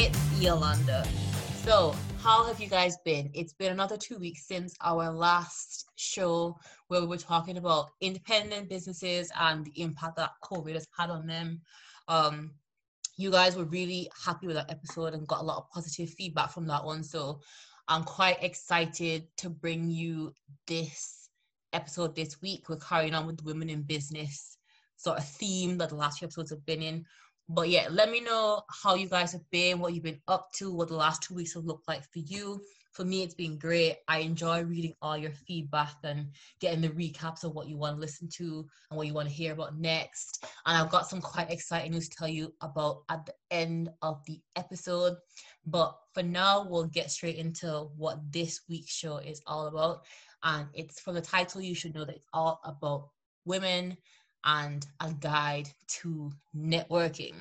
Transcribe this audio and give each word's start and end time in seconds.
It's 0.00 0.40
Yolanda. 0.40 1.04
So, 1.64 1.92
how 2.22 2.44
have 2.44 2.60
you 2.60 2.68
guys 2.68 2.96
been? 3.04 3.32
It's 3.34 3.52
been 3.52 3.72
another 3.72 3.96
two 3.96 4.16
weeks 4.16 4.46
since 4.46 4.72
our 4.80 5.10
last 5.10 5.90
show 5.96 6.56
where 6.86 7.00
we 7.00 7.08
were 7.08 7.16
talking 7.16 7.56
about 7.56 7.88
independent 8.00 8.68
businesses 8.68 9.32
and 9.40 9.64
the 9.64 9.82
impact 9.82 10.14
that 10.14 10.30
COVID 10.44 10.74
has 10.74 10.86
had 10.96 11.10
on 11.10 11.26
them. 11.26 11.60
Um, 12.06 12.52
you 13.16 13.32
guys 13.32 13.56
were 13.56 13.64
really 13.64 14.08
happy 14.24 14.46
with 14.46 14.54
that 14.54 14.70
episode 14.70 15.14
and 15.14 15.26
got 15.26 15.40
a 15.40 15.44
lot 15.44 15.56
of 15.56 15.70
positive 15.70 16.10
feedback 16.10 16.52
from 16.52 16.68
that 16.68 16.84
one. 16.84 17.02
So, 17.02 17.40
I'm 17.88 18.04
quite 18.04 18.40
excited 18.40 19.26
to 19.38 19.50
bring 19.50 19.90
you 19.90 20.32
this 20.68 21.28
episode 21.72 22.14
this 22.14 22.40
week. 22.40 22.68
We're 22.68 22.76
carrying 22.76 23.14
on 23.14 23.26
with 23.26 23.42
women 23.42 23.68
in 23.68 23.82
business 23.82 24.58
sort 24.98 25.18
of 25.18 25.28
theme 25.28 25.78
that 25.78 25.88
the 25.88 25.96
last 25.96 26.18
few 26.18 26.26
episodes 26.26 26.50
have 26.50 26.64
been 26.66 26.82
in. 26.82 27.04
But 27.48 27.70
yeah, 27.70 27.88
let 27.90 28.10
me 28.10 28.20
know 28.20 28.62
how 28.68 28.94
you 28.94 29.08
guys 29.08 29.32
have 29.32 29.48
been, 29.50 29.78
what 29.78 29.94
you've 29.94 30.04
been 30.04 30.20
up 30.28 30.52
to, 30.56 30.72
what 30.72 30.88
the 30.88 30.96
last 30.96 31.22
two 31.22 31.34
weeks 31.34 31.54
have 31.54 31.64
looked 31.64 31.88
like 31.88 32.02
for 32.12 32.18
you. 32.18 32.62
For 32.92 33.04
me, 33.04 33.22
it's 33.22 33.34
been 33.34 33.58
great. 33.58 33.96
I 34.08 34.18
enjoy 34.18 34.64
reading 34.64 34.94
all 35.00 35.16
your 35.16 35.30
feedback 35.30 35.94
and 36.04 36.32
getting 36.60 36.80
the 36.80 36.88
recaps 36.90 37.44
of 37.44 37.54
what 37.54 37.68
you 37.68 37.78
want 37.78 37.96
to 37.96 38.00
listen 38.00 38.28
to 38.36 38.66
and 38.90 38.98
what 38.98 39.06
you 39.06 39.14
want 39.14 39.28
to 39.28 39.34
hear 39.34 39.52
about 39.52 39.78
next. 39.78 40.44
And 40.66 40.76
I've 40.76 40.90
got 40.90 41.08
some 41.08 41.20
quite 41.20 41.50
exciting 41.50 41.92
news 41.92 42.08
to 42.08 42.16
tell 42.16 42.28
you 42.28 42.52
about 42.60 43.04
at 43.08 43.24
the 43.24 43.34
end 43.50 43.90
of 44.02 44.22
the 44.26 44.40
episode. 44.56 45.16
But 45.64 45.96
for 46.12 46.22
now, 46.22 46.66
we'll 46.68 46.86
get 46.86 47.10
straight 47.10 47.36
into 47.36 47.88
what 47.96 48.18
this 48.30 48.62
week's 48.68 48.92
show 48.92 49.18
is 49.18 49.40
all 49.46 49.68
about. 49.68 50.04
And 50.42 50.66
it's 50.74 51.00
from 51.00 51.14
the 51.14 51.22
title, 51.22 51.60
you 51.60 51.74
should 51.74 51.94
know 51.94 52.04
that 52.04 52.16
it's 52.16 52.28
all 52.34 52.60
about 52.64 53.08
women 53.44 53.96
and 54.44 54.86
a 55.00 55.12
guide 55.20 55.68
to 55.88 56.30
networking. 56.56 57.34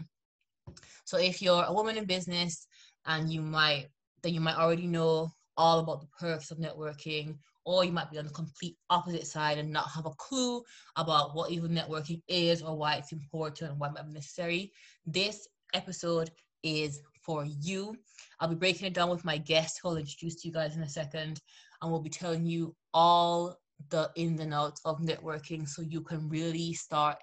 So 1.05 1.17
if 1.17 1.41
you're 1.41 1.63
a 1.63 1.73
woman 1.73 1.97
in 1.97 2.05
business 2.05 2.67
and 3.05 3.31
you 3.31 3.41
might 3.41 3.87
then 4.23 4.33
you 4.33 4.41
might 4.41 4.57
already 4.57 4.87
know 4.87 5.31
all 5.57 5.79
about 5.79 6.01
the 6.01 6.07
perks 6.19 6.51
of 6.51 6.57
networking, 6.57 7.37
or 7.65 7.83
you 7.83 7.91
might 7.91 8.11
be 8.11 8.17
on 8.17 8.25
the 8.25 8.31
complete 8.31 8.75
opposite 8.89 9.27
side 9.27 9.57
and 9.57 9.71
not 9.71 9.89
have 9.89 10.05
a 10.05 10.11
clue 10.11 10.61
about 10.95 11.35
what 11.35 11.51
even 11.51 11.71
networking 11.71 12.21
is 12.27 12.61
or 12.61 12.77
why 12.77 12.95
it's 12.95 13.11
important 13.11 13.71
and 13.71 13.79
why 13.79 13.87
it 13.87 13.93
might 13.93 14.05
be 14.07 14.13
necessary. 14.13 14.71
This 15.05 15.47
episode 15.73 16.31
is 16.63 17.01
for 17.21 17.45
you. 17.45 17.95
I'll 18.39 18.47
be 18.47 18.55
breaking 18.55 18.87
it 18.87 18.93
down 18.93 19.09
with 19.09 19.25
my 19.25 19.37
guest 19.37 19.79
who 19.81 19.89
I'll 19.89 19.97
introduce 19.97 20.41
to 20.41 20.47
you 20.47 20.53
guys 20.53 20.75
in 20.75 20.83
a 20.83 20.89
second, 20.89 21.41
and 21.81 21.91
we'll 21.91 22.01
be 22.01 22.09
telling 22.09 22.45
you 22.45 22.75
all 22.93 23.57
the 23.89 24.09
ins 24.15 24.39
and 24.41 24.53
outs 24.53 24.81
of 24.85 24.99
networking 24.99 25.67
so 25.67 25.81
you 25.81 26.01
can 26.01 26.27
really 26.29 26.73
start 26.73 27.17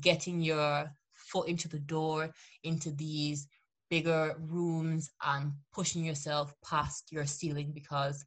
getting 0.00 0.40
your 0.40 0.90
foot 1.14 1.48
into 1.48 1.68
the 1.68 1.78
door 1.80 2.30
into 2.64 2.90
these 2.92 3.48
bigger 3.90 4.36
rooms 4.38 5.10
and 5.24 5.52
pushing 5.72 6.04
yourself 6.04 6.54
past 6.64 7.10
your 7.10 7.26
ceiling 7.26 7.72
because 7.74 8.24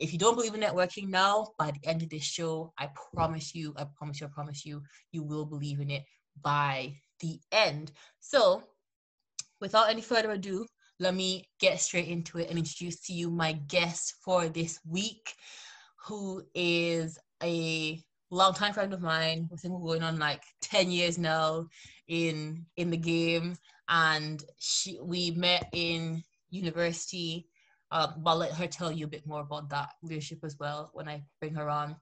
if 0.00 0.12
you 0.12 0.18
don't 0.18 0.34
believe 0.34 0.54
in 0.54 0.60
networking 0.60 1.08
now 1.08 1.46
by 1.58 1.70
the 1.70 1.88
end 1.88 2.02
of 2.02 2.10
this 2.10 2.24
show 2.24 2.72
i 2.78 2.88
promise 3.14 3.54
you 3.54 3.72
i 3.76 3.86
promise 3.96 4.20
you 4.20 4.26
i 4.26 4.30
promise 4.30 4.66
you 4.66 4.82
you 5.12 5.22
will 5.22 5.44
believe 5.44 5.80
in 5.80 5.90
it 5.90 6.02
by 6.42 6.94
the 7.20 7.40
end. 7.52 7.92
So 8.20 8.62
without 9.60 9.90
any 9.90 10.02
further 10.02 10.32
ado 10.32 10.66
let 11.00 11.14
me 11.14 11.44
get 11.58 11.80
straight 11.80 12.08
into 12.08 12.38
it 12.38 12.48
and 12.48 12.58
introduce 12.58 13.00
to 13.00 13.12
you 13.12 13.30
my 13.30 13.52
guest 13.52 14.14
for 14.24 14.48
this 14.48 14.78
week 14.88 15.34
who 16.06 16.42
is 16.54 17.18
a 17.42 18.00
longtime 18.30 18.72
friend 18.72 18.92
of 18.92 19.00
mine. 19.00 19.48
I 19.52 19.56
think 19.56 19.74
we're 19.74 19.92
going 19.92 20.02
on 20.02 20.18
like 20.18 20.42
10 20.62 20.90
years 20.90 21.18
now 21.18 21.66
in 22.08 22.66
in 22.76 22.90
the 22.90 22.96
game. 22.96 23.56
And 23.88 24.42
she 24.58 24.98
we 25.02 25.30
met 25.32 25.68
in 25.72 26.22
university. 26.50 27.48
Uh, 27.90 28.08
but 28.18 28.30
I'll 28.30 28.36
let 28.38 28.52
her 28.52 28.66
tell 28.66 28.90
you 28.90 29.04
a 29.04 29.08
bit 29.08 29.24
more 29.24 29.42
about 29.42 29.68
that 29.70 29.90
leadership 30.02 30.38
as 30.42 30.56
well 30.58 30.90
when 30.94 31.08
I 31.08 31.22
bring 31.40 31.54
her 31.54 31.68
on. 31.70 31.94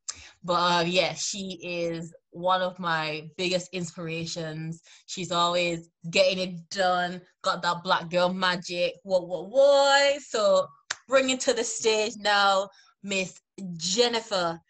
But 0.42 0.54
uh, 0.54 0.84
yeah, 0.86 1.12
she 1.12 1.58
is 1.62 2.14
one 2.30 2.62
of 2.62 2.78
my 2.78 3.28
biggest 3.36 3.68
inspirations. 3.74 4.80
She's 5.04 5.30
always 5.30 5.90
getting 6.10 6.38
it 6.38 6.70
done, 6.70 7.20
got 7.42 7.60
that 7.62 7.84
black 7.84 8.08
girl 8.08 8.32
magic. 8.32 8.94
What, 9.02 9.28
what, 9.28 9.50
what? 9.50 10.22
So 10.22 10.66
bring 11.08 11.28
it 11.28 11.40
to 11.40 11.52
the 11.52 11.64
stage 11.64 12.14
now, 12.16 12.70
Miss 13.02 13.38
Jennifer 13.76 14.60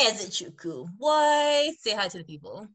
Ezechukwu. 0.00 0.88
Why? 0.98 1.72
Say 1.80 1.94
hi 1.94 2.08
to 2.08 2.18
the 2.18 2.24
people. 2.24 2.68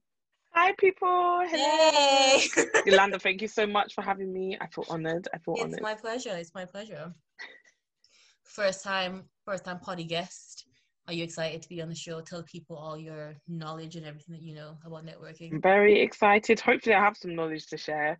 Hi, 0.51 0.73
people. 0.77 1.41
Hello. 1.47 1.89
Hey. 1.89 2.47
Yolanda, 2.85 3.17
thank 3.19 3.41
you 3.41 3.47
so 3.47 3.65
much 3.65 3.93
for 3.93 4.01
having 4.01 4.31
me. 4.31 4.57
I 4.59 4.67
feel 4.67 4.85
honored. 4.89 5.27
I 5.33 5.37
feel 5.39 5.55
it's 5.55 5.63
honored. 5.63 5.73
It's 5.73 5.81
my 5.81 5.95
pleasure. 5.95 6.35
It's 6.37 6.53
my 6.53 6.65
pleasure. 6.65 7.13
First 8.43 8.83
time, 8.83 9.23
first 9.45 9.65
time 9.65 9.79
party 9.79 10.03
guest. 10.03 10.65
Are 11.07 11.13
you 11.13 11.23
excited 11.23 11.61
to 11.61 11.69
be 11.69 11.81
on 11.81 11.89
the 11.89 11.95
show? 11.95 12.21
Tell 12.21 12.43
people 12.43 12.77
all 12.77 12.97
your 12.97 13.35
knowledge 13.47 13.95
and 13.95 14.05
everything 14.05 14.33
that 14.33 14.41
you 14.41 14.53
know 14.53 14.77
about 14.85 15.05
networking. 15.05 15.53
I'm 15.53 15.61
very 15.61 15.99
excited. 15.99 16.59
Hopefully, 16.59 16.95
I 16.95 16.99
have 16.99 17.17
some 17.17 17.35
knowledge 17.35 17.67
to 17.67 17.77
share. 17.77 18.17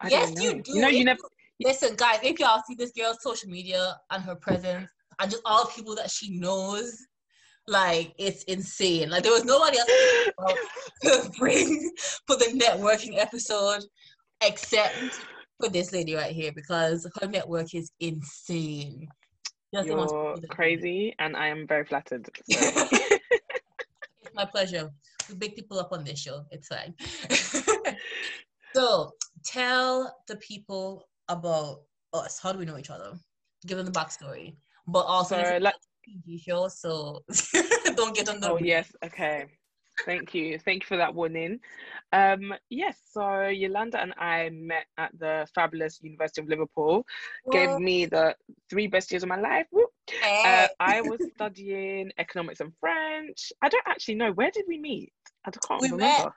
I 0.00 0.08
yes, 0.08 0.32
you 0.40 0.62
do. 0.62 0.72
You 0.74 0.80
know, 0.80 0.88
you 0.88 1.04
never. 1.04 1.20
Listen, 1.60 1.94
guys, 1.96 2.20
if 2.22 2.38
y'all 2.38 2.62
see 2.66 2.74
this 2.74 2.92
girl's 2.92 3.22
social 3.22 3.50
media 3.50 3.96
and 4.10 4.22
her 4.22 4.34
presence 4.34 4.88
and 5.20 5.30
just 5.30 5.42
all 5.44 5.66
people 5.66 5.94
that 5.96 6.10
she 6.10 6.38
knows, 6.38 7.06
like 7.68 8.14
it's 8.18 8.42
insane. 8.44 9.10
Like 9.10 9.22
there 9.22 9.32
was 9.32 9.44
nobody 9.44 9.78
else 9.78 10.60
to 11.04 11.30
bring 11.38 11.90
for 12.26 12.36
the 12.36 12.58
networking 12.58 13.18
episode 13.18 13.84
except 14.42 14.96
for 15.60 15.68
this 15.68 15.92
lady 15.92 16.14
right 16.14 16.34
here 16.34 16.52
because 16.52 17.06
her 17.20 17.28
network 17.28 17.74
is 17.74 17.92
insane. 18.00 19.06
You're 19.72 20.36
crazy, 20.48 21.14
and 21.20 21.36
I 21.36 21.46
am 21.46 21.66
very 21.66 21.84
flattered. 21.84 22.28
So. 22.50 22.58
it's 22.58 24.34
my 24.34 24.44
pleasure. 24.44 24.90
We 25.28 25.36
big 25.36 25.54
people 25.54 25.78
up 25.78 25.92
on 25.92 26.02
this 26.02 26.18
show. 26.18 26.44
It's 26.50 26.66
fine. 26.66 26.94
so, 28.74 29.12
tell 29.44 30.16
the 30.26 30.36
people 30.36 31.06
about 31.28 31.82
us. 32.12 32.40
How 32.42 32.50
do 32.50 32.58
we 32.58 32.64
know 32.64 32.78
each 32.78 32.90
other? 32.90 33.12
Give 33.64 33.76
them 33.76 33.86
the 33.86 33.92
backstory, 33.92 34.56
but 34.90 35.06
also 35.06 35.42
so, 35.42 35.58
like, 35.60 35.74
PG 36.04 36.38
show, 36.38 36.68
so 36.68 37.22
don't 37.96 38.14
get 38.14 38.28
on 38.28 38.40
the. 38.40 38.50
Oh 38.50 38.58
yes, 38.58 38.92
okay. 39.04 39.46
Thank 40.06 40.34
you. 40.34 40.58
Thank 40.58 40.82
you 40.82 40.86
for 40.86 40.96
that 40.96 41.14
warning. 41.14 41.60
Um, 42.12 42.54
yes, 42.70 42.98
so 43.12 43.48
Yolanda 43.48 44.00
and 44.00 44.14
I 44.16 44.48
met 44.50 44.86
at 44.96 45.10
the 45.18 45.46
fabulous 45.54 46.00
University 46.02 46.40
of 46.40 46.48
Liverpool. 46.48 47.04
Gave 47.52 47.78
me 47.78 48.06
the 48.06 48.34
three 48.70 48.86
best 48.86 49.10
years 49.12 49.22
of 49.22 49.28
my 49.28 49.38
life. 49.38 49.66
Hey. 50.08 50.42
Uh, 50.64 50.68
I 50.80 51.00
was 51.02 51.20
studying 51.34 52.10
economics 52.18 52.60
and 52.60 52.72
French. 52.80 53.52
I 53.62 53.68
don't 53.68 53.86
actually 53.86 54.14
know 54.14 54.32
where 54.32 54.50
did 54.50 54.64
we 54.66 54.78
meet. 54.78 55.12
I 55.44 55.50
can't 55.50 55.82
we 55.82 55.90
remember. 55.90 56.24
Met 56.24 56.32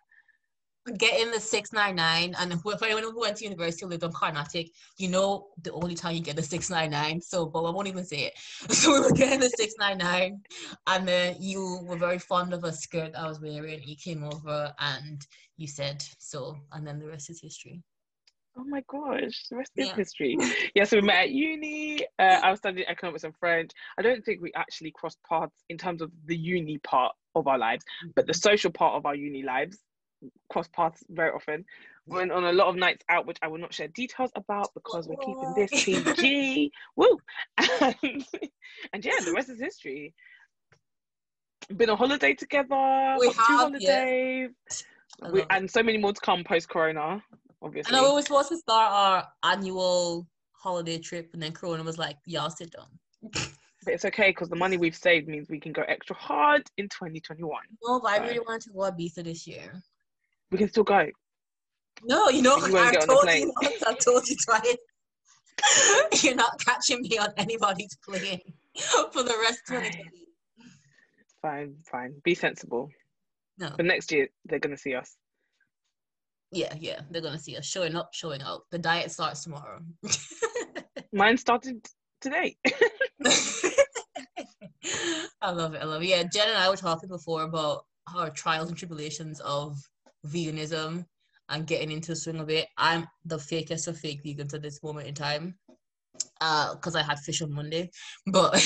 getting 0.97 1.31
the 1.31 1.39
699 1.39 2.35
and 2.38 2.61
for 2.61 2.85
anyone 2.85 3.03
who 3.03 3.19
went 3.19 3.38
to 3.38 3.45
university 3.45 3.85
lived 3.85 4.03
on 4.03 4.11
Carnatic, 4.11 4.69
you 4.97 5.07
know 5.07 5.47
the 5.61 5.71
only 5.71 5.95
time 5.95 6.16
you 6.16 6.21
get 6.21 6.35
the 6.35 6.44
699. 6.44 7.21
So 7.21 7.45
but 7.45 7.63
I 7.63 7.69
won't 7.69 7.88
even 7.88 8.05
say 8.05 8.25
it. 8.25 8.33
So 8.73 8.94
we 8.94 8.99
were 8.99 9.11
getting 9.11 9.39
the 9.39 9.49
699 9.49 10.41
and 10.88 11.07
then 11.07 11.35
you 11.39 11.79
were 11.83 11.97
very 11.97 12.19
fond 12.19 12.53
of 12.53 12.63
a 12.63 12.73
skirt 12.73 13.16
I 13.16 13.27
was 13.27 13.39
wearing. 13.39 13.81
You 13.83 13.95
came 13.95 14.23
over 14.23 14.73
and 14.79 15.25
you 15.57 15.67
said 15.67 16.03
so 16.19 16.57
and 16.73 16.85
then 16.85 17.00
the 17.00 17.07
rest 17.07 17.29
is 17.29 17.41
history. 17.41 17.81
Oh 18.56 18.63
my 18.65 18.83
gosh, 18.88 19.45
the 19.50 19.57
rest 19.57 19.71
yeah. 19.75 19.85
is 19.85 19.91
history. 19.91 20.38
yeah, 20.75 20.83
so 20.83 20.97
we 20.97 21.01
met 21.01 21.24
at 21.24 21.30
uni. 21.31 22.06
Uh, 22.19 22.39
I 22.44 22.51
was 22.51 22.59
studying 22.59 22.88
economics 22.88 23.24
and 23.24 23.35
French. 23.38 23.71
I 23.97 24.03
don't 24.03 24.24
think 24.24 24.41
we 24.41 24.51
actually 24.56 24.91
crossed 24.91 25.18
paths 25.27 25.63
in 25.69 25.77
terms 25.77 26.03
of 26.03 26.12
the 26.25 26.38
uni 26.38 26.77
part 26.80 27.13
of 27.33 27.47
our 27.47 27.57
lives, 27.57 27.83
but 28.15 28.27
the 28.27 28.33
mm-hmm. 28.33 28.50
social 28.50 28.71
part 28.71 28.94
of 28.94 29.07
our 29.07 29.15
uni 29.15 29.41
lives 29.41 29.80
cross 30.49 30.67
paths 30.67 31.03
very 31.09 31.31
often. 31.31 31.65
Went 32.05 32.31
on 32.31 32.43
a 32.43 32.51
lot 32.51 32.67
of 32.67 32.75
nights 32.75 33.03
out, 33.07 33.25
which 33.25 33.37
I 33.41 33.47
will 33.47 33.59
not 33.59 33.73
share 33.73 33.87
details 33.87 34.31
about 34.35 34.73
because 34.73 35.07
we're 35.07 35.15
keeping 35.17 35.53
this 35.55 35.85
PG. 35.85 36.71
Woo! 36.97 37.17
And, 37.57 37.95
and, 38.93 39.05
yeah, 39.05 39.19
the 39.23 39.31
rest 39.33 39.49
is 39.49 39.59
history. 39.59 40.13
Been 41.75 41.89
on 41.89 41.97
holiday 41.97 42.33
together. 42.33 43.15
We 43.19 43.27
have, 43.27 43.35
two 43.35 43.41
holidays. 43.41 44.49
Yeah. 45.21 45.31
We, 45.31 45.45
and 45.49 45.71
so 45.71 45.81
many 45.81 45.97
more 45.97 46.11
to 46.11 46.19
come 46.19 46.43
post 46.43 46.67
Corona, 46.67 47.23
obviously. 47.61 47.95
And 47.95 48.05
we 48.05 48.13
were 48.13 48.21
supposed 48.21 48.49
to 48.49 48.57
start 48.57 48.91
our 48.91 49.27
annual 49.49 50.27
holiday 50.51 50.97
trip, 50.97 51.29
and 51.33 51.41
then 51.41 51.53
Corona 51.53 51.83
was 51.83 51.97
like, 51.97 52.17
"Y'all 52.25 52.49
sit 52.49 52.73
down." 52.73 52.87
But 53.85 53.93
it's 53.93 54.05
okay 54.05 54.29
because 54.29 54.49
the 54.49 54.55
money 54.55 54.77
we've 54.77 54.95
saved 54.95 55.27
means 55.27 55.49
we 55.49 55.59
can 55.59 55.71
go 55.71 55.83
extra 55.83 56.15
hard 56.15 56.63
in 56.77 56.89
2021. 56.89 57.61
No, 57.83 57.99
but 57.99 58.15
so. 58.15 58.21
I 58.21 58.25
really 58.25 58.39
wanted 58.39 58.61
to 58.63 58.69
go 58.71 58.79
Ibiza 58.79 59.23
this 59.23 59.47
year 59.47 59.83
we 60.51 60.57
can 60.57 60.69
still 60.69 60.84
go. 60.84 61.06
No, 62.04 62.30
you 62.30 62.42
know, 62.42 62.57
you 62.57 62.78
I've 62.78 63.06
told 63.06 63.25
you 63.30 63.54
once, 63.62 63.84
I've 63.84 64.00
told 64.00 64.28
you 64.28 64.36
twice. 64.45 64.75
You're 66.24 66.36
not 66.36 66.60
catching 66.63 67.01
me 67.01 67.18
on 67.18 67.30
anybody's 67.38 67.95
plane 68.07 68.42
for 69.12 69.24
the 69.24 69.38
rest 69.42 69.62
of 69.69 69.84
the 69.84 69.90
day. 69.90 70.04
Fine, 71.42 71.75
fine. 71.90 72.13
Be 72.24 72.36
sensible. 72.36 72.90
No. 73.57 73.72
But 73.75 73.86
next 73.86 74.12
year, 74.12 74.28
they're 74.45 74.60
going 74.60 74.75
to 74.75 74.81
see 74.81 74.95
us. 74.95 75.16
Yeah, 76.54 76.74
yeah, 76.80 77.01
they're 77.10 77.22
gonna 77.22 77.40
see 77.40 77.57
us 77.57 77.66
showing 77.66 77.95
up, 77.95 78.12
showing 78.13 78.44
up. 78.44 78.66
The 78.69 78.78
diet 78.78 79.10
starts 79.10 79.44
tomorrow. 79.44 79.80
Mine 81.13 81.36
started 81.36 81.84
today. 82.22 82.56
I 85.42 85.51
love 85.51 85.74
it. 85.74 85.81
I 85.81 85.86
love 85.86 86.04
it. 86.04 86.10
Yeah, 86.10 86.24
Jen 86.31 86.50
and 86.50 86.57
I 86.57 86.69
were 86.69 86.78
talking 86.78 87.10
before 87.10 87.42
about 87.42 87.86
our 88.16 88.30
trials 88.30 88.69
and 88.69 88.78
tribulations 88.78 89.40
of 89.40 89.78
veganism 90.27 91.05
and 91.49 91.67
getting 91.67 91.91
into 91.91 92.11
the 92.11 92.15
swing 92.15 92.39
of 92.39 92.49
it. 92.49 92.67
I'm 92.77 93.07
the 93.25 93.37
fakest 93.37 93.87
of 93.87 93.97
fake 93.97 94.23
vegans 94.23 94.53
at 94.53 94.61
this 94.61 94.81
moment 94.83 95.07
in 95.07 95.13
time. 95.13 95.55
Uh, 96.41 96.75
because 96.75 96.95
I 96.95 97.01
had 97.01 97.19
fish 97.19 97.41
on 97.41 97.51
Monday. 97.51 97.89
But 98.27 98.53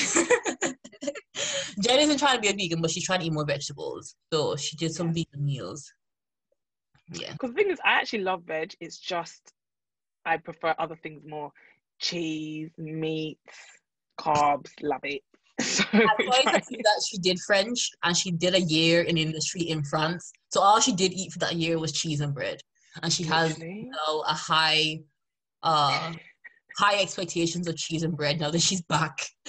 Jen 1.80 2.00
isn't 2.00 2.18
trying 2.18 2.36
to 2.36 2.40
be 2.40 2.48
a 2.48 2.52
vegan, 2.52 2.82
but 2.82 2.90
she's 2.90 3.04
trying 3.04 3.20
to 3.20 3.26
eat 3.26 3.32
more 3.32 3.46
vegetables. 3.46 4.16
So 4.32 4.56
she 4.56 4.76
did 4.76 4.92
some 4.92 5.08
yeah. 5.08 5.24
vegan 5.24 5.44
meals. 5.44 5.92
Yeah. 7.12 7.32
Because 7.32 7.50
the 7.50 7.56
thing 7.56 7.70
is, 7.70 7.80
I 7.84 7.92
actually 7.92 8.22
love 8.22 8.42
veg. 8.44 8.74
It's 8.80 8.98
just 8.98 9.52
I 10.24 10.36
prefer 10.36 10.74
other 10.78 10.96
things 10.96 11.22
more. 11.26 11.50
Cheese, 12.00 12.70
meats, 12.76 13.56
carbs, 14.20 14.70
love 14.82 15.00
it. 15.04 15.22
So 15.60 15.82
I 15.92 16.06
to 16.58 16.64
see 16.64 16.76
that 16.76 17.02
she 17.08 17.18
did 17.18 17.40
French 17.40 17.90
and 18.04 18.16
she 18.16 18.30
did 18.30 18.54
a 18.54 18.60
year 18.60 19.02
in 19.02 19.18
industry 19.18 19.62
in 19.62 19.82
France. 19.82 20.32
So 20.50 20.60
all 20.60 20.80
she 20.80 20.92
did 20.92 21.12
eat 21.12 21.32
for 21.32 21.38
that 21.40 21.56
year 21.56 21.78
was 21.78 21.92
cheese 21.92 22.20
and 22.20 22.34
bread. 22.34 22.60
And 23.02 23.12
she 23.12 23.24
has 23.24 23.58
you 23.58 23.90
know, 23.90 24.20
a 24.22 24.32
high 24.32 25.00
uh 25.62 26.12
high 26.78 27.00
expectations 27.00 27.66
of 27.66 27.76
cheese 27.76 28.04
and 28.04 28.16
bread 28.16 28.38
now 28.40 28.50
that 28.50 28.60
she's 28.60 28.82
back 28.82 29.26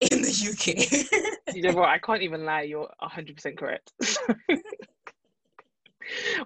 in 0.00 0.22
the 0.22 0.32
UK. 0.52 1.54
you 1.54 1.62
know 1.62 1.74
what? 1.74 1.88
I 1.88 1.98
can't 1.98 2.22
even 2.22 2.44
lie. 2.44 2.62
You're 2.62 2.88
100% 3.02 3.58
correct. 3.58 3.92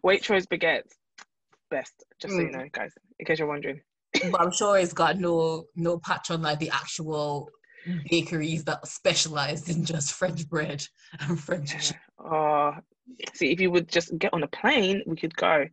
Waitrose 0.05 0.47
baguettes, 0.47 0.93
best. 1.71 2.05
Just 2.19 2.33
mm. 2.35 2.37
so 2.37 2.43
you 2.43 2.49
mm. 2.49 2.53
know, 2.53 2.65
guys, 2.73 2.93
in 3.19 3.27
case 3.27 3.39
you're 3.39 3.47
wondering. 3.47 3.81
but 4.31 4.41
I'm 4.41 4.51
sure 4.51 4.79
it's 4.79 4.93
got 4.93 5.19
no 5.19 5.67
no 5.77 5.99
patch 5.99 6.31
on 6.31 6.43
like 6.43 6.59
the 6.59 6.71
actual 6.71 7.49
bakeries 8.11 8.65
that 8.65 8.87
specialize 8.87 9.69
in 9.69 9.85
just 9.85 10.13
French 10.13 10.49
bread 10.49 10.87
and 11.21 11.39
French. 11.39 11.93
Oh, 12.19 12.75
see, 13.35 13.51
if 13.51 13.61
you 13.61 13.71
would 13.71 13.89
just 13.89 14.17
get 14.19 14.33
on 14.33 14.43
a 14.43 14.49
plane, 14.49 15.03
we 15.07 15.17
could 15.17 15.37
go. 15.37 15.67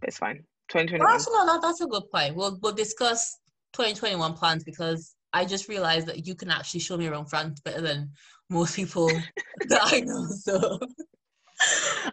That's 0.00 0.18
fine. 0.18 0.44
2021. 0.68 1.14
Actually, 1.14 1.34
no, 1.34 1.46
that, 1.46 1.62
that's 1.62 1.80
a 1.80 1.86
good 1.86 2.10
point. 2.10 2.36
We'll 2.36 2.58
we'll 2.62 2.72
discuss 2.72 3.38
2021 3.72 4.34
plans 4.34 4.64
because 4.64 5.14
I 5.32 5.44
just 5.44 5.68
realized 5.68 6.06
that 6.06 6.26
you 6.26 6.34
can 6.34 6.50
actually 6.50 6.80
show 6.80 6.96
me 6.96 7.06
around 7.06 7.26
France 7.26 7.60
better 7.60 7.80
than 7.80 8.10
most 8.48 8.76
people 8.76 9.08
that 9.68 9.80
I 9.84 10.00
know. 10.00 10.26
So 10.26 10.80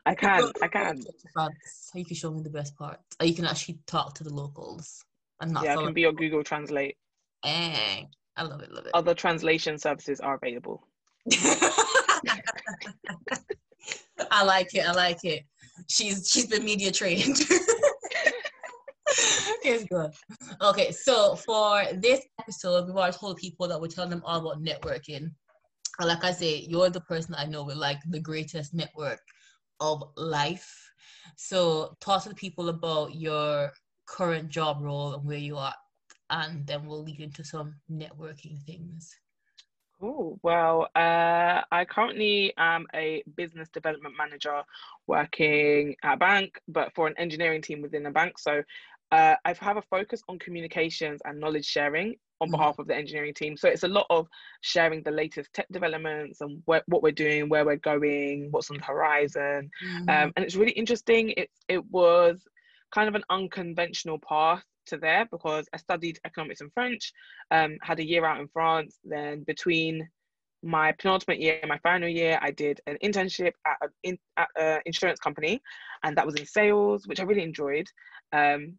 I 0.06 0.14
can, 0.16 0.52
I 0.62 0.68
can. 0.68 1.02
France, 1.34 1.92
you 1.94 2.06
can 2.06 2.16
show 2.16 2.32
me 2.32 2.42
the 2.42 2.50
best 2.50 2.76
part. 2.78 3.00
Or 3.20 3.26
you 3.26 3.34
can 3.34 3.46
actually 3.46 3.80
talk 3.88 4.14
to 4.16 4.24
the 4.24 4.34
locals 4.34 5.04
and 5.42 5.52
not. 5.52 5.64
Yeah, 5.64 5.78
I 5.78 5.84
can 5.84 5.94
be 5.94 6.02
your 6.02 6.14
Google 6.14 6.44
Translate. 6.44 6.98
Eh, 7.46 8.04
I 8.38 8.44
love 8.44 8.62
it, 8.62 8.72
love 8.72 8.86
it. 8.86 8.92
Other 8.94 9.14
translation 9.14 9.78
services 9.78 10.20
are 10.20 10.36
available. 10.36 10.88
I 14.32 14.44
like 14.44 14.74
it. 14.76 14.88
I 14.88 14.92
like 14.94 15.24
it. 15.24 15.44
She's 15.90 16.30
she's 16.30 16.48
been 16.48 16.64
media 16.64 16.92
trained. 16.92 17.40
it's 19.64 19.84
good. 19.86 20.12
Okay, 20.62 20.92
so 20.92 21.36
for 21.36 21.84
this 21.94 22.22
episode, 22.40 22.88
we've 22.88 22.96
already 22.96 23.18
told 23.18 23.38
people 23.38 23.68
that 23.68 23.80
we're 23.80 23.88
telling 23.88 24.10
them 24.10 24.22
all 24.26 24.40
about 24.40 24.64
networking. 24.64 25.32
And 26.00 26.08
like 26.08 26.24
I 26.24 26.32
say, 26.32 26.66
you're 26.70 26.90
the 26.90 27.02
person 27.02 27.36
I 27.38 27.46
know 27.46 27.64
with 27.64 27.78
like 27.78 28.00
the 28.10 28.20
greatest 28.20 28.74
network 28.74 29.20
of 29.80 30.04
life. 30.16 30.72
So 31.36 31.96
talk 32.00 32.24
to 32.24 32.30
the 32.30 32.36
people 32.36 32.70
about 32.70 33.16
your 33.16 33.72
current 34.06 34.50
job 34.50 34.78
role 34.82 35.14
and 35.14 35.26
where 35.26 35.38
you 35.38 35.58
are, 35.58 35.74
and 36.30 36.66
then 36.68 36.86
we'll 36.86 37.04
lead 37.04 37.20
into 37.20 37.44
some 37.44 37.76
networking 37.92 38.62
things. 38.64 39.16
Oh, 40.02 40.40
well, 40.44 40.90
uh, 40.96 41.62
I 41.72 41.86
currently 41.90 42.54
am 42.58 42.86
a 42.94 43.24
business 43.36 43.68
development 43.70 44.14
manager 44.16 44.62
working 45.08 45.96
at 46.04 46.14
a 46.14 46.18
bank, 46.18 46.62
but 46.68 46.94
for 46.94 47.08
an 47.08 47.16
engineering 47.18 47.64
team 47.64 47.82
within 47.82 48.06
a 48.06 48.12
bank. 48.12 48.38
So 48.38 48.62
uh, 49.12 49.36
I 49.44 49.56
have 49.60 49.78
a 49.78 49.82
focus 49.82 50.22
on 50.30 50.38
communications 50.38 51.22
and 51.26 51.40
knowledge 51.40 51.66
sharing 51.66 52.16
on 52.40 52.48
mm-hmm. 52.48 52.58
behalf 52.58 52.78
of 52.78 52.88
the 52.88 52.96
engineering 52.96 53.34
team. 53.34 53.58
So 53.58 53.70
it's 53.70 53.84
a 53.84 53.88
lot 53.88 54.06
of 54.12 54.28
sharing 54.62 55.02
the 55.02 55.12
latest 55.12 55.52
tech 55.54 55.66
developments 55.72 56.42
and 56.42 56.62
wh- 56.66 56.88
what 56.88 57.02
we're 57.02 57.12
doing, 57.12 57.50
where 57.50 57.66
we're 57.66 57.78
going, 57.78 58.50
what's 58.52 58.70
on 58.70 58.78
the 58.78 58.84
horizon. 58.84 59.72
Mm-hmm. 59.84 60.10
Um, 60.10 60.34
and 60.36 60.46
it's 60.46 60.56
really 60.56 60.74
interesting. 60.74 61.32
It, 61.32 61.50
it 61.68 61.84
was 61.90 62.46
kind 62.94 63.08
of 63.08 63.16
an 63.16 63.24
unconventional 63.32 64.20
path 64.20 64.64
to 64.88 64.98
there 64.98 65.28
because 65.32 65.68
I 65.74 65.78
studied 65.78 66.20
economics 66.26 66.62
and 66.62 66.74
French, 66.74 67.14
um, 67.52 67.78
had 67.82 68.00
a 68.00 68.08
year 68.08 68.26
out 68.26 68.40
in 68.40 68.48
France. 68.48 69.00
Then 69.04 69.44
between 69.44 70.08
my 70.64 70.92
penultimate 70.94 71.40
year 71.40 71.60
and 71.62 71.70
my 71.70 71.78
final 71.80 72.10
year, 72.10 72.40
I 72.42 72.52
did 72.52 72.82
an 72.88 72.98
internship 73.04 73.54
at 73.66 73.78
an 73.82 73.90
in, 74.04 74.18
insurance 74.86 75.20
company, 75.20 75.62
and 76.04 76.18
that 76.18 76.26
was 76.26 76.36
in 76.36 76.46
sales, 76.46 77.08
which 77.08 77.20
I 77.20 77.24
really 77.24 77.44
enjoyed. 77.44 77.88
Um, 78.34 78.78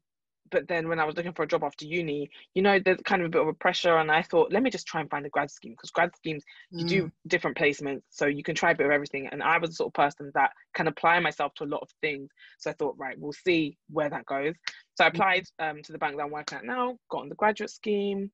but 0.50 0.68
then 0.68 0.88
when 0.88 1.00
I 1.00 1.04
was 1.04 1.16
looking 1.16 1.32
for 1.32 1.42
a 1.42 1.46
job 1.46 1.64
after 1.64 1.84
uni, 1.84 2.30
you 2.54 2.62
know, 2.62 2.78
there's 2.78 3.00
kind 3.04 3.22
of 3.22 3.26
a 3.26 3.30
bit 3.30 3.42
of 3.42 3.48
a 3.48 3.52
pressure, 3.52 3.96
and 3.96 4.10
I 4.10 4.22
thought, 4.22 4.52
let 4.52 4.62
me 4.62 4.70
just 4.70 4.86
try 4.86 5.00
and 5.00 5.10
find 5.10 5.24
a 5.26 5.30
grad 5.30 5.50
scheme 5.50 5.72
because 5.72 5.90
grad 5.90 6.14
schemes 6.16 6.44
you 6.70 6.84
mm. 6.84 6.88
do 6.88 7.12
different 7.26 7.56
placements, 7.56 8.02
so 8.10 8.26
you 8.26 8.42
can 8.42 8.54
try 8.54 8.72
a 8.72 8.74
bit 8.74 8.86
of 8.86 8.92
everything. 8.92 9.28
And 9.28 9.42
I 9.42 9.58
was 9.58 9.70
the 9.70 9.76
sort 9.76 9.88
of 9.88 9.94
person 9.94 10.30
that 10.34 10.52
can 10.74 10.88
apply 10.88 11.20
myself 11.20 11.54
to 11.54 11.64
a 11.64 11.66
lot 11.66 11.82
of 11.82 11.90
things. 12.00 12.30
So 12.58 12.70
I 12.70 12.74
thought, 12.74 12.96
right, 12.98 13.18
we'll 13.18 13.32
see 13.32 13.76
where 13.90 14.10
that 14.10 14.26
goes. 14.26 14.54
So 14.94 15.04
I 15.04 15.10
mm. 15.10 15.14
applied 15.14 15.44
um, 15.58 15.82
to 15.82 15.92
the 15.92 15.98
bank 15.98 16.16
that 16.16 16.22
I'm 16.22 16.30
working 16.30 16.58
at 16.58 16.64
now, 16.64 16.98
got 17.10 17.22
on 17.22 17.28
the 17.28 17.34
graduate 17.34 17.70
scheme, 17.70 18.30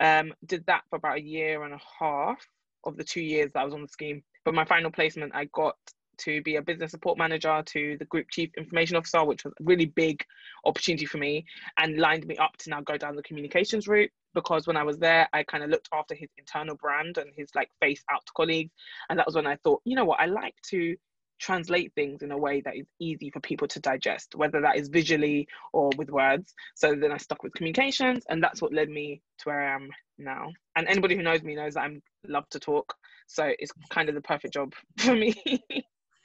um, 0.00 0.32
did 0.46 0.64
that 0.66 0.82
for 0.90 0.96
about 0.96 1.18
a 1.18 1.22
year 1.22 1.64
and 1.64 1.74
a 1.74 1.80
half 1.98 2.44
of 2.84 2.96
the 2.96 3.04
two 3.04 3.20
years 3.20 3.52
that 3.52 3.60
I 3.60 3.64
was 3.64 3.74
on 3.74 3.82
the 3.82 3.88
scheme. 3.88 4.22
But 4.44 4.54
my 4.54 4.64
final 4.64 4.90
placement, 4.90 5.34
I 5.34 5.46
got 5.46 5.76
to 6.18 6.42
be 6.42 6.56
a 6.56 6.62
business 6.62 6.90
support 6.90 7.18
manager 7.18 7.62
to 7.66 7.96
the 7.98 8.04
group 8.06 8.26
chief 8.30 8.50
information 8.56 8.96
officer, 8.96 9.24
which 9.24 9.44
was 9.44 9.52
a 9.60 9.64
really 9.64 9.86
big 9.86 10.24
opportunity 10.64 11.06
for 11.06 11.18
me 11.18 11.44
and 11.78 11.98
lined 11.98 12.26
me 12.26 12.36
up 12.36 12.56
to 12.58 12.70
now 12.70 12.80
go 12.80 12.96
down 12.96 13.16
the 13.16 13.22
communications 13.22 13.88
route. 13.88 14.10
Because 14.34 14.66
when 14.66 14.76
I 14.76 14.82
was 14.82 14.98
there, 14.98 15.28
I 15.32 15.42
kind 15.42 15.64
of 15.64 15.70
looked 15.70 15.88
after 15.92 16.14
his 16.14 16.28
internal 16.36 16.76
brand 16.76 17.18
and 17.18 17.30
his 17.36 17.48
like 17.54 17.70
face 17.80 18.02
out 18.12 18.24
to 18.26 18.32
colleagues. 18.36 18.72
And 19.08 19.18
that 19.18 19.26
was 19.26 19.34
when 19.34 19.46
I 19.46 19.56
thought, 19.64 19.80
you 19.84 19.96
know 19.96 20.04
what, 20.04 20.20
I 20.20 20.26
like 20.26 20.54
to 20.70 20.96
translate 21.38 21.92
things 21.94 22.22
in 22.22 22.32
a 22.32 22.38
way 22.38 22.60
that 22.60 22.76
is 22.76 22.86
easy 23.00 23.30
for 23.30 23.40
people 23.40 23.68
to 23.68 23.80
digest, 23.80 24.34
whether 24.34 24.60
that 24.60 24.76
is 24.76 24.88
visually 24.88 25.46
or 25.72 25.90
with 25.96 26.10
words. 26.10 26.54
So 26.74 26.94
then 26.94 27.12
I 27.12 27.16
stuck 27.16 27.42
with 27.42 27.54
communications, 27.54 28.24
and 28.28 28.42
that's 28.42 28.60
what 28.60 28.72
led 28.72 28.88
me 28.88 29.22
to 29.38 29.48
where 29.48 29.68
I 29.68 29.74
am 29.74 29.88
now. 30.18 30.52
And 30.76 30.88
anybody 30.88 31.16
who 31.16 31.22
knows 31.22 31.42
me 31.42 31.54
knows 31.54 31.74
that 31.74 31.82
I'm 31.82 32.02
love 32.26 32.48
to 32.50 32.60
talk, 32.60 32.94
so 33.26 33.50
it's 33.58 33.72
kind 33.90 34.08
of 34.08 34.14
the 34.14 34.20
perfect 34.20 34.54
job 34.54 34.74
for 34.98 35.14
me. 35.14 35.34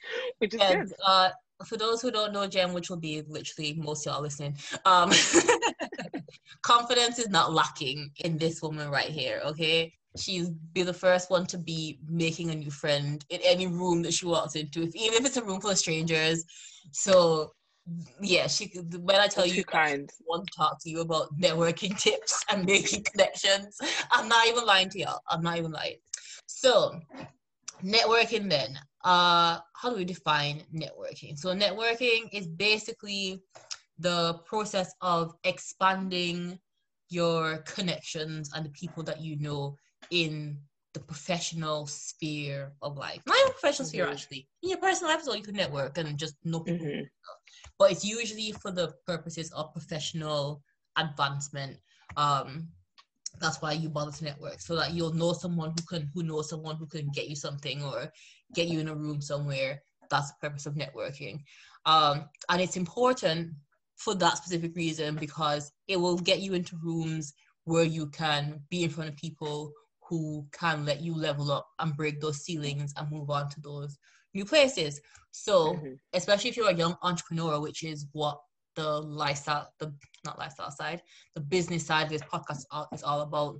which 0.38 0.54
is 0.54 0.60
and, 0.60 0.88
good. 0.88 0.96
Uh, 1.04 1.30
for 1.64 1.76
those 1.76 2.02
who 2.02 2.10
don't 2.10 2.32
know 2.32 2.46
Jen, 2.46 2.72
which 2.72 2.90
will 2.90 2.96
be 2.96 3.22
literally 3.28 3.74
most 3.74 4.04
y'all 4.04 4.20
listening, 4.20 4.56
um, 4.84 5.10
confidence 6.62 7.18
is 7.18 7.28
not 7.28 7.52
lacking 7.52 8.10
in 8.18 8.36
this 8.36 8.60
woman 8.62 8.90
right 8.90 9.08
here. 9.08 9.40
Okay, 9.44 9.92
she's 10.16 10.50
be 10.50 10.82
the 10.82 10.92
first 10.92 11.30
one 11.30 11.46
to 11.46 11.58
be 11.58 11.98
making 12.08 12.50
a 12.50 12.54
new 12.54 12.70
friend 12.70 13.24
in 13.30 13.40
any 13.44 13.66
room 13.66 14.02
that 14.02 14.14
she 14.14 14.26
walks 14.26 14.56
into, 14.56 14.82
if, 14.82 14.94
even 14.94 15.14
if 15.14 15.26
it's 15.26 15.36
a 15.36 15.44
room 15.44 15.60
full 15.60 15.70
of 15.70 15.78
strangers. 15.78 16.44
So 16.92 17.52
yeah, 18.20 18.46
she 18.46 18.72
when 18.98 19.16
I 19.16 19.26
tell 19.26 19.46
you 19.46 19.64
kind. 19.64 20.10
I 20.10 20.24
want 20.26 20.46
to 20.46 20.56
talk 20.56 20.82
to 20.82 20.90
you 20.90 21.00
about 21.00 21.36
networking 21.38 21.98
tips 22.00 22.44
and 22.50 22.64
making 22.64 23.04
connections, 23.04 23.78
I'm 24.10 24.28
not 24.28 24.46
even 24.48 24.64
lying 24.64 24.88
to 24.90 24.98
y'all. 24.98 25.20
I'm 25.28 25.42
not 25.42 25.58
even 25.58 25.72
lying. 25.72 25.96
So 26.46 27.00
networking 27.84 28.48
then. 28.48 28.78
Uh 29.04 29.58
how 29.74 29.90
do 29.90 29.96
we 29.96 30.04
define 30.04 30.62
networking? 30.74 31.38
So 31.38 31.54
networking 31.54 32.28
is 32.32 32.46
basically 32.46 33.42
the 33.98 34.40
process 34.46 34.92
of 35.00 35.34
expanding 35.44 36.58
your 37.10 37.58
connections 37.58 38.50
and 38.54 38.64
the 38.64 38.70
people 38.70 39.02
that 39.04 39.20
you 39.20 39.38
know 39.38 39.76
in 40.10 40.58
the 40.94 41.00
professional 41.00 41.86
sphere 41.86 42.72
of 42.82 42.96
life. 42.96 43.20
Not 43.26 43.36
even 43.40 43.52
professional 43.52 43.86
mm-hmm. 43.86 43.94
sphere 43.96 44.08
actually. 44.08 44.48
In 44.62 44.70
your 44.70 44.78
personal 44.78 45.12
life 45.12 45.20
as 45.20 45.26
well 45.26 45.36
you 45.36 45.42
can 45.42 45.54
network 45.54 45.98
and 45.98 46.16
just 46.18 46.36
know 46.44 46.60
people. 46.60 46.86
Mm-hmm. 46.86 47.04
but 47.78 47.92
it's 47.92 48.04
usually 48.04 48.52
for 48.52 48.70
the 48.70 48.94
purposes 49.06 49.52
of 49.52 49.72
professional 49.72 50.62
advancement. 50.96 51.76
Um 52.16 52.68
that's 53.40 53.60
why 53.60 53.72
you 53.72 53.88
bother 53.88 54.12
to 54.12 54.24
network. 54.24 54.60
So 54.60 54.76
that 54.76 54.92
you'll 54.92 55.12
know 55.12 55.32
someone 55.32 55.70
who 55.70 55.86
can 55.86 56.10
who 56.14 56.22
knows 56.22 56.48
someone 56.48 56.76
who 56.76 56.86
can 56.86 57.08
get 57.14 57.28
you 57.28 57.36
something 57.36 57.82
or 57.82 58.12
get 58.54 58.68
you 58.68 58.80
in 58.80 58.88
a 58.88 58.94
room 58.94 59.20
somewhere. 59.20 59.82
That's 60.10 60.30
the 60.30 60.48
purpose 60.48 60.66
of 60.66 60.74
networking. 60.74 61.40
Um, 61.86 62.28
and 62.48 62.60
it's 62.60 62.76
important 62.76 63.52
for 63.96 64.14
that 64.14 64.36
specific 64.36 64.74
reason 64.76 65.16
because 65.16 65.72
it 65.88 65.96
will 65.96 66.18
get 66.18 66.40
you 66.40 66.54
into 66.54 66.76
rooms 66.82 67.32
where 67.64 67.84
you 67.84 68.06
can 68.08 68.60
be 68.70 68.84
in 68.84 68.90
front 68.90 69.10
of 69.10 69.16
people 69.16 69.72
who 70.08 70.46
can 70.52 70.84
let 70.84 71.00
you 71.00 71.14
level 71.14 71.50
up 71.50 71.66
and 71.78 71.96
break 71.96 72.20
those 72.20 72.44
ceilings 72.44 72.92
and 72.96 73.10
move 73.10 73.30
on 73.30 73.48
to 73.48 73.60
those 73.60 73.96
new 74.34 74.44
places. 74.44 75.00
So 75.30 75.74
mm-hmm. 75.74 75.92
especially 76.12 76.50
if 76.50 76.56
you're 76.56 76.70
a 76.70 76.74
young 76.74 76.96
entrepreneur 77.02 77.60
which 77.60 77.82
is 77.82 78.06
what 78.12 78.38
the 78.76 79.00
lifestyle, 79.00 79.72
the 79.78 79.92
not 80.24 80.38
lifestyle 80.38 80.70
side, 80.70 81.02
the 81.34 81.40
business 81.40 81.86
side 81.86 82.04
of 82.04 82.10
this 82.10 82.22
podcast 82.22 82.64
is 82.92 83.02
all 83.02 83.22
about. 83.22 83.56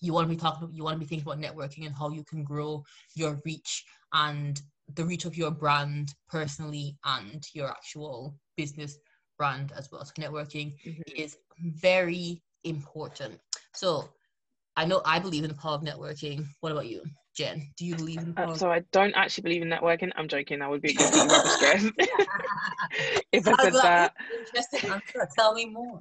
You 0.00 0.12
want 0.12 0.28
to 0.28 0.34
be 0.34 0.40
talking, 0.40 0.68
you 0.72 0.84
want 0.84 0.94
to 0.94 1.00
be 1.00 1.06
thinking 1.06 1.26
about 1.26 1.40
networking 1.40 1.84
and 1.86 1.94
how 1.94 2.10
you 2.10 2.22
can 2.22 2.44
grow 2.44 2.84
your 3.16 3.40
reach 3.44 3.84
and 4.12 4.60
the 4.94 5.04
reach 5.04 5.24
of 5.24 5.36
your 5.36 5.50
brand 5.50 6.14
personally 6.28 6.96
and 7.04 7.44
your 7.52 7.68
actual 7.68 8.36
business 8.56 8.98
brand 9.38 9.72
as 9.76 9.90
well. 9.90 10.04
So 10.04 10.12
networking 10.18 10.74
mm-hmm. 10.86 11.02
is 11.16 11.36
very 11.60 12.42
important. 12.64 13.40
So 13.74 14.08
I 14.78 14.84
know 14.84 15.02
I 15.04 15.18
believe 15.18 15.42
in 15.42 15.48
the 15.48 15.56
power 15.56 15.74
of 15.74 15.82
networking. 15.82 16.46
What 16.60 16.70
about 16.70 16.86
you, 16.86 17.02
Jen? 17.36 17.68
Do 17.76 17.84
you 17.84 17.96
believe 17.96 18.20
in? 18.20 18.32
Uh, 18.36 18.54
so 18.54 18.70
I 18.70 18.84
don't 18.92 19.12
actually 19.16 19.42
believe 19.42 19.62
in 19.62 19.68
networking. 19.68 20.12
I'm 20.14 20.28
joking. 20.28 20.62
I 20.62 20.68
would 20.68 20.82
be 20.82 20.92
a 20.92 20.94
complete 20.94 21.32
rubbish 21.32 21.56
guest 21.56 21.86
if 23.32 23.48
I 23.48 23.54
said 23.64 23.72
that. 23.72 24.14
Interesting 24.38 24.90
answer. 24.92 25.28
Tell 25.36 25.52
me 25.52 25.66
more. 25.66 25.98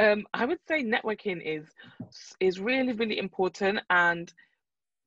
Um, 0.00 0.26
I 0.34 0.44
would 0.44 0.58
say 0.66 0.82
networking 0.82 1.40
is 1.40 1.66
is 2.40 2.58
really 2.58 2.94
really 2.94 3.16
important, 3.16 3.78
and 3.90 4.32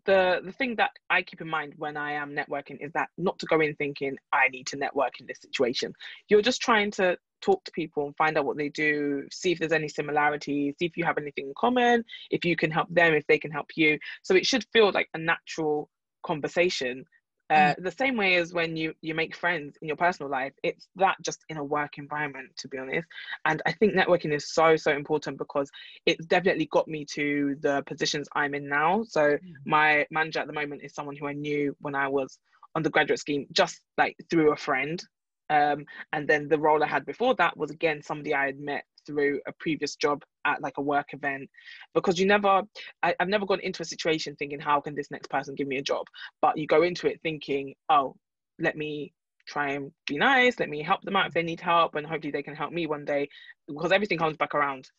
the 0.06 0.40
the 0.42 0.54
thing 0.54 0.78
that 0.78 0.92
I 1.10 1.24
keep 1.24 1.42
in 1.42 1.50
mind 1.50 1.74
when 1.76 1.98
I 1.98 2.14
am 2.14 2.34
networking 2.34 2.78
is 2.80 2.94
that 2.94 3.10
not 3.18 3.38
to 3.40 3.48
go 3.48 3.60
in 3.60 3.76
thinking 3.76 4.16
I 4.32 4.48
need 4.48 4.68
to 4.68 4.78
network 4.78 5.20
in 5.20 5.26
this 5.28 5.42
situation. 5.42 5.92
You're 6.30 6.42
just 6.42 6.62
trying 6.62 6.92
to 6.92 7.18
talk 7.42 7.64
to 7.64 7.72
people 7.72 8.06
and 8.06 8.16
find 8.16 8.38
out 8.38 8.46
what 8.46 8.58
they 8.58 8.70
do, 8.70 9.28
see 9.32 9.52
if 9.52 9.60
there's 9.60 9.72
any 9.72 9.88
similarities, 9.88 10.76
see 10.80 10.86
if 10.86 10.98
you 10.98 11.06
have 11.06 11.18
anything 11.18 11.48
in 11.48 11.54
common, 11.58 12.04
if 12.32 12.46
you 12.46 12.56
can 12.56 12.72
help 12.72 12.88
them, 12.90 13.14
if 13.14 13.26
they 13.28 13.40
can 13.40 13.52
help 13.52 13.68
you. 13.76 13.98
So 14.24 14.36
it 14.36 14.46
should 14.46 14.66
feel 14.74 14.92
like 14.92 15.10
a 15.14 15.18
natural 15.18 15.90
conversation. 16.24 17.06
Uh, 17.52 17.74
mm. 17.74 17.84
the 17.84 17.92
same 17.92 18.16
way 18.16 18.36
as 18.36 18.54
when 18.54 18.78
you 18.78 18.94
you 19.02 19.16
make 19.16 19.36
friends 19.36 19.76
in 19.82 19.88
your 19.88 19.98
personal 19.98 20.30
life 20.30 20.54
it's 20.62 20.88
that 20.96 21.16
just 21.26 21.44
in 21.50 21.58
a 21.58 21.64
work 21.64 21.98
environment 21.98 22.48
to 22.56 22.68
be 22.68 22.78
honest 22.78 23.08
and 23.46 23.60
i 23.66 23.72
think 23.72 23.96
networking 23.96 24.32
is 24.32 24.54
so 24.54 24.76
so 24.76 24.92
important 24.92 25.36
because 25.36 25.68
it's 26.06 26.28
definitely 26.28 26.68
got 26.72 26.88
me 26.88 27.04
to 27.04 27.56
the 27.62 27.82
positions 27.88 28.30
i'm 28.36 28.54
in 28.54 28.70
now 28.70 29.02
so 29.02 29.22
mm. 29.22 29.40
my 29.66 30.06
manager 30.12 30.38
at 30.38 30.46
the 30.46 30.54
moment 30.54 30.84
is 30.84 30.94
someone 30.94 31.16
who 31.16 31.26
i 31.26 31.34
knew 31.34 31.76
when 31.82 31.96
i 31.96 32.08
was 32.08 32.38
on 32.76 32.84
the 32.84 32.90
graduate 32.92 33.20
scheme 33.20 33.48
just 33.52 33.82
like 33.98 34.16
through 34.30 34.54
a 34.54 34.56
friend 34.56 35.04
um, 35.50 35.86
and 36.14 36.28
then 36.28 36.48
the 36.48 36.60
role 36.60 36.84
I 36.84 36.88
had 36.88 37.06
before 37.06 37.36
that 37.36 37.58
was 37.58 37.72
again 37.72 38.02
somebody 38.02 38.34
I 38.34 38.48
had 38.48 38.60
met 38.60 38.84
through 39.06 39.42
a 39.48 39.52
previous 39.60 39.96
job 39.96 40.24
at 40.46 40.62
like 40.62 40.78
a 40.78 40.82
work 40.82 41.14
event. 41.14 41.50
Because 41.94 42.20
you 42.20 42.26
never 42.26 42.62
I, 43.04 43.16
have 43.20 43.30
never 43.30 43.46
gone 43.46 43.60
into 43.62 43.82
a 43.82 43.86
situation 43.86 44.36
thinking 44.36 44.60
how 44.60 44.80
can 44.80 44.96
this 44.96 45.12
next 45.12 45.30
person 45.30 45.56
give 45.56 45.68
me 45.68 45.78
a 45.78 45.84
job? 45.84 46.06
But 46.42 46.58
you 46.58 46.68
go 46.68 46.84
into 46.84 47.08
it 47.08 47.20
thinking 47.22 47.74
oh 47.90 48.16
let 48.60 48.78
me 48.78 49.14
try 49.48 49.72
and 49.72 49.92
be 50.06 50.18
nice. 50.18 50.60
Let 50.60 50.70
me 50.70 50.84
help 50.84 51.02
them 51.02 51.16
out 51.16 51.28
if 51.28 51.34
they 51.34 51.44
need 51.44 51.60
help 51.60 51.96
and 51.96 52.06
hopefully 52.06 52.32
they 52.32 52.44
can 52.44 52.56
help 52.56 52.72
me 52.72 52.86
one 52.86 53.06
day. 53.06 53.28
Because 53.68 53.92
everything 53.92 54.18
comes 54.18 54.38
back 54.38 54.54
around. 54.54 54.90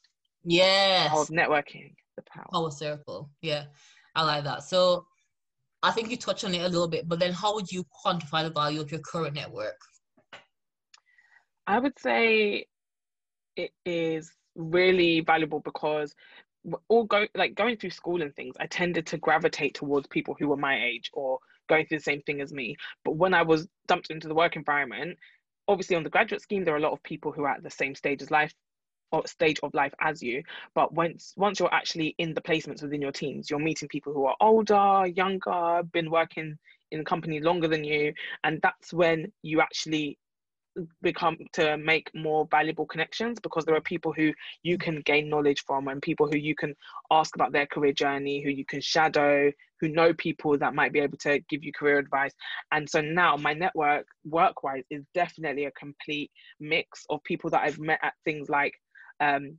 Yes. 0.44 1.12
of 1.12 1.28
networking 1.28 1.94
the 2.16 2.22
power. 2.22 2.46
Power 2.52 2.70
circle. 2.70 3.30
Yeah 3.42 3.64
I 4.16 4.24
like 4.24 4.44
that. 4.44 4.64
So 4.64 5.06
I 5.82 5.92
think 5.92 6.10
you 6.10 6.16
touched 6.16 6.44
on 6.44 6.54
it 6.54 6.62
a 6.62 6.68
little 6.68 6.88
bit 6.88 7.08
but 7.08 7.20
then 7.20 7.32
how 7.32 7.54
would 7.54 7.70
you 7.70 7.84
quantify 8.04 8.42
the 8.42 8.50
value 8.50 8.80
of 8.80 8.90
your 8.90 9.00
current 9.00 9.34
network 9.34 9.76
I 11.66 11.78
would 11.78 11.98
say 11.98 12.66
it 13.56 13.72
is 13.84 14.32
really 14.54 15.20
valuable 15.20 15.60
because 15.60 16.14
all 16.88 17.04
go 17.04 17.26
like 17.34 17.54
going 17.54 17.76
through 17.76 17.90
school 17.90 18.22
and 18.22 18.34
things, 18.34 18.54
I 18.60 18.66
tended 18.66 19.06
to 19.08 19.18
gravitate 19.18 19.74
towards 19.74 20.06
people 20.08 20.36
who 20.38 20.48
were 20.48 20.56
my 20.56 20.82
age 20.84 21.10
or 21.12 21.38
going 21.68 21.86
through 21.86 21.98
the 21.98 22.04
same 22.04 22.22
thing 22.22 22.40
as 22.40 22.52
me. 22.52 22.76
But 23.04 23.16
when 23.16 23.34
I 23.34 23.42
was 23.42 23.68
dumped 23.86 24.10
into 24.10 24.28
the 24.28 24.34
work 24.34 24.56
environment, 24.56 25.18
obviously 25.68 25.96
on 25.96 26.02
the 26.02 26.10
graduate 26.10 26.42
scheme, 26.42 26.64
there 26.64 26.74
are 26.74 26.78
a 26.78 26.82
lot 26.82 26.92
of 26.92 27.02
people 27.02 27.32
who 27.32 27.44
are 27.44 27.52
at 27.52 27.62
the 27.62 27.70
same 27.70 27.94
stage 27.94 28.20
as 28.22 28.30
life 28.30 28.52
or 29.12 29.26
stage 29.26 29.58
of 29.62 29.72
life 29.74 29.94
as 30.00 30.22
you. 30.22 30.42
But 30.74 30.92
once 30.92 31.32
once 31.36 31.60
you're 31.60 31.74
actually 31.74 32.14
in 32.18 32.34
the 32.34 32.40
placements 32.40 32.82
within 32.82 33.00
your 33.00 33.12
teams, 33.12 33.48
you're 33.48 33.58
meeting 33.58 33.88
people 33.88 34.12
who 34.12 34.26
are 34.26 34.36
older, 34.40 35.06
younger, 35.06 35.82
been 35.92 36.10
working 36.10 36.58
in 36.90 36.98
the 36.98 37.04
company 37.04 37.40
longer 37.40 37.68
than 37.68 37.84
you, 37.84 38.12
and 38.44 38.60
that's 38.62 38.92
when 38.92 39.32
you 39.42 39.60
actually 39.60 40.18
become 41.02 41.36
to 41.52 41.76
make 41.76 42.10
more 42.14 42.46
valuable 42.50 42.86
connections 42.86 43.38
because 43.42 43.64
there 43.64 43.74
are 43.74 43.80
people 43.80 44.12
who 44.12 44.32
you 44.62 44.78
can 44.78 45.00
gain 45.04 45.28
knowledge 45.28 45.64
from 45.66 45.88
and 45.88 46.00
people 46.00 46.28
who 46.28 46.38
you 46.38 46.54
can 46.54 46.74
ask 47.10 47.34
about 47.34 47.52
their 47.52 47.66
career 47.66 47.92
journey 47.92 48.42
who 48.42 48.50
you 48.50 48.64
can 48.64 48.80
shadow 48.80 49.50
who 49.80 49.88
know 49.88 50.12
people 50.14 50.56
that 50.58 50.74
might 50.74 50.92
be 50.92 51.00
able 51.00 51.18
to 51.18 51.40
give 51.48 51.64
you 51.64 51.72
career 51.72 51.98
advice. 51.98 52.32
And 52.70 52.88
so 52.88 53.00
now 53.00 53.36
my 53.36 53.54
network 53.54 54.06
work 54.24 54.62
wise 54.62 54.84
is 54.90 55.04
definitely 55.14 55.64
a 55.64 55.72
complete 55.72 56.30
mix 56.60 57.04
of 57.08 57.22
people 57.24 57.50
that 57.50 57.62
i've 57.62 57.78
met 57.78 57.98
at 58.02 58.12
things 58.24 58.48
like 58.48 58.74
um 59.20 59.58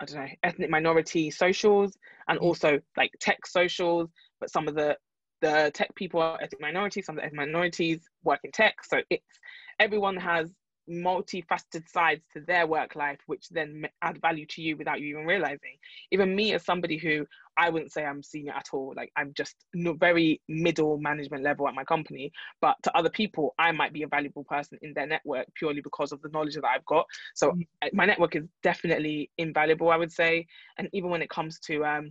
i 0.00 0.04
don't 0.04 0.16
know 0.16 0.28
ethnic 0.42 0.70
minority 0.70 1.30
socials 1.30 1.96
and 2.28 2.38
mm. 2.38 2.42
also 2.42 2.80
like 2.96 3.10
tech 3.20 3.46
socials. 3.46 4.10
But 4.40 4.50
some 4.50 4.68
of 4.68 4.74
the 4.74 4.96
the 5.40 5.70
tech 5.74 5.94
people 5.94 6.22
are 6.22 6.40
ethnic 6.40 6.60
minorities 6.60 7.06
some 7.06 7.16
of 7.16 7.20
the 7.20 7.26
ethnic 7.26 7.46
minorities 7.46 8.00
work 8.22 8.40
in 8.44 8.52
tech. 8.52 8.76
So 8.84 9.00
it's 9.10 9.38
everyone 9.78 10.16
has 10.16 10.50
multifaceted 10.90 11.88
sides 11.88 12.22
to 12.32 12.40
their 12.40 12.66
work 12.66 12.94
life 12.94 13.18
which 13.26 13.48
then 13.50 13.86
add 14.02 14.20
value 14.20 14.44
to 14.46 14.60
you 14.60 14.76
without 14.76 15.00
you 15.00 15.06
even 15.06 15.24
realizing. 15.24 15.78
Even 16.10 16.36
me 16.36 16.52
as 16.52 16.64
somebody 16.64 16.98
who 16.98 17.26
i 17.56 17.70
wouldn't 17.70 17.92
say 17.92 18.04
i'm 18.04 18.22
senior 18.22 18.52
at 18.52 18.66
all 18.72 18.92
like 18.96 19.10
i'm 19.16 19.32
just 19.36 19.54
very 19.98 20.40
middle 20.48 20.98
management 20.98 21.42
level 21.42 21.68
at 21.68 21.74
my 21.74 21.84
company 21.84 22.32
but 22.60 22.76
to 22.82 22.96
other 22.96 23.10
people 23.10 23.54
i 23.58 23.70
might 23.70 23.92
be 23.92 24.02
a 24.02 24.08
valuable 24.08 24.44
person 24.44 24.78
in 24.82 24.92
their 24.94 25.06
network 25.06 25.46
purely 25.54 25.80
because 25.80 26.12
of 26.12 26.20
the 26.22 26.28
knowledge 26.30 26.54
that 26.54 26.64
i've 26.64 26.84
got. 26.86 27.06
So 27.34 27.52
mm. 27.52 27.66
my 27.92 28.04
network 28.04 28.36
is 28.36 28.44
definitely 28.62 29.30
invaluable 29.38 29.90
i 29.90 29.96
would 29.96 30.12
say. 30.12 30.46
And 30.78 30.88
even 30.92 31.10
when 31.10 31.22
it 31.22 31.30
comes 31.30 31.58
to 31.60 31.84
um 31.84 32.10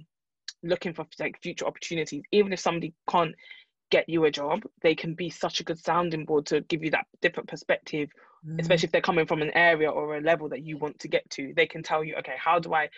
looking 0.64 0.94
for 0.94 1.06
like 1.20 1.38
future 1.42 1.66
opportunities 1.66 2.24
even 2.32 2.54
if 2.54 2.60
somebody 2.60 2.94
can't 3.10 3.36
get 3.94 4.10
you 4.10 4.26
a 4.26 4.32
job 4.32 4.64
they 4.82 4.96
can 4.96 5.14
be 5.14 5.30
such 5.30 5.60
a 5.60 5.64
good 5.64 5.78
sounding 5.78 6.26
board 6.26 6.48
to 6.48 6.62
give 6.62 6.84
you 6.84 6.90
that 6.90 7.06
different 7.22 7.48
perspective 7.48 8.10
mm. 8.44 8.60
especially 8.60 8.88
if 8.88 8.92
they're 8.92 9.10
coming 9.10 9.28
from 9.28 9.44
an 9.44 9.52
area 9.54 9.88
or 9.88 10.18
a 10.18 10.22
level 10.22 10.50
that 10.50 10.64
you 10.64 10.78
want 10.78 10.98
to 10.98 11.08
get 11.08 11.30
to. 11.30 11.54
They 11.56 11.68
can 11.68 11.84
tell 11.84 12.04
you 12.04 12.16
okay 12.16 12.38
how 12.38 12.58
do 12.58 12.74
i 12.74 12.90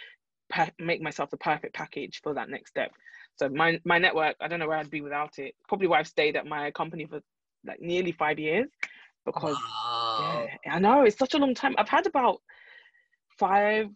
pe- 0.49 0.77
make 0.79 1.01
myself 1.01 1.29
the 1.31 1.37
perfect 1.51 1.73
package 1.75 2.21
for 2.23 2.33
that 2.35 2.49
next 2.49 2.69
step? 2.69 2.91
So 3.35 3.49
my 3.49 3.81
my 3.83 3.97
network 3.97 4.35
i 4.39 4.47
don't 4.47 4.59
know 4.59 4.69
where 4.69 4.77
i'd 4.77 4.89
be 4.89 5.01
without 5.01 5.37
it. 5.37 5.53
Probably 5.67 5.87
why 5.87 5.99
i've 5.99 6.07
stayed 6.07 6.37
at 6.37 6.45
my 6.55 6.71
company 6.71 7.05
for 7.05 7.19
like 7.65 7.81
nearly 7.81 8.13
five 8.13 8.39
years 8.39 8.69
because 9.25 9.57
wow. 9.67 10.47
yeah, 10.47 10.75
i 10.75 10.79
know 10.79 11.03
it's 11.03 11.17
such 11.17 11.33
a 11.33 11.41
long 11.43 11.55
time. 11.55 11.75
I've 11.77 11.89
had 11.97 12.07
about 12.07 12.37
five 13.37 13.89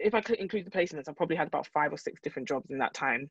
if 0.00 0.12
i 0.14 0.20
could 0.20 0.38
include 0.44 0.66
the 0.66 0.76
placements 0.76 1.08
i've 1.08 1.20
probably 1.22 1.36
had 1.36 1.46
about 1.46 1.68
five 1.68 1.92
or 1.92 1.98
six 1.98 2.20
different 2.20 2.48
jobs 2.48 2.68
in 2.70 2.78
that 2.78 2.94
time. 2.94 3.30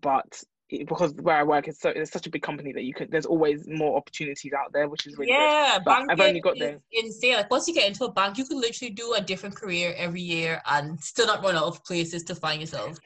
But 0.00 0.44
because 0.68 1.14
where 1.14 1.36
I 1.36 1.42
work 1.42 1.68
is 1.68 1.78
so 1.78 1.90
it's 1.90 2.10
such 2.10 2.26
a 2.26 2.30
big 2.30 2.42
company 2.42 2.72
that 2.72 2.84
you 2.84 2.92
could 2.92 3.10
there's 3.10 3.26
always 3.26 3.66
more 3.66 3.96
opportunities 3.96 4.52
out 4.52 4.72
there, 4.72 4.88
which 4.88 5.06
is 5.06 5.16
really 5.16 5.32
yeah. 5.32 5.78
Good. 5.84 6.10
I've 6.10 6.20
only 6.20 6.40
got 6.40 6.58
there. 6.58 6.78
Insane. 6.92 7.34
Like 7.34 7.50
once 7.50 7.66
you 7.68 7.74
get 7.74 7.88
into 7.88 8.04
a 8.04 8.12
bank, 8.12 8.38
you 8.38 8.44
can 8.44 8.60
literally 8.60 8.92
do 8.92 9.14
a 9.14 9.20
different 9.20 9.56
career 9.56 9.94
every 9.96 10.20
year 10.20 10.60
and 10.66 11.00
still 11.02 11.26
not 11.26 11.42
run 11.42 11.56
out 11.56 11.64
of 11.64 11.84
places 11.84 12.22
to 12.24 12.34
find 12.34 12.60
yourself 12.60 12.98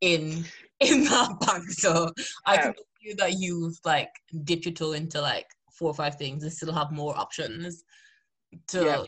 in 0.00 0.44
in 0.80 1.04
that 1.04 1.38
bank. 1.40 1.70
So 1.70 2.10
I 2.46 2.56
can 2.56 2.74
feel 3.02 3.16
that 3.18 3.34
you've 3.38 3.78
like 3.84 4.10
dipped 4.44 4.64
your 4.64 4.74
toe 4.74 4.92
into 4.92 5.20
like 5.20 5.46
four 5.72 5.90
or 5.90 5.94
five 5.94 6.16
things 6.16 6.42
and 6.42 6.52
still 6.52 6.72
have 6.72 6.90
more 6.90 7.16
options 7.16 7.84
to 8.68 8.84
yeah 8.84 9.04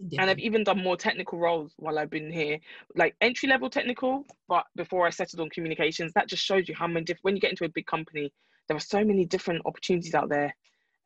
and 0.00 0.30
I've 0.30 0.38
even 0.38 0.64
done 0.64 0.82
more 0.82 0.96
technical 0.96 1.38
roles 1.38 1.72
while 1.76 1.98
I've 1.98 2.10
been 2.10 2.30
here, 2.30 2.58
like 2.96 3.16
entry 3.20 3.48
level 3.48 3.68
technical. 3.68 4.24
But 4.48 4.64
before 4.76 5.06
I 5.06 5.10
settled 5.10 5.40
on 5.40 5.50
communications, 5.50 6.12
that 6.14 6.28
just 6.28 6.44
shows 6.44 6.68
you 6.68 6.74
how 6.74 6.86
many 6.86 7.04
different. 7.04 7.24
When 7.24 7.34
you 7.34 7.40
get 7.40 7.50
into 7.50 7.64
a 7.64 7.68
big 7.68 7.86
company, 7.86 8.32
there 8.66 8.76
are 8.76 8.80
so 8.80 9.04
many 9.04 9.24
different 9.24 9.62
opportunities 9.66 10.14
out 10.14 10.28
there, 10.28 10.54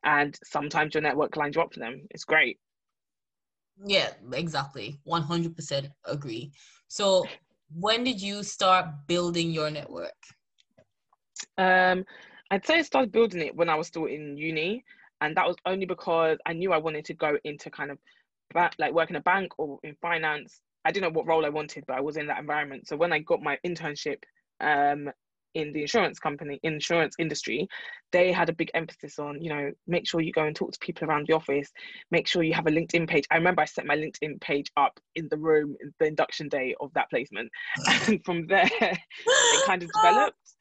and 0.03 0.37
sometimes 0.43 0.93
your 0.93 1.01
network 1.01 1.35
lines 1.35 1.55
you 1.55 1.61
up 1.61 1.73
for 1.73 1.79
them. 1.79 2.07
It's 2.11 2.25
great. 2.25 2.59
Yeah, 3.85 4.11
exactly. 4.33 4.99
One 5.03 5.23
hundred 5.23 5.55
percent 5.55 5.87
agree. 6.05 6.51
So, 6.87 7.25
when 7.75 8.03
did 8.03 8.21
you 8.21 8.43
start 8.43 8.85
building 9.07 9.51
your 9.51 9.71
network? 9.71 10.13
Um, 11.57 12.05
I'd 12.51 12.65
say 12.65 12.79
I 12.79 12.81
started 12.83 13.11
building 13.11 13.41
it 13.41 13.55
when 13.55 13.69
I 13.69 13.75
was 13.75 13.87
still 13.87 14.05
in 14.05 14.37
uni, 14.37 14.83
and 15.21 15.35
that 15.35 15.47
was 15.47 15.55
only 15.65 15.85
because 15.85 16.37
I 16.45 16.53
knew 16.53 16.71
I 16.71 16.77
wanted 16.77 17.05
to 17.05 17.13
go 17.13 17.37
into 17.43 17.71
kind 17.71 17.89
of 17.89 17.97
like 18.77 18.93
work 18.93 19.09
in 19.09 19.15
a 19.15 19.21
bank 19.21 19.51
or 19.57 19.79
in 19.83 19.95
finance. 20.01 20.61
I 20.85 20.91
didn't 20.91 21.13
know 21.13 21.17
what 21.17 21.27
role 21.27 21.45
I 21.45 21.49
wanted, 21.49 21.85
but 21.87 21.97
I 21.97 22.01
was 22.01 22.17
in 22.17 22.27
that 22.27 22.39
environment. 22.39 22.87
So 22.87 22.97
when 22.97 23.13
I 23.13 23.19
got 23.19 23.41
my 23.41 23.57
internship 23.65 24.17
um, 24.59 25.09
in 25.53 25.71
the 25.71 25.81
insurance 25.81 26.19
company, 26.19 26.59
insurance 26.63 27.15
industry, 27.19 27.67
they 28.11 28.31
had 28.31 28.49
a 28.49 28.53
big 28.53 28.71
emphasis 28.73 29.19
on, 29.19 29.41
you 29.41 29.49
know, 29.49 29.71
make 29.87 30.07
sure 30.07 30.19
you 30.19 30.31
go 30.31 30.45
and 30.45 30.55
talk 30.55 30.71
to 30.71 30.79
people 30.79 31.07
around 31.07 31.27
the 31.27 31.33
office, 31.33 31.71
make 32.11 32.27
sure 32.27 32.43
you 32.43 32.53
have 32.53 32.67
a 32.67 32.71
LinkedIn 32.71 33.07
page. 33.07 33.25
I 33.31 33.35
remember 33.35 33.61
I 33.61 33.65
set 33.65 33.85
my 33.85 33.95
LinkedIn 33.95 34.41
page 34.41 34.71
up 34.77 34.99
in 35.15 35.27
the 35.29 35.37
room 35.37 35.75
the 35.99 36.07
induction 36.07 36.49
day 36.49 36.75
of 36.79 36.91
that 36.93 37.09
placement. 37.09 37.51
And 38.07 38.23
from 38.25 38.47
there, 38.47 38.69
it 38.71 39.65
kind 39.65 39.83
of 39.83 39.89
developed. 40.01 40.55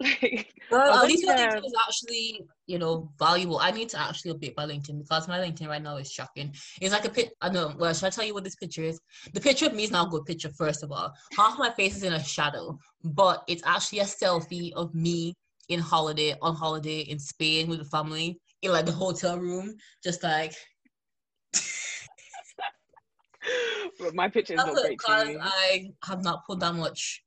Like, 0.00 0.54
well, 0.70 0.92
I 0.92 1.02
at 1.02 1.08
least 1.08 1.22
your 1.24 1.34
LinkedIn 1.34 1.58
um, 1.58 1.64
is 1.64 1.74
actually, 1.86 2.46
you 2.66 2.78
know, 2.78 3.10
valuable. 3.18 3.58
I 3.58 3.70
need 3.70 3.88
to 3.90 4.00
actually 4.00 4.32
update 4.34 4.56
my 4.56 4.66
LinkedIn 4.66 4.98
because 4.98 5.28
my 5.28 5.38
LinkedIn 5.38 5.68
right 5.68 5.82
now 5.82 5.96
is 5.96 6.10
shocking. 6.10 6.54
It's 6.80 6.92
like 6.92 7.04
a 7.04 7.10
pit. 7.10 7.32
I 7.40 7.48
know. 7.50 7.74
Well, 7.78 7.92
should 7.92 8.06
I 8.06 8.10
tell 8.10 8.24
you 8.24 8.34
what 8.34 8.44
this 8.44 8.56
picture 8.56 8.82
is? 8.82 9.00
The 9.34 9.40
picture 9.40 9.66
of 9.66 9.74
me 9.74 9.84
is 9.84 9.90
not 9.90 10.08
a 10.08 10.10
good 10.10 10.24
picture. 10.24 10.50
First 10.50 10.82
of 10.82 10.92
all, 10.92 11.12
half 11.36 11.58
my 11.58 11.70
face 11.70 11.96
is 11.96 12.02
in 12.02 12.12
a 12.12 12.22
shadow, 12.22 12.78
but 13.02 13.42
it's 13.48 13.62
actually 13.64 14.00
a 14.00 14.04
selfie 14.04 14.72
of 14.74 14.94
me 14.94 15.34
in 15.68 15.80
holiday 15.80 16.34
on 16.40 16.54
holiday 16.54 17.00
in 17.00 17.18
Spain 17.18 17.68
with 17.68 17.78
the 17.78 17.84
family 17.84 18.38
in 18.62 18.72
like 18.72 18.86
the 18.86 18.92
hotel 18.92 19.38
room, 19.38 19.74
just 20.02 20.22
like. 20.22 20.54
But 23.98 24.14
my 24.14 24.28
picture 24.28 24.54
is 24.54 24.58
not 24.58 24.76
great 24.76 24.98
because. 24.98 25.36
I 25.40 25.90
have 26.04 26.22
not 26.22 26.44
put 26.46 26.60
that 26.60 26.74
much 26.74 27.24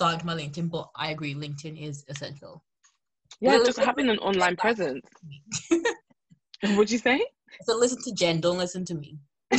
into 0.00 0.26
my 0.26 0.34
LinkedIn, 0.34 0.70
but 0.70 0.88
I 0.94 1.10
agree, 1.10 1.34
LinkedIn 1.34 1.80
is 1.80 2.04
essential. 2.08 2.62
Yeah, 3.40 3.58
just 3.64 3.78
having 3.78 4.08
an 4.08 4.18
online 4.18 4.56
presence. 4.56 5.04
What'd 6.62 6.90
you 6.90 6.98
say? 6.98 7.24
So 7.62 7.76
listen 7.76 8.02
to 8.02 8.12
Jen, 8.12 8.40
don't 8.40 8.58
listen 8.58 8.84
to 8.86 8.94
me. 8.94 9.18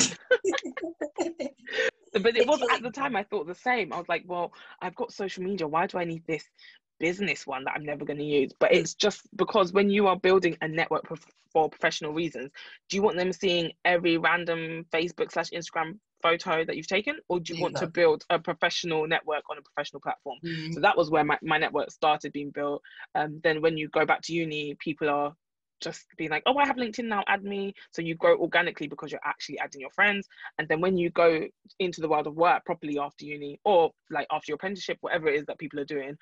But 2.13 2.37
it 2.37 2.47
was 2.47 2.61
at 2.71 2.81
the 2.81 2.89
time 2.89 3.15
I 3.15 3.23
thought 3.23 3.47
the 3.47 3.55
same. 3.55 3.93
I 3.93 3.97
was 3.97 4.09
like, 4.09 4.23
well, 4.25 4.51
I've 4.81 4.95
got 4.95 5.11
social 5.11 5.43
media. 5.43 5.67
Why 5.67 5.87
do 5.87 5.97
I 5.97 6.05
need 6.05 6.23
this 6.25 6.43
business 6.99 7.45
one 7.45 7.63
that 7.65 7.73
I'm 7.75 7.85
never 7.85 8.05
going 8.05 8.17
to 8.17 8.23
use? 8.23 8.51
But 8.59 8.73
it's 8.73 8.95
just 8.95 9.21
because 9.35 9.73
when 9.73 9.89
you 9.89 10.07
are 10.07 10.17
building 10.17 10.57
a 10.61 10.67
network 10.67 11.05
for 11.51 11.69
professional 11.69 12.13
reasons, 12.13 12.51
do 12.89 12.97
you 12.97 13.03
want 13.03 13.17
them 13.17 13.31
seeing 13.31 13.71
every 13.85 14.17
random 14.17 14.85
Facebook 14.91 15.31
slash 15.31 15.49
Instagram 15.51 15.99
photo 16.21 16.63
that 16.65 16.75
you've 16.75 16.87
taken, 16.87 17.17
or 17.29 17.39
do 17.39 17.53
you 17.53 17.61
want 17.61 17.77
to 17.77 17.87
build 17.87 18.23
a 18.29 18.39
professional 18.39 19.07
network 19.07 19.43
on 19.49 19.57
a 19.57 19.61
professional 19.61 20.01
platform? 20.01 20.37
Mm, 20.43 20.73
So 20.73 20.79
that 20.81 20.97
was 20.97 21.09
where 21.09 21.23
my, 21.23 21.37
my 21.41 21.57
network 21.57 21.91
started 21.91 22.33
being 22.33 22.51
built. 22.51 22.81
Um, 23.15 23.39
then 23.43 23.61
when 23.61 23.77
you 23.77 23.89
go 23.89 24.05
back 24.05 24.21
to 24.23 24.33
uni, 24.33 24.75
people 24.79 25.09
are 25.09 25.33
just 25.79 26.05
being 26.17 26.31
like, 26.31 26.43
oh, 26.45 26.57
I 26.57 26.65
have 26.65 26.75
LinkedIn 26.77 27.05
now, 27.05 27.23
add 27.27 27.43
me. 27.43 27.73
So 27.91 28.01
you 28.01 28.15
grow 28.15 28.35
organically 28.37 28.87
because 28.87 29.11
you're 29.11 29.21
actually 29.23 29.59
adding 29.59 29.81
your 29.81 29.91
friends. 29.91 30.27
And 30.57 30.67
then 30.67 30.81
when 30.81 30.97
you 30.97 31.09
go 31.11 31.41
into 31.79 32.01
the 32.01 32.09
world 32.09 32.27
of 32.27 32.35
work 32.35 32.65
properly 32.65 32.97
after 32.99 33.25
uni 33.25 33.59
or 33.63 33.91
like 34.09 34.27
after 34.31 34.51
your 34.51 34.55
apprenticeship, 34.55 34.97
whatever 35.01 35.27
it 35.27 35.35
is 35.35 35.45
that 35.45 35.59
people 35.59 35.79
are 35.79 35.85
doing, 35.85 36.17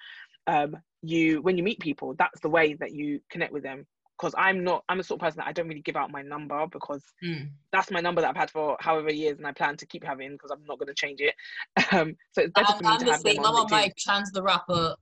um, 0.48 0.78
you 1.02 1.42
when 1.42 1.58
you 1.58 1.64
meet 1.64 1.80
people, 1.80 2.16
that's 2.18 2.42
the 2.42 2.50
way 2.50 2.74
that 2.76 2.92
you 2.92 3.22
connect 3.30 3.54
with 3.54 3.64
them. 3.64 3.86
Because 4.18 4.34
I'm 4.38 4.64
not, 4.64 4.84
I'm 4.88 5.00
a 5.00 5.04
sort 5.04 5.20
of 5.20 5.26
person 5.26 5.38
that 5.40 5.48
I 5.48 5.52
don't 5.52 5.68
really 5.68 5.82
give 5.82 5.98
out 5.98 6.12
my 6.12 6.22
number 6.22 6.66
because 6.68 7.04
mm. 7.24 7.50
that's 7.72 7.92
my 7.92 8.00
number 8.00 8.22
that 8.22 8.30
I've 8.30 8.38
had 8.38 8.50
for 8.50 8.78
however 8.80 9.12
years 9.12 9.38
and 9.38 9.48
I 9.48 9.52
plan 9.52 9.76
to 9.78 9.86
keep 9.86 10.06
having 10.06 10.32
because 10.32 10.52
I'm 10.52 10.64
not 10.66 10.80
going 10.80 10.88
to 10.88 10.94
change 10.94 11.22
it. 11.22 11.36
Um, 11.92 12.16
so 12.32 12.42
it's 12.42 12.52
better 12.54 12.68
I'm, 12.72 12.78
for 12.78 12.84
me 12.84 12.90
I'm 12.90 13.00
to 13.00 13.06
the 13.06 13.12
have 13.12 13.22
same. 13.22 13.40
I'm 13.40 13.56
on 13.56 13.68
my 13.70 13.92
Chance 13.96 14.32
the 14.32 14.42
Rapper 14.42 14.96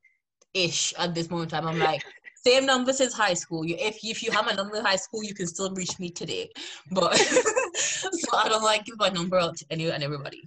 ish 0.53 0.93
at 0.97 1.15
this 1.15 1.29
moment 1.29 1.53
in 1.53 1.59
time. 1.59 1.67
I'm 1.67 1.79
like, 1.79 2.03
same 2.45 2.65
number 2.65 2.93
since 2.93 3.13
high 3.13 3.33
school. 3.33 3.65
You, 3.65 3.75
if 3.79 3.99
if 4.03 4.21
you 4.21 4.31
have 4.31 4.45
my 4.45 4.53
number 4.53 4.75
in 4.77 4.85
high 4.85 4.97
school, 4.97 5.23
you 5.23 5.33
can 5.33 5.47
still 5.47 5.73
reach 5.73 5.97
me 5.99 6.09
today. 6.09 6.49
But 6.91 7.15
so 7.75 8.09
I 8.33 8.49
don't 8.49 8.63
like 8.63 8.85
give 8.85 8.97
my 8.97 9.09
number 9.09 9.37
out 9.37 9.57
to 9.57 9.65
anyone 9.69 9.95
and 9.95 10.03
everybody. 10.03 10.43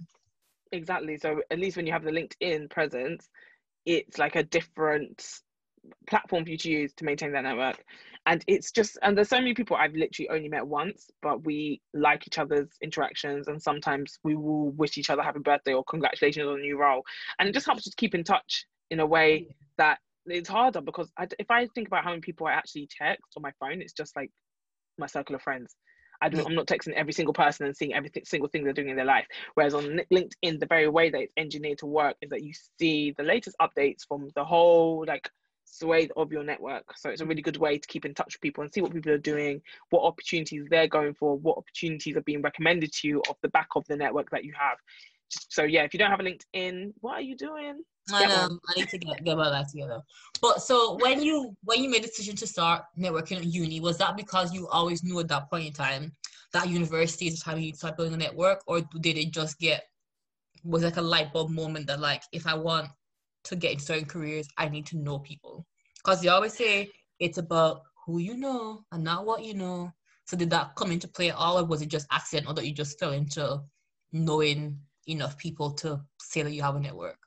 Exactly. 0.71 1.17
So 1.17 1.41
at 1.49 1.59
least 1.59 1.77
when 1.77 1.85
you 1.85 1.93
have 1.93 2.03
the 2.03 2.11
LinkedIn 2.11 2.69
presence, 2.69 3.29
it's 3.85 4.17
like 4.17 4.35
a 4.35 4.43
different 4.43 5.25
platform 6.07 6.43
for 6.43 6.51
you 6.51 6.57
to 6.57 6.69
use 6.69 6.93
to 6.95 7.05
maintain 7.05 7.31
that 7.31 7.43
network. 7.43 7.83
And 8.27 8.43
it's 8.45 8.71
just, 8.71 8.99
and 9.01 9.17
there's 9.17 9.29
so 9.29 9.37
many 9.37 9.53
people 9.53 9.77
I've 9.77 9.95
literally 9.95 10.27
only 10.29 10.49
met 10.49 10.67
once, 10.67 11.09
but 11.21 11.45
we 11.45 11.81
like 11.93 12.27
each 12.27 12.37
other's 12.37 12.67
interactions. 12.81 13.47
And 13.47 13.61
sometimes 13.61 14.19
we 14.21 14.35
will 14.35 14.71
wish 14.71 14.97
each 14.97 15.09
other 15.09 15.23
happy 15.23 15.39
birthday 15.39 15.73
or 15.73 15.83
congratulations 15.85 16.45
on 16.45 16.59
a 16.59 16.61
new 16.61 16.77
role. 16.77 17.03
And 17.39 17.47
it 17.47 17.53
just 17.53 17.65
helps 17.65 17.87
us 17.87 17.93
keep 17.95 18.13
in 18.13 18.25
touch 18.25 18.65
in 18.91 18.99
a 18.99 19.05
way 19.05 19.47
that 19.77 19.99
it's 20.25 20.49
harder 20.49 20.81
because 20.81 21.09
I, 21.17 21.27
if 21.39 21.49
I 21.49 21.67
think 21.67 21.87
about 21.87 22.03
how 22.03 22.09
many 22.09 22.19
people 22.19 22.47
I 22.47 22.51
actually 22.51 22.89
text 22.91 23.31
on 23.37 23.43
my 23.43 23.51
phone, 23.61 23.81
it's 23.81 23.93
just 23.93 24.13
like 24.17 24.29
my 24.97 25.07
circle 25.07 25.35
of 25.35 25.41
friends. 25.41 25.73
I 26.21 26.29
don't, 26.29 26.45
i'm 26.47 26.55
not 26.55 26.65
texting 26.65 26.93
every 26.93 27.13
single 27.13 27.33
person 27.33 27.67
and 27.67 27.77
seeing 27.77 27.93
every 27.93 28.11
single 28.25 28.49
thing 28.49 28.63
they're 28.63 28.73
doing 28.73 28.89
in 28.89 28.95
their 28.95 29.05
life. 29.05 29.27
Whereas 29.53 29.73
on 29.73 30.01
LinkedIn, 30.11 30.59
the 30.59 30.65
very 30.67 30.89
way 30.89 31.11
that 31.11 31.21
it's 31.21 31.33
engineered 31.37 31.77
to 31.77 31.85
work 31.85 32.17
is 32.21 32.31
that 32.31 32.43
you 32.43 32.53
see 32.79 33.13
the 33.15 33.23
latest 33.23 33.55
updates 33.61 34.01
from 34.07 34.29
the 34.35 34.43
whole 34.43 35.05
like 35.07 35.29
swathe 35.67 36.09
of 36.15 36.31
your 36.31 36.43
network. 36.43 36.85
So 36.97 37.09
it's 37.09 37.21
a 37.21 37.25
really 37.25 37.41
good 37.41 37.57
way 37.57 37.77
to 37.77 37.87
keep 37.87 38.05
in 38.05 38.13
touch 38.13 38.35
with 38.35 38.41
people 38.41 38.63
and 38.63 38.73
see 38.73 38.81
what 38.81 38.93
people 38.93 39.11
are 39.11 39.17
doing, 39.17 39.61
what 39.89 40.03
opportunities 40.03 40.65
they're 40.69 40.87
going 40.87 41.13
for, 41.13 41.37
what 41.37 41.57
opportunities 41.57 42.15
are 42.15 42.21
being 42.21 42.41
recommended 42.41 42.91
to 42.93 43.07
you 43.07 43.21
off 43.29 43.37
the 43.41 43.49
back 43.49 43.67
of 43.75 43.85
the 43.87 43.95
network 43.95 44.29
that 44.31 44.43
you 44.43 44.53
have. 44.59 44.77
So 45.29 45.63
yeah, 45.63 45.83
if 45.83 45.93
you 45.93 45.99
don't 45.99 46.11
have 46.11 46.19
a 46.19 46.23
LinkedIn, 46.23 46.93
what 47.01 47.13
are 47.13 47.21
you 47.21 47.35
doing? 47.35 47.83
I 48.13 48.25
know. 48.25 48.59
I 48.69 48.79
need 48.79 48.89
to 48.89 48.97
get, 48.97 49.23
get 49.23 49.37
my 49.37 49.49
life 49.49 49.67
together. 49.71 50.01
But 50.41 50.61
so 50.61 50.97
when 51.01 51.21
you 51.21 51.55
when 51.65 51.83
you 51.83 51.89
made 51.89 52.03
the 52.03 52.07
decision 52.07 52.37
to 52.37 52.47
start 52.47 52.83
networking 52.97 53.37
at 53.37 53.43
uni, 53.43 53.81
was 53.81 53.97
that 53.97 54.15
because 54.15 54.53
you 54.53 54.67
always 54.69 55.03
knew 55.03 55.19
at 55.19 55.27
that 55.27 55.49
point 55.49 55.67
in 55.67 55.73
time 55.73 56.13
that 56.53 56.69
university 56.69 57.27
is 57.27 57.39
the 57.39 57.43
time 57.43 57.59
you 57.59 57.73
start 57.73 57.97
building 57.97 58.13
a 58.13 58.17
network, 58.17 58.61
or 58.65 58.81
did 59.01 59.17
it 59.17 59.31
just 59.31 59.59
get 59.59 59.83
was 60.63 60.83
like 60.83 60.97
a 60.97 61.01
light 61.01 61.33
bulb 61.33 61.49
moment 61.49 61.87
that 61.87 61.99
like 61.99 62.23
if 62.31 62.47
I 62.47 62.55
want 62.55 62.87
to 63.47 63.55
get 63.55 63.73
into 63.73 63.85
certain 63.85 64.05
careers, 64.05 64.47
I 64.57 64.69
need 64.69 64.85
to 64.87 64.97
know 64.97 65.19
people? 65.19 65.65
Because 65.97 66.21
they 66.21 66.27
always 66.29 66.53
say 66.53 66.91
it's 67.19 67.37
about 67.37 67.81
who 68.05 68.19
you 68.19 68.37
know 68.37 68.83
and 68.91 69.03
not 69.03 69.25
what 69.25 69.43
you 69.43 69.53
know. 69.53 69.91
So 70.25 70.37
did 70.37 70.49
that 70.51 70.75
come 70.75 70.91
into 70.91 71.07
play 71.07 71.29
at 71.29 71.35
all, 71.35 71.59
or 71.59 71.65
was 71.65 71.81
it 71.81 71.89
just 71.89 72.07
accidental 72.11 72.53
that 72.53 72.65
you 72.65 72.73
just 72.73 72.99
fell 72.99 73.13
into 73.13 73.61
knowing 74.11 74.79
enough 75.07 75.37
people 75.37 75.71
to 75.71 76.01
say 76.21 76.41
that 76.41 76.51
you 76.51 76.61
have 76.61 76.75
a 76.75 76.79
network? 76.79 77.17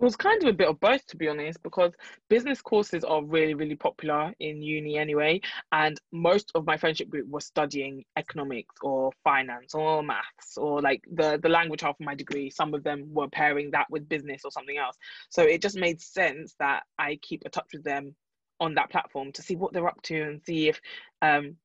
It 0.00 0.04
was 0.04 0.16
kind 0.16 0.42
of 0.42 0.48
a 0.48 0.52
bit 0.52 0.68
of 0.68 0.80
both, 0.80 1.06
to 1.08 1.16
be 1.16 1.28
honest, 1.28 1.62
because 1.62 1.92
business 2.28 2.60
courses 2.60 3.04
are 3.04 3.22
really, 3.22 3.54
really 3.54 3.76
popular 3.76 4.34
in 4.40 4.60
uni 4.60 4.98
anyway. 4.98 5.40
And 5.70 6.00
most 6.10 6.50
of 6.56 6.66
my 6.66 6.76
friendship 6.76 7.08
group 7.08 7.28
was 7.28 7.46
studying 7.46 8.04
economics 8.16 8.74
or 8.82 9.12
finance 9.22 9.74
or 9.74 10.02
maths 10.02 10.56
or 10.56 10.82
like 10.82 11.04
the, 11.12 11.38
the 11.40 11.48
language 11.48 11.82
half 11.82 12.00
of 12.00 12.04
my 12.04 12.16
degree. 12.16 12.50
Some 12.50 12.74
of 12.74 12.82
them 12.82 13.14
were 13.14 13.28
pairing 13.28 13.70
that 13.72 13.88
with 13.90 14.08
business 14.08 14.42
or 14.44 14.50
something 14.50 14.76
else. 14.76 14.96
So 15.30 15.42
it 15.44 15.62
just 15.62 15.76
made 15.76 16.00
sense 16.00 16.56
that 16.58 16.82
I 16.98 17.18
keep 17.22 17.44
in 17.44 17.52
touch 17.52 17.68
with 17.72 17.84
them 17.84 18.16
on 18.58 18.74
that 18.74 18.90
platform 18.90 19.30
to 19.32 19.42
see 19.42 19.54
what 19.54 19.72
they're 19.72 19.88
up 19.88 20.02
to 20.02 20.22
and 20.22 20.42
see 20.44 20.68
if 20.68 20.80
um, 21.20 21.56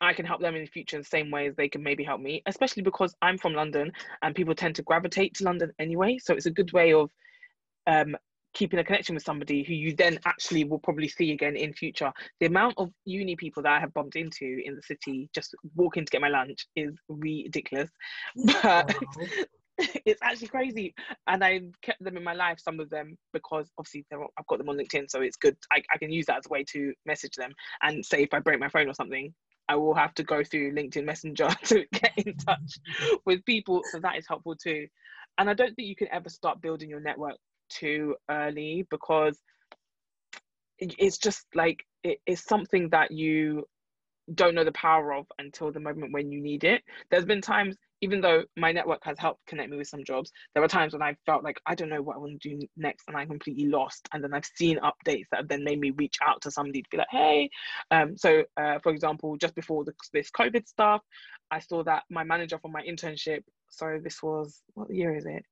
I 0.00 0.12
can 0.12 0.26
help 0.26 0.40
them 0.40 0.54
in 0.54 0.62
the 0.62 0.70
future 0.70 0.96
in 0.96 1.02
the 1.02 1.08
same 1.08 1.30
way 1.30 1.48
as 1.48 1.56
they 1.56 1.68
can 1.68 1.82
maybe 1.82 2.04
help 2.04 2.20
me, 2.20 2.42
especially 2.46 2.82
because 2.82 3.14
I'm 3.22 3.38
from 3.38 3.54
London 3.54 3.92
and 4.22 4.34
people 4.34 4.54
tend 4.54 4.76
to 4.76 4.82
gravitate 4.82 5.34
to 5.34 5.44
London 5.44 5.72
anyway. 5.78 6.18
So 6.18 6.34
it's 6.34 6.46
a 6.46 6.50
good 6.50 6.72
way 6.72 6.92
of 6.92 7.10
um, 7.86 8.16
keeping 8.54 8.78
a 8.78 8.84
connection 8.84 9.14
with 9.14 9.24
somebody 9.24 9.62
who 9.62 9.72
you 9.72 9.94
then 9.94 10.18
actually 10.26 10.64
will 10.64 10.78
probably 10.78 11.08
see 11.08 11.32
again 11.32 11.56
in 11.56 11.72
future. 11.72 12.12
The 12.40 12.46
amount 12.46 12.74
of 12.76 12.90
uni 13.04 13.36
people 13.36 13.62
that 13.62 13.72
I 13.72 13.80
have 13.80 13.94
bumped 13.94 14.16
into 14.16 14.60
in 14.64 14.76
the 14.76 14.82
city 14.82 15.30
just 15.34 15.54
walking 15.74 16.04
to 16.04 16.10
get 16.10 16.20
my 16.20 16.28
lunch 16.28 16.66
is 16.76 16.94
ridiculous. 17.08 17.90
But 18.36 18.94
it's 20.04 20.20
actually 20.22 20.48
crazy. 20.48 20.94
And 21.26 21.42
I 21.42 21.60
kept 21.82 22.02
them 22.04 22.16
in 22.16 22.24
my 22.24 22.34
life, 22.34 22.58
some 22.60 22.80
of 22.80 22.90
them, 22.90 23.16
because 23.32 23.70
obviously 23.78 24.04
I've 24.12 24.46
got 24.46 24.58
them 24.58 24.68
on 24.68 24.76
LinkedIn, 24.76 25.10
so 25.10 25.22
it's 25.22 25.36
good. 25.36 25.56
I, 25.70 25.82
I 25.92 25.98
can 25.98 26.12
use 26.12 26.26
that 26.26 26.38
as 26.38 26.46
a 26.46 26.50
way 26.50 26.64
to 26.72 26.92
message 27.06 27.34
them. 27.36 27.52
And 27.82 28.04
say 28.04 28.22
if 28.22 28.34
I 28.34 28.40
break 28.40 28.60
my 28.60 28.68
phone 28.68 28.88
or 28.88 28.94
something, 28.94 29.32
I 29.68 29.76
will 29.76 29.94
have 29.94 30.12
to 30.14 30.24
go 30.24 30.44
through 30.44 30.74
LinkedIn 30.74 31.04
Messenger 31.04 31.48
to 31.64 31.84
get 31.92 32.12
in 32.18 32.36
touch 32.36 32.78
with 33.24 33.44
people. 33.44 33.80
So 33.90 34.00
that 34.00 34.16
is 34.16 34.26
helpful 34.28 34.56
too. 34.56 34.86
And 35.38 35.48
I 35.48 35.54
don't 35.54 35.74
think 35.74 35.88
you 35.88 35.96
can 35.96 36.08
ever 36.12 36.28
start 36.28 36.60
building 36.60 36.90
your 36.90 37.00
network 37.00 37.38
too 37.78 38.16
early 38.30 38.86
because 38.90 39.38
it's 40.78 41.18
just 41.18 41.46
like 41.54 41.84
it, 42.02 42.18
it's 42.26 42.44
something 42.44 42.88
that 42.90 43.10
you 43.10 43.64
don't 44.34 44.54
know 44.54 44.64
the 44.64 44.72
power 44.72 45.12
of 45.12 45.26
until 45.38 45.72
the 45.72 45.80
moment 45.80 46.12
when 46.12 46.30
you 46.30 46.40
need 46.40 46.64
it. 46.64 46.82
There's 47.10 47.24
been 47.24 47.40
times, 47.40 47.76
even 48.00 48.20
though 48.20 48.44
my 48.56 48.72
network 48.72 49.00
has 49.04 49.18
helped 49.18 49.44
connect 49.46 49.70
me 49.70 49.76
with 49.76 49.88
some 49.88 50.04
jobs, 50.04 50.30
there 50.54 50.62
were 50.62 50.68
times 50.68 50.92
when 50.92 51.02
I 51.02 51.16
felt 51.26 51.44
like 51.44 51.60
I 51.66 51.74
don't 51.74 51.88
know 51.88 52.02
what 52.02 52.16
I 52.16 52.18
want 52.18 52.40
to 52.40 52.48
do 52.48 52.66
next 52.76 53.04
and 53.08 53.16
I'm 53.16 53.28
completely 53.28 53.66
lost. 53.66 54.08
And 54.12 54.22
then 54.22 54.32
I've 54.32 54.48
seen 54.56 54.78
updates 54.78 55.26
that 55.30 55.38
have 55.38 55.48
then 55.48 55.64
made 55.64 55.80
me 55.80 55.90
reach 55.90 56.16
out 56.24 56.40
to 56.42 56.50
somebody 56.50 56.82
to 56.82 56.88
be 56.90 56.96
like, 56.98 57.08
hey. 57.10 57.50
Um, 57.90 58.16
so, 58.16 58.44
uh, 58.56 58.78
for 58.82 58.92
example, 58.92 59.36
just 59.36 59.54
before 59.54 59.84
the, 59.84 59.92
this 60.12 60.30
COVID 60.30 60.66
stuff, 60.66 61.02
I 61.50 61.58
saw 61.58 61.82
that 61.84 62.04
my 62.10 62.24
manager 62.24 62.58
for 62.58 62.70
my 62.70 62.82
internship, 62.82 63.42
so 63.68 63.98
this 64.02 64.22
was, 64.22 64.62
what 64.74 64.92
year 64.92 65.14
is 65.16 65.26
it? 65.26 65.44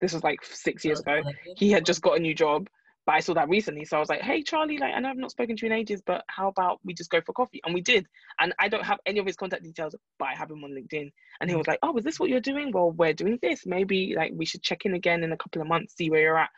This 0.00 0.12
was 0.12 0.22
like 0.22 0.44
six 0.44 0.84
years 0.84 1.00
ago 1.00 1.22
he 1.56 1.70
had 1.70 1.84
just 1.84 2.02
got 2.02 2.16
a 2.16 2.20
new 2.20 2.34
job 2.34 2.68
but 3.06 3.14
i 3.14 3.20
saw 3.20 3.32
that 3.32 3.48
recently 3.48 3.84
so 3.84 3.96
i 3.96 4.00
was 4.00 4.08
like 4.08 4.20
hey 4.20 4.42
charlie 4.42 4.78
like 4.78 4.92
i 4.94 5.00
know 5.00 5.08
i've 5.08 5.16
not 5.16 5.30
spoken 5.30 5.56
to 5.56 5.66
you 5.66 5.72
in 5.72 5.78
ages 5.78 6.02
but 6.04 6.22
how 6.28 6.48
about 6.48 6.78
we 6.84 6.92
just 6.92 7.10
go 7.10 7.20
for 7.24 7.32
coffee 7.32 7.60
and 7.64 7.74
we 7.74 7.80
did 7.80 8.06
and 8.40 8.52
i 8.60 8.68
don't 8.68 8.84
have 8.84 8.98
any 9.06 9.18
of 9.18 9.26
his 9.26 9.34
contact 9.34 9.62
details 9.62 9.94
but 10.18 10.26
i 10.26 10.34
have 10.34 10.50
him 10.50 10.62
on 10.62 10.70
linkedin 10.70 11.10
and 11.40 11.48
he 11.48 11.56
was 11.56 11.66
like 11.66 11.78
oh 11.82 11.96
is 11.96 12.04
this 12.04 12.20
what 12.20 12.28
you're 12.28 12.38
doing 12.38 12.70
well 12.70 12.90
we're 12.92 13.14
doing 13.14 13.38
this 13.40 13.64
maybe 13.64 14.14
like 14.14 14.30
we 14.34 14.44
should 14.44 14.62
check 14.62 14.84
in 14.84 14.94
again 14.94 15.24
in 15.24 15.32
a 15.32 15.36
couple 15.38 15.62
of 15.62 15.66
months 15.66 15.96
see 15.96 16.10
where 16.10 16.20
you're 16.20 16.38
at 16.38 16.50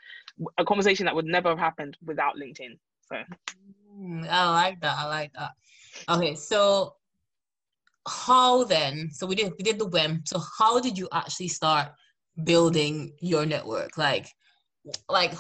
a 0.59 0.65
conversation 0.65 1.07
that 1.07 1.15
would 1.15 1.25
never 1.25 1.49
have 1.51 1.59
happened 1.59 1.97
without 2.05 2.35
linkedin 2.37 2.77
so 3.09 3.17
Mm, 4.01 4.29
I 4.29 4.51
like 4.51 4.81
that. 4.81 4.97
I 4.99 5.07
like 5.07 5.33
that. 5.35 5.51
Okay, 6.09 6.35
so 6.35 6.95
how 8.09 8.65
then? 8.65 9.11
So 9.13 9.27
we 9.27 9.35
did 9.35 9.53
we 9.59 9.65
did 9.65 9.79
the 9.79 9.87
WEM. 9.87 10.23
So 10.25 10.41
how 10.59 10.81
did 10.81 10.97
you 10.97 11.09
actually 11.13 11.49
start 11.49 11.93
building 12.45 13.13
your 13.21 13.47
network? 13.47 13.97
Like, 13.97 14.27
like 15.09 15.33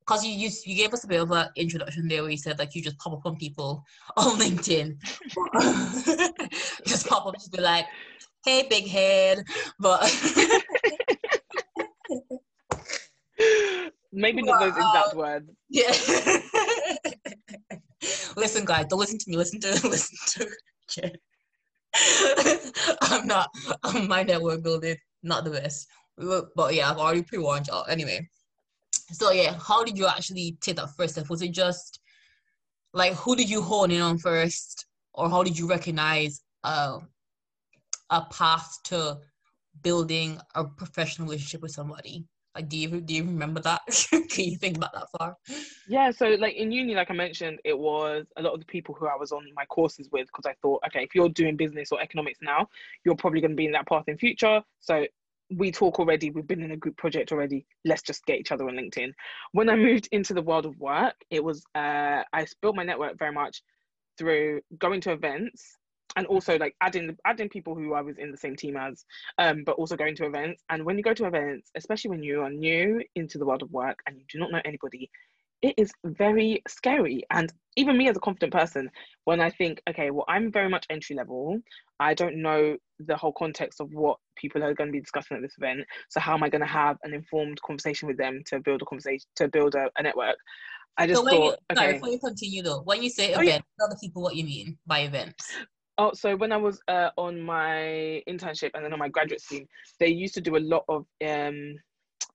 because 0.00 0.24
you, 0.24 0.32
you 0.32 0.50
you 0.64 0.76
gave 0.76 0.92
us 0.92 1.04
a 1.04 1.08
bit 1.08 1.20
of 1.20 1.30
an 1.32 1.48
introduction 1.56 2.08
there 2.08 2.22
where 2.22 2.30
you 2.30 2.36
said 2.36 2.58
like 2.58 2.74
you 2.74 2.82
just 2.82 2.98
pop 2.98 3.12
up 3.12 3.26
on 3.26 3.36
people 3.36 3.84
on 4.16 4.38
LinkedIn, 4.38 4.96
just 6.86 7.06
pop 7.06 7.26
up 7.26 7.34
just 7.34 7.52
be 7.52 7.60
like, 7.60 7.86
hey 8.44 8.66
big 8.68 8.86
head, 8.86 9.44
but 9.78 10.00
maybe 14.12 14.42
not 14.42 14.60
those 14.60 14.76
exact 14.76 15.14
words. 15.14 15.50
Yeah. 15.68 15.92
listen, 18.36 18.64
guys, 18.64 18.86
don't 18.88 19.00
listen 19.00 19.18
to 19.18 19.30
me. 19.30 19.36
Listen 19.36 19.60
to 19.60 19.88
listen 19.88 20.16
to. 20.30 21.12
I'm 23.02 23.26
not. 23.26 23.50
My 24.06 24.22
network 24.22 24.62
building 24.62 24.96
not 25.22 25.44
the 25.44 25.50
best. 25.50 25.88
But 26.18 26.74
yeah, 26.74 26.90
I've 26.90 26.98
already 26.98 27.22
pre-warned 27.22 27.66
y'all. 27.66 27.84
Anyway, 27.88 28.28
so 29.12 29.30
yeah, 29.30 29.56
how 29.60 29.84
did 29.84 29.98
you 29.98 30.06
actually 30.06 30.56
take 30.60 30.76
that 30.76 30.90
first 30.96 31.14
step? 31.14 31.28
Was 31.28 31.42
it 31.42 31.52
just 31.52 32.00
like 32.92 33.12
who 33.14 33.36
did 33.36 33.50
you 33.50 33.60
hone 33.62 33.90
in 33.90 34.00
on 34.00 34.18
first, 34.18 34.86
or 35.12 35.28
how 35.28 35.42
did 35.42 35.58
you 35.58 35.68
recognize 35.68 36.42
uh, 36.64 36.98
a 38.10 38.22
path 38.32 38.78
to 38.84 39.18
building 39.82 40.40
a 40.54 40.64
professional 40.64 41.28
relationship 41.28 41.62
with 41.62 41.72
somebody? 41.72 42.24
Like, 42.54 42.70
do 42.70 42.78
you 42.78 43.00
do 43.02 43.14
you 43.14 43.24
remember 43.24 43.60
that? 43.60 43.82
Can 44.10 44.44
you 44.46 44.56
think 44.56 44.78
about 44.78 44.94
that 44.94 45.08
far? 45.18 45.36
Yeah, 45.86 46.10
so 46.10 46.28
like 46.38 46.54
in 46.54 46.72
uni, 46.72 46.94
like 46.94 47.10
I 47.10 47.14
mentioned, 47.14 47.58
it 47.64 47.78
was 47.78 48.24
a 48.38 48.42
lot 48.42 48.54
of 48.54 48.60
the 48.60 48.66
people 48.66 48.94
who 48.94 49.06
I 49.06 49.14
was 49.14 49.30
on 49.30 49.44
my 49.54 49.66
courses 49.66 50.08
with 50.10 50.26
because 50.28 50.46
I 50.46 50.54
thought, 50.62 50.82
okay, 50.86 51.02
if 51.02 51.14
you're 51.14 51.28
doing 51.28 51.56
business 51.56 51.92
or 51.92 52.00
economics 52.00 52.38
now, 52.40 52.66
you're 53.04 53.14
probably 53.14 53.42
going 53.42 53.50
to 53.50 53.56
be 53.56 53.66
in 53.66 53.72
that 53.72 53.86
path 53.86 54.04
in 54.06 54.16
future. 54.16 54.62
So 54.80 55.04
we 55.50 55.70
talk 55.70 55.98
already, 55.98 56.30
we've 56.30 56.46
been 56.46 56.62
in 56.62 56.72
a 56.72 56.76
group 56.76 56.96
project 56.96 57.32
already. 57.32 57.66
Let's 57.84 58.02
just 58.02 58.24
get 58.26 58.38
each 58.38 58.52
other 58.52 58.68
on 58.68 58.74
LinkedIn. 58.74 59.12
When 59.52 59.68
I 59.68 59.76
moved 59.76 60.08
into 60.12 60.34
the 60.34 60.42
world 60.42 60.66
of 60.66 60.78
work, 60.78 61.14
it 61.30 61.42
was 61.42 61.64
uh, 61.74 62.22
I 62.32 62.46
built 62.62 62.76
my 62.76 62.82
network 62.82 63.18
very 63.18 63.32
much 63.32 63.62
through 64.18 64.60
going 64.78 65.00
to 65.02 65.12
events 65.12 65.76
and 66.16 66.26
also 66.26 66.56
like 66.58 66.74
adding 66.80 67.16
adding 67.26 67.48
people 67.48 67.74
who 67.74 67.92
I 67.92 68.00
was 68.00 68.16
in 68.18 68.30
the 68.30 68.36
same 68.36 68.56
team 68.56 68.76
as, 68.76 69.04
um, 69.38 69.64
but 69.64 69.76
also 69.76 69.96
going 69.96 70.16
to 70.16 70.26
events. 70.26 70.62
And 70.70 70.84
when 70.84 70.96
you 70.96 71.04
go 71.04 71.14
to 71.14 71.26
events, 71.26 71.70
especially 71.76 72.10
when 72.10 72.22
you 72.22 72.42
are 72.42 72.50
new 72.50 73.02
into 73.14 73.38
the 73.38 73.44
world 73.44 73.62
of 73.62 73.70
work 73.70 73.98
and 74.06 74.16
you 74.16 74.24
do 74.30 74.38
not 74.38 74.50
know 74.50 74.62
anybody, 74.64 75.10
it 75.62 75.74
is 75.76 75.90
very 76.04 76.62
scary. 76.68 77.24
And 77.30 77.52
even 77.76 77.96
me 77.96 78.08
as 78.08 78.16
a 78.16 78.20
confident 78.20 78.52
person, 78.52 78.90
when 79.24 79.40
I 79.40 79.50
think, 79.50 79.80
okay, 79.88 80.10
well, 80.10 80.24
I'm 80.28 80.52
very 80.52 80.68
much 80.68 80.86
entry 80.90 81.16
level, 81.16 81.58
I 82.00 82.14
don't 82.14 82.36
know 82.36 82.76
the 83.00 83.16
whole 83.16 83.32
context 83.32 83.80
of 83.80 83.92
what 83.92 84.18
people 84.36 84.62
are 84.62 84.74
going 84.74 84.88
to 84.88 84.92
be 84.92 85.00
discussing 85.00 85.36
at 85.36 85.42
this 85.42 85.54
event. 85.58 85.80
So 86.10 86.20
how 86.20 86.34
am 86.34 86.42
I 86.42 86.48
going 86.48 86.60
to 86.60 86.66
have 86.66 86.96
an 87.04 87.14
informed 87.14 87.60
conversation 87.62 88.08
with 88.08 88.16
them 88.16 88.42
to 88.46 88.60
build 88.60 88.82
a 88.82 88.84
conversation, 88.84 89.26
to 89.36 89.48
build 89.48 89.74
a, 89.74 89.90
a 89.98 90.02
network? 90.02 90.36
I 90.98 91.06
just 91.06 91.24
so 91.24 91.28
thought, 91.28 91.34
you, 91.34 91.56
okay. 91.72 91.74
Sorry, 91.74 91.92
before 91.94 92.08
you 92.08 92.18
continue 92.18 92.62
though, 92.62 92.80
when 92.82 93.02
you 93.02 93.10
say 93.10 93.32
event, 93.32 93.38
oh, 93.38 93.42
yeah. 93.42 93.58
tell 93.78 93.88
the 93.88 93.98
people 94.00 94.22
what 94.22 94.34
you 94.34 94.44
mean 94.44 94.78
by 94.86 95.00
events. 95.00 95.50
Oh, 95.98 96.12
so 96.14 96.36
when 96.36 96.52
I 96.52 96.58
was 96.58 96.80
uh, 96.88 97.10
on 97.16 97.40
my 97.40 98.22
internship 98.28 98.70
and 98.74 98.84
then 98.84 98.92
on 98.92 98.98
my 98.98 99.08
graduate 99.08 99.40
scheme, 99.40 99.66
they 99.98 100.08
used 100.08 100.34
to 100.34 100.40
do 100.40 100.56
a 100.56 100.58
lot 100.58 100.84
of 100.88 101.06
um, 101.26 101.74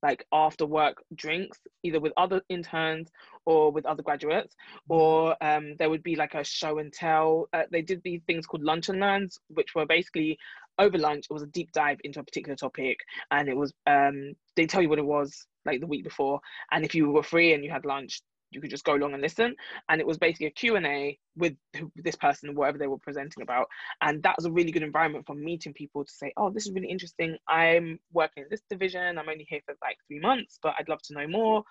like 0.04 0.26
after 0.32 0.66
work 0.66 1.04
drinks, 1.16 1.60
either 1.84 2.00
with 2.00 2.14
other 2.18 2.42
interns 2.50 3.10
or 3.46 3.72
with 3.72 3.86
other 3.86 4.04
graduates, 4.04 4.56
mm-hmm. 4.56 4.94
or 4.94 5.36
um, 5.42 5.76
there 5.78 5.90
would 5.90 6.04
be 6.04 6.16
like 6.16 6.34
a 6.34 6.44
show 6.44 6.80
and 6.80 6.92
tell. 6.92 7.48
Uh, 7.54 7.64
they 7.72 7.82
did 7.82 8.02
these 8.04 8.22
things 8.28 8.46
called 8.46 8.64
lunch 8.64 8.90
and 8.90 9.00
learns, 9.00 9.38
which 9.50 9.76
were 9.76 9.86
basically 9.86 10.38
over 10.80 10.98
lunch. 10.98 11.26
It 11.30 11.34
was 11.34 11.44
a 11.44 11.48
deep 11.48 11.72
dive 11.72 12.00
into 12.04 12.20
a 12.20 12.24
particular 12.24 12.56
topic, 12.56 13.00
and 13.32 13.48
it 13.48 13.56
was 13.56 13.74
um, 13.88 14.34
they 14.56 14.66
tell 14.66 14.82
you 14.82 14.90
what 14.90 15.00
it 15.00 15.06
was 15.06 15.46
like 15.66 15.80
the 15.80 15.88
week 15.88 16.04
before, 16.04 16.40
and 16.72 16.84
if 16.84 16.96
you 16.96 17.10
were 17.12 17.24
free 17.24 17.54
and 17.54 17.64
you 17.64 17.72
had 17.72 17.86
lunch, 17.86 18.22
you 18.52 18.62
could 18.62 18.70
just 18.70 18.84
go 18.84 18.96
along 18.96 19.14
and 19.14 19.22
listen. 19.22 19.56
And 19.90 20.00
it 20.00 20.08
was 20.08 20.18
basically 20.18 20.48
a 20.48 20.52
q&a 20.52 21.18
with 21.36 21.54
this 21.96 22.16
person 22.16 22.56
whatever 22.56 22.78
they 22.78 22.88
were 22.88 22.98
presenting 22.98 23.44
about. 23.44 23.68
And 24.02 24.22
that 24.24 24.36
was 24.38 24.46
a 24.46 24.52
really 24.52 24.72
good 24.72 24.84
environment 24.84 25.26
for 25.26 25.36
meeting 25.36 25.74
people 25.74 26.06
to 26.06 26.12
say 26.12 26.34
oh 26.38 26.50
this 26.50 26.68
is 26.68 26.74
really 26.74 26.90
interesting. 26.90 27.38
I'm 27.48 28.00
working 28.14 28.44
in 28.44 28.50
this 28.50 28.62
division. 28.70 29.18
I'm 29.18 29.30
only 29.30 29.46
here 29.50 29.62
for 29.66 29.76
like 29.82 29.98
three 30.08 30.20
months 30.20 30.60
but 30.62 30.76
i'd 30.80 30.90
love 30.90 31.02
to 31.04 31.14
know 31.14 31.28
more. 31.28 31.64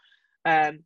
Um, 0.45 0.81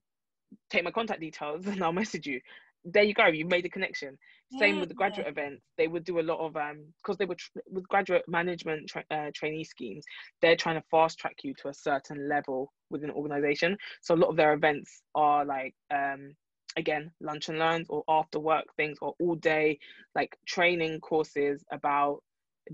take 0.71 0.85
my 0.85 0.91
contact 0.91 1.21
details 1.21 1.67
and 1.67 1.83
i'll 1.83 1.93
message 1.93 2.27
you 2.27 2.41
there 2.85 3.03
you 3.05 3.15
go 3.15 3.27
you 3.27 3.47
made 3.47 3.65
a 3.67 3.71
connection. 3.71 4.19
Same 4.51 4.79
with 4.79 4.89
the 4.89 4.95
graduate 4.95 5.27
events. 5.29 5.65
They 5.77 5.89
would 5.89 6.05
do 6.05 6.21
a 6.21 6.23
lot 6.23 6.39
of 6.41 6.57
um 6.57 6.87
because 7.03 7.17
they 7.19 7.25
were 7.27 7.35
tr- 7.37 7.59
with 7.71 7.89
graduate 7.89 8.25
management 8.29 8.89
tra- 8.89 9.05
uh, 9.11 9.31
trainee 9.35 9.65
schemes 9.65 10.05
they're 10.41 10.57
trying 10.57 10.81
to 10.81 10.87
fast 10.91 11.19
track 11.19 11.37
you 11.43 11.55
to 11.55 11.69
a 11.69 11.75
certain 11.75 12.29
level 12.29 12.73
within 12.91 13.11
an 13.11 13.17
organization. 13.17 13.77
So 14.03 14.15
a 14.15 14.17
lot 14.17 14.31
of 14.31 14.37
their 14.37 14.53
events 14.53 15.03
are 15.15 15.45
like 15.45 15.75
um 15.91 16.35
again 16.77 17.11
lunch 17.21 17.49
and 17.49 17.59
learns 17.59 17.89
or 17.89 18.03
after 18.09 18.39
work 18.41 18.65
things 18.77 18.99
or 19.01 19.15
all 19.21 19.35
day 19.37 19.79
like 20.15 20.37
training 20.47 21.01
courses 21.01 21.65
about 21.73 22.21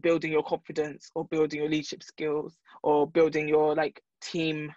building 0.02 0.32
your 0.32 0.42
confidence 0.44 1.10
or 1.14 1.24
building 1.26 1.60
your 1.60 1.68
leadership 1.68 2.02
skills 2.02 2.56
or 2.82 3.06
building 3.08 3.48
your 3.48 3.74
like 3.74 4.00
team 4.20 4.72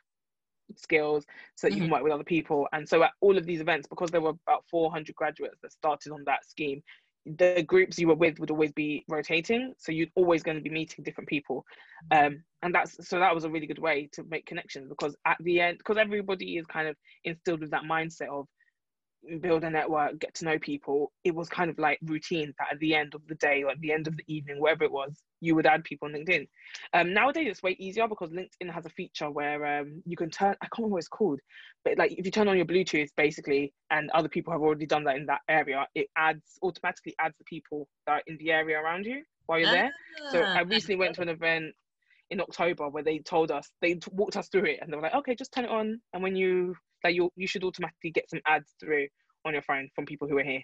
skills 0.80 1.26
so 1.56 1.68
that 1.68 1.72
mm-hmm. 1.72 1.76
you 1.76 1.82
can 1.82 1.86
mm-hmm. 1.86 1.94
work 1.94 2.04
with 2.04 2.14
other 2.14 2.24
people. 2.24 2.68
And 2.74 2.88
so 2.88 3.04
at 3.04 3.12
all 3.22 3.38
of 3.38 3.46
these 3.46 3.62
events, 3.62 3.88
because 3.88 4.12
there 4.12 4.22
were 4.22 4.34
about 4.48 4.66
400 4.70 5.16
graduates 5.16 5.58
that 5.62 5.72
started 5.72 6.12
on 6.12 6.24
that 6.26 6.46
scheme, 6.48 6.82
the 7.26 7.64
groups 7.66 7.98
you 7.98 8.08
were 8.08 8.16
with 8.16 8.40
would 8.40 8.52
always 8.52 8.74
be 8.74 9.06
rotating. 9.08 9.74
So 9.78 9.92
you're 9.92 10.08
always 10.16 10.44
going 10.44 10.58
to 10.58 10.64
be 10.64 10.70
meeting 10.70 11.04
different 11.04 11.30
people. 11.30 11.66
Um, 12.12 12.44
and 12.62 12.76
that's 12.76 12.98
so 13.08 13.20
that 13.20 13.34
was 13.34 13.46
a 13.46 13.50
really 13.50 13.68
good 13.68 13.80
way 13.80 14.10
to 14.14 14.24
make 14.24 14.46
connections 14.46 14.90
because 14.90 15.16
at 15.26 15.38
the 15.40 15.62
end, 15.62 15.78
because 15.78 15.98
everybody 15.98 16.58
is 16.58 16.66
kind 16.66 16.88
of 16.88 16.96
instilled 17.24 17.62
with 17.62 17.72
that 17.72 17.84
mindset 17.84 18.28
of 18.28 18.48
build 19.42 19.64
a 19.64 19.70
network, 19.70 20.20
get 20.20 20.34
to 20.36 20.46
know 20.46 20.60
people, 20.60 21.12
it 21.24 21.34
was 21.34 21.50
kind 21.50 21.70
of 21.70 21.78
like 21.80 22.00
routine 22.04 22.54
that 22.60 22.68
at 22.74 22.80
the 22.80 22.96
end 22.96 23.16
of 23.16 23.22
the 23.28 23.36
day 23.36 23.64
or 23.64 23.72
at 23.72 23.80
the 23.80 23.92
end 23.92 24.08
of 24.08 24.18
the 24.18 24.24
evening, 24.28 24.60
wherever 24.60 24.84
it 24.84 24.92
was, 24.92 25.24
you 25.40 25.56
would 25.56 25.66
add 25.66 25.84
people 25.84 26.08
on 26.08 26.14
LinkedIn. 26.14 26.48
Um, 26.94 27.14
nowadays 27.14 27.48
it's 27.50 27.64
way 27.64 27.76
easier 27.80 28.08
because 28.08 28.32
LinkedIn 28.32 28.72
has 28.72 28.86
a 28.86 28.90
feature 28.90 29.30
where 29.30 29.80
um, 29.80 30.02
you 30.06 30.16
can 30.16 30.30
turn, 30.30 30.56
I 30.62 30.66
can't 30.66 30.80
remember 30.80 30.94
what 30.94 31.00
it's 31.00 31.08
called, 31.08 31.40
but 31.84 31.98
like 31.98 32.14
if 32.14 32.26
you 32.26 32.32
turn 32.32 32.48
on 32.48 32.58
your 32.58 32.66
Bluetooth 32.66 33.10
basically, 33.16 33.74
and 33.92 34.10
other 34.12 34.30
people 34.30 34.52
have 34.54 34.62
already 34.62 34.86
done 34.86 35.04
that 35.06 35.18
in 35.18 35.26
that 35.28 35.42
area, 35.48 35.88
it 35.96 36.08
adds 36.18 36.58
automatically 36.62 37.16
adds 37.20 37.36
the 37.38 37.44
people 37.46 37.88
that 38.08 38.14
are 38.14 38.24
in 38.28 38.38
the 38.38 38.52
area 38.52 38.80
around 38.80 39.06
you 39.06 39.24
while 39.46 39.60
you're 39.60 39.72
there. 39.72 39.92
So 40.32 40.42
I 40.42 40.62
ah. 40.62 40.66
recently 40.66 40.96
went 40.96 41.16
to 41.16 41.22
an 41.22 41.30
event 41.30 41.74
in 42.30 42.42
October 42.42 42.90
where 42.90 43.04
they 43.04 43.20
told 43.20 43.52
us, 43.52 43.70
they 43.82 44.00
walked 44.12 44.38
us 44.38 44.48
through 44.50 44.66
it 44.66 44.80
and 44.82 44.92
they 44.92 44.96
were 44.96 45.04
like, 45.04 45.16
okay, 45.16 45.36
just 45.36 45.52
turn 45.52 45.66
it 45.66 45.72
on. 45.72 46.02
And 46.14 46.24
when 46.24 46.36
you 46.36 46.76
that 47.04 47.13
you 47.13 47.32
you 47.36 47.48
should 47.48 47.63
automatically 47.63 48.12
get 48.12 48.30
some 48.30 48.42
adds 48.48 48.74
through 48.80 49.08
on 49.46 49.54
your 49.54 49.62
phone 49.62 49.89
from 49.96 50.06
people 50.06 50.28
who 50.28 50.38
are 50.38 50.44
here. 50.44 50.62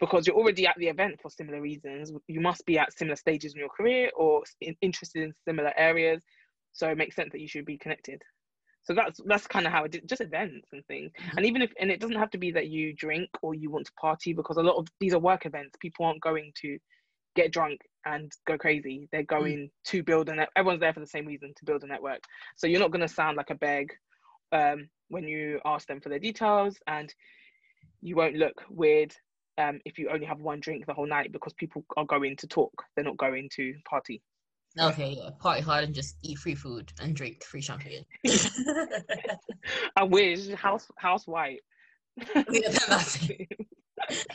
Because 0.00 0.26
you're 0.26 0.36
already 0.36 0.66
at 0.66 0.76
the 0.78 0.88
event 0.88 1.20
for 1.22 1.30
similar 1.30 1.60
reasons. 1.60 2.12
You 2.26 2.40
must 2.40 2.64
be 2.66 2.78
at 2.78 2.96
similar 2.96 3.16
stages 3.16 3.54
in 3.54 3.60
your 3.60 3.68
career 3.68 4.10
or 4.16 4.42
in, 4.60 4.74
interested 4.80 5.22
in 5.22 5.32
similar 5.46 5.72
areas. 5.76 6.22
So 6.72 6.88
it 6.88 6.98
makes 6.98 7.14
sense 7.14 7.30
that 7.32 7.40
you 7.40 7.46
should 7.48 7.66
be 7.66 7.78
connected. 7.78 8.20
So 8.84 8.94
that's 8.94 9.20
that's 9.26 9.46
kind 9.46 9.66
of 9.66 9.72
how 9.72 9.84
it 9.84 9.92
did 9.92 10.08
just 10.08 10.20
events 10.20 10.68
and 10.72 10.84
things. 10.86 11.12
Mm-hmm. 11.12 11.36
and 11.36 11.46
even 11.46 11.62
if 11.62 11.72
and 11.78 11.90
it 11.90 12.00
doesn't 12.00 12.18
have 12.18 12.30
to 12.30 12.38
be 12.38 12.50
that 12.52 12.68
you 12.68 12.94
drink 12.94 13.28
or 13.42 13.54
you 13.54 13.70
want 13.70 13.86
to 13.86 13.92
party 13.92 14.32
because 14.32 14.56
a 14.56 14.62
lot 14.62 14.76
of 14.76 14.88
these 14.98 15.14
are 15.14 15.20
work 15.20 15.46
events. 15.46 15.76
People 15.80 16.06
aren't 16.06 16.20
going 16.20 16.52
to 16.62 16.78
get 17.36 17.52
drunk 17.52 17.80
and 18.04 18.30
go 18.46 18.58
crazy. 18.58 19.08
They're 19.12 19.22
mm. 19.22 19.28
going 19.28 19.58
mm. 19.58 19.90
to 19.90 20.02
build 20.02 20.28
a 20.28 20.34
net 20.34 20.48
everyone's 20.56 20.80
there 20.80 20.92
for 20.92 21.00
the 21.00 21.06
same 21.06 21.26
reason 21.26 21.52
to 21.56 21.64
build 21.64 21.84
a 21.84 21.86
network. 21.86 22.22
So 22.56 22.66
you're 22.66 22.80
not 22.80 22.90
going 22.90 23.06
to 23.06 23.08
sound 23.08 23.36
like 23.36 23.50
a 23.50 23.54
beg 23.54 23.92
um, 24.52 24.88
when 25.12 25.28
you 25.28 25.60
ask 25.64 25.86
them 25.86 26.00
for 26.00 26.08
their 26.08 26.18
details 26.18 26.78
and 26.86 27.14
you 28.00 28.16
won't 28.16 28.34
look 28.34 28.64
weird 28.70 29.14
um, 29.58 29.78
if 29.84 29.98
you 29.98 30.08
only 30.08 30.26
have 30.26 30.40
one 30.40 30.60
drink 30.60 30.86
the 30.86 30.94
whole 30.94 31.06
night 31.06 31.30
because 31.30 31.52
people 31.52 31.84
are 31.96 32.06
going 32.06 32.36
to 32.38 32.46
talk. 32.46 32.72
They're 32.96 33.04
not 33.04 33.18
going 33.18 33.50
to 33.56 33.74
party. 33.88 34.22
Okay 34.80 35.18
yeah 35.18 35.28
party 35.38 35.60
hard 35.60 35.84
and 35.84 35.94
just 35.94 36.16
eat 36.22 36.38
free 36.38 36.54
food 36.54 36.90
and 37.00 37.14
drink 37.14 37.44
free 37.44 37.60
champagne. 37.60 38.06
I 39.96 40.04
wish. 40.04 40.48
House 40.54 40.90
house 40.96 41.26
white. 41.26 41.60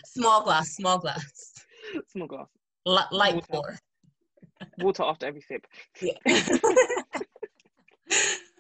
Small 0.05 0.43
glass 0.43 0.75
small 0.75 0.99
glass. 0.99 1.53
Small 2.09 2.27
glass. 2.27 2.47
L- 2.85 3.07
light 3.11 3.33
water. 3.33 3.47
pour. 3.49 3.79
Water 4.77 5.03
after 5.03 5.25
every 5.25 5.41
sip. 5.41 5.65
Yeah 5.99 6.13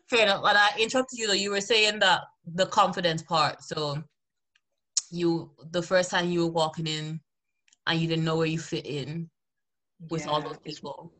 fair 0.09 0.23
enough. 0.23 0.41
But 0.41 0.55
I 0.55 0.69
interrupted 0.79 1.19
you 1.19 1.27
though. 1.27 1.33
You 1.33 1.51
were 1.51 1.61
saying 1.61 1.99
that 1.99 2.21
the 2.45 2.65
confidence 2.67 3.21
part. 3.21 3.63
So 3.63 4.03
you 5.09 5.51
the 5.71 5.81
first 5.81 6.11
time 6.11 6.29
you 6.29 6.45
were 6.45 6.51
walking 6.51 6.87
in 6.87 7.19
and 7.87 7.99
you 7.99 8.07
didn't 8.07 8.25
know 8.25 8.37
where 8.37 8.47
you 8.47 8.59
fit 8.59 8.85
in 8.85 9.29
with 10.09 10.25
yeah. 10.25 10.31
all 10.31 10.41
those 10.41 10.59
people. 10.59 11.11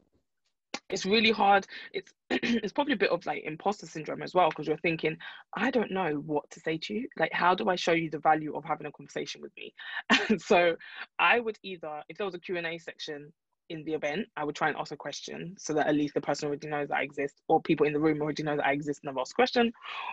It's 0.90 1.06
really 1.06 1.32
hard. 1.32 1.66
It's 1.94 2.14
it's 2.30 2.74
probably 2.74 2.94
a 2.94 2.98
bit 2.98 3.10
of 3.10 3.26
like 3.26 3.44
imposter 3.44 3.86
syndrome 3.86 4.22
as 4.22 4.34
well 4.34 4.50
because 4.50 4.68
you're 4.68 4.78
thinking, 4.78 5.18
I 5.56 5.72
don't 5.72 5.92
know 5.92 6.24
what 6.26 6.50
to 6.52 6.60
say 6.60 6.78
to 6.78 6.94
you. 6.94 7.08
Like, 7.18 7.34
how 7.34 7.56
do 7.56 7.70
I 7.70 7.76
show 7.76 7.92
you 7.92 8.10
the 8.10 8.20
value 8.20 8.56
of 8.56 8.64
having 8.64 8.88
a 8.88 8.92
conversation 8.92 9.42
with 9.42 9.52
me? 9.58 9.74
And 10.30 10.42
so 10.42 10.76
I 11.20 11.40
would 11.40 11.58
either, 11.64 12.04
if 12.10 12.18
there 12.18 12.26
was 12.26 12.36
a 12.36 12.40
Q 12.40 12.58
and 12.58 12.68
A 12.68 12.78
section 12.78 13.34
in 13.70 13.84
the 13.84 13.94
event, 13.94 14.28
I 14.36 14.44
would 14.44 14.56
try 14.56 14.70
and 14.70 14.78
ask 14.78 14.92
a 14.92 14.98
question 14.98 15.56
so 15.58 15.74
that 15.74 15.88
at 15.88 15.96
least 15.96 16.14
the 16.14 16.22
person 16.22 16.48
already 16.48 16.68
knows 16.68 16.88
that 16.90 16.98
I 16.98 17.04
exist, 17.04 17.42
or 17.48 17.62
people 17.62 17.86
in 17.86 17.94
the 17.94 18.00
room 18.00 18.22
already 18.22 18.44
know 18.44 18.56
that 18.56 18.66
I 18.66 18.72
exist 18.72 19.02
and 19.04 19.10
I've 19.10 19.18
asked 19.18 19.34
a 19.34 19.36
question. 19.36 19.72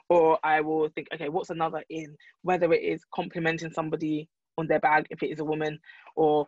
Or 0.09 0.39
I 0.43 0.61
will 0.61 0.89
think, 0.89 1.09
okay, 1.15 1.29
what's 1.29 1.51
another 1.51 1.83
in? 1.91 2.17
Whether 2.43 2.73
it 2.73 2.83
is 2.83 3.03
complimenting 3.15 3.73
somebody 3.73 4.29
on 4.59 4.67
their 4.67 4.81
bag, 4.81 5.07
if 5.11 5.23
it 5.23 5.31
is 5.31 5.41
a 5.41 5.45
woman, 5.45 5.79
or 6.17 6.47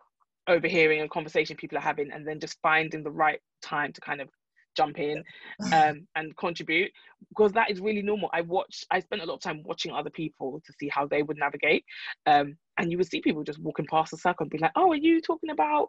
overhearing 0.49 1.03
a 1.03 1.09
conversation 1.09 1.57
people 1.57 1.79
are 1.79 1.83
having, 1.83 2.11
and 2.12 2.27
then 2.27 2.40
just 2.40 2.59
finding 2.62 3.03
the 3.03 3.11
right 3.11 3.40
time 3.62 3.92
to 3.92 4.01
kind 4.01 4.21
of 4.21 4.29
jump 4.77 4.99
in 4.99 5.25
um, 5.73 6.07
and 6.16 6.37
contribute 6.37 6.92
because 7.31 7.53
that 7.53 7.71
is 7.71 7.81
really 7.81 8.03
normal. 8.03 8.29
I 8.33 8.42
watch, 8.42 8.85
I 8.90 9.01
spent 9.01 9.23
a 9.23 9.25
lot 9.25 9.35
of 9.35 9.40
time 9.40 9.62
watching 9.64 9.92
other 9.92 10.11
people 10.11 10.61
to 10.64 10.73
see 10.79 10.88
how 10.88 11.07
they 11.07 11.23
would 11.23 11.38
navigate. 11.38 11.85
Um, 12.27 12.57
and 12.79 12.90
you 12.90 12.99
would 12.99 13.09
see 13.09 13.21
people 13.21 13.42
just 13.42 13.59
walking 13.59 13.87
past 13.87 14.11
the 14.11 14.19
circle 14.19 14.45
and 14.45 14.51
be 14.51 14.59
like, 14.59 14.73
oh, 14.77 14.92
are 14.92 14.97
you 14.97 15.21
talking 15.21 15.51
about 15.51 15.88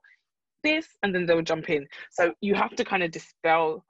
this? 0.63 0.87
And 1.03 1.13
then 1.13 1.25
they'll 1.25 1.41
jump 1.41 1.69
in. 1.69 1.87
So 2.11 2.33
you 2.41 2.55
have 2.55 2.75
to 2.75 2.85
kind 2.85 3.03
of 3.03 3.11
dispel 3.11 3.85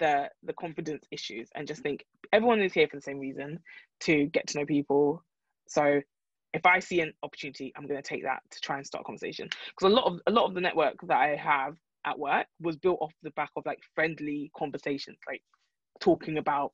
the 0.00 0.28
the 0.42 0.52
confidence 0.54 1.04
issues 1.12 1.48
and 1.54 1.68
just 1.68 1.82
think 1.82 2.04
everyone 2.32 2.60
is 2.60 2.72
here 2.72 2.88
for 2.88 2.96
the 2.96 3.02
same 3.02 3.18
reason 3.18 3.60
to 4.00 4.26
get 4.26 4.46
to 4.48 4.58
know 4.58 4.66
people. 4.66 5.22
So 5.68 6.00
if 6.52 6.66
I 6.66 6.78
see 6.78 7.00
an 7.00 7.12
opportunity, 7.22 7.72
I'm 7.76 7.86
going 7.86 8.00
to 8.00 8.08
take 8.08 8.22
that 8.22 8.40
to 8.50 8.60
try 8.60 8.76
and 8.76 8.86
start 8.86 9.02
a 9.02 9.04
conversation. 9.04 9.48
Because 9.68 9.92
a 9.92 9.94
lot 9.94 10.06
of 10.06 10.20
a 10.26 10.30
lot 10.30 10.46
of 10.46 10.54
the 10.54 10.60
network 10.60 10.96
that 11.06 11.16
I 11.16 11.36
have 11.36 11.76
at 12.04 12.18
work 12.18 12.46
was 12.60 12.76
built 12.76 12.98
off 13.00 13.12
the 13.22 13.30
back 13.30 13.50
of 13.56 13.66
like 13.66 13.80
friendly 13.94 14.50
conversations, 14.56 15.18
like 15.26 15.42
talking 16.00 16.38
about 16.38 16.72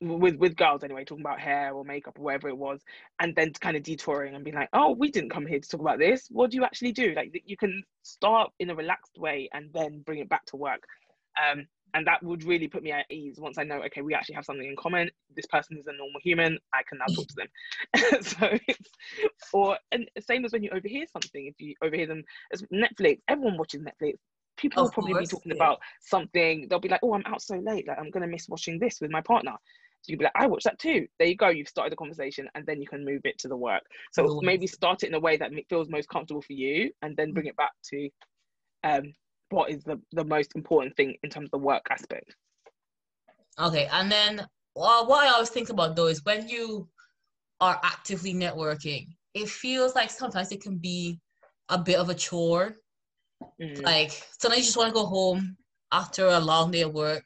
with 0.00 0.36
with 0.36 0.56
girls 0.56 0.84
anyway, 0.84 1.04
talking 1.04 1.24
about 1.24 1.40
hair 1.40 1.72
or 1.72 1.84
makeup 1.84 2.18
or 2.18 2.22
whatever 2.22 2.48
it 2.48 2.56
was, 2.56 2.80
and 3.20 3.34
then 3.34 3.52
kind 3.52 3.76
of 3.76 3.82
detouring 3.82 4.34
and 4.34 4.44
being 4.44 4.56
like, 4.56 4.68
oh, 4.72 4.92
we 4.92 5.10
didn't 5.10 5.30
come 5.30 5.46
here 5.46 5.60
to 5.60 5.68
talk 5.68 5.80
about 5.80 5.98
this. 5.98 6.28
What 6.30 6.50
do 6.50 6.56
you 6.56 6.64
actually 6.64 6.92
do? 6.92 7.14
Like 7.14 7.42
you 7.44 7.56
can 7.56 7.82
start 8.02 8.50
in 8.58 8.70
a 8.70 8.74
relaxed 8.74 9.18
way 9.18 9.48
and 9.52 9.70
then 9.72 10.02
bring 10.06 10.20
it 10.20 10.28
back 10.28 10.44
to 10.46 10.56
work. 10.56 10.82
Um, 11.42 11.66
and 11.94 12.06
that 12.06 12.22
would 12.22 12.44
really 12.44 12.68
put 12.68 12.82
me 12.82 12.92
at 12.92 13.10
ease 13.10 13.38
once 13.38 13.58
I 13.58 13.64
know, 13.64 13.82
okay, 13.86 14.02
we 14.02 14.14
actually 14.14 14.34
have 14.34 14.44
something 14.44 14.66
in 14.66 14.76
common. 14.76 15.10
This 15.34 15.46
person 15.46 15.78
is 15.78 15.86
a 15.86 15.92
normal 15.92 16.20
human. 16.22 16.58
I 16.74 16.82
can 16.88 16.98
now 16.98 17.06
talk 17.14 17.26
to 17.28 17.34
them. 17.36 18.22
so 18.22 18.58
it's, 18.68 18.90
or 19.52 19.78
and 19.92 20.08
same 20.20 20.44
as 20.44 20.52
when 20.52 20.62
you 20.62 20.70
overhear 20.70 21.06
something. 21.10 21.46
If 21.46 21.54
you 21.60 21.74
overhear 21.82 22.06
them, 22.06 22.24
as 22.52 22.62
Netflix, 22.72 23.20
everyone 23.28 23.56
watches 23.56 23.80
Netflix. 23.80 24.14
People 24.56 24.82
will 24.82 24.90
probably 24.90 25.12
course, 25.12 25.28
be 25.28 25.36
talking 25.36 25.52
yeah. 25.52 25.56
about 25.56 25.78
something. 26.00 26.66
They'll 26.68 26.80
be 26.80 26.88
like, 26.88 27.00
"Oh, 27.02 27.14
I'm 27.14 27.22
out 27.26 27.40
so 27.40 27.56
late. 27.56 27.86
Like, 27.86 27.98
I'm 27.98 28.10
gonna 28.10 28.26
miss 28.26 28.48
watching 28.48 28.78
this 28.78 29.00
with 29.00 29.10
my 29.10 29.20
partner." 29.20 29.52
So 30.02 30.12
you'd 30.12 30.18
be 30.18 30.24
like, 30.24 30.32
I 30.36 30.46
watched 30.46 30.64
that 30.64 30.78
too. 30.78 31.06
There 31.18 31.28
you 31.28 31.36
go. 31.36 31.48
You've 31.48 31.68
started 31.68 31.92
the 31.92 31.96
conversation 31.96 32.48
and 32.54 32.64
then 32.66 32.80
you 32.80 32.86
can 32.86 33.04
move 33.04 33.22
it 33.24 33.38
to 33.40 33.48
the 33.48 33.56
work. 33.56 33.82
So 34.12 34.40
maybe 34.42 34.66
start 34.66 35.02
it 35.02 35.08
in 35.08 35.14
a 35.14 35.20
way 35.20 35.36
that 35.36 35.50
feels 35.68 35.88
most 35.88 36.08
comfortable 36.08 36.42
for 36.42 36.52
you 36.52 36.90
and 37.02 37.16
then 37.16 37.32
bring 37.32 37.46
it 37.46 37.56
back 37.56 37.72
to 37.90 38.08
um, 38.84 39.12
what 39.50 39.70
is 39.70 39.82
the, 39.84 40.00
the 40.12 40.24
most 40.24 40.52
important 40.54 40.96
thing 40.96 41.16
in 41.22 41.30
terms 41.30 41.46
of 41.46 41.50
the 41.60 41.66
work 41.66 41.86
aspect. 41.90 42.34
Okay. 43.58 43.88
And 43.92 44.10
then 44.10 44.46
well, 44.78 45.08
what 45.08 45.26
I 45.26 45.32
always 45.32 45.50
think 45.50 45.70
about 45.70 45.96
though 45.96 46.06
is 46.06 46.24
when 46.24 46.48
you 46.48 46.88
are 47.60 47.80
actively 47.82 48.32
networking, 48.32 49.08
it 49.34 49.48
feels 49.48 49.94
like 49.96 50.10
sometimes 50.10 50.52
it 50.52 50.62
can 50.62 50.76
be 50.76 51.18
a 51.68 51.78
bit 51.78 51.96
of 51.96 52.08
a 52.08 52.14
chore. 52.14 52.76
Mm. 53.60 53.82
Like 53.82 54.12
sometimes 54.38 54.60
you 54.60 54.66
just 54.66 54.76
want 54.76 54.90
to 54.90 54.94
go 54.94 55.06
home 55.06 55.56
after 55.90 56.26
a 56.26 56.38
long 56.38 56.70
day 56.70 56.82
of 56.82 56.94
work, 56.94 57.24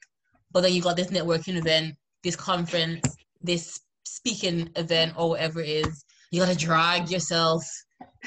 but 0.51 0.63
then 0.63 0.73
you've 0.73 0.85
got 0.85 0.97
this 0.97 1.11
networking 1.11 1.57
event 1.57 1.95
this 2.23 2.37
conference, 2.37 3.17
this 3.41 3.81
speaking 4.05 4.71
event 4.77 5.15
or 5.17 5.31
whatever 5.31 5.61
it 5.61 5.69
is, 5.69 6.05
you 6.31 6.41
gotta 6.41 6.57
drag 6.57 7.11
yourself 7.11 7.65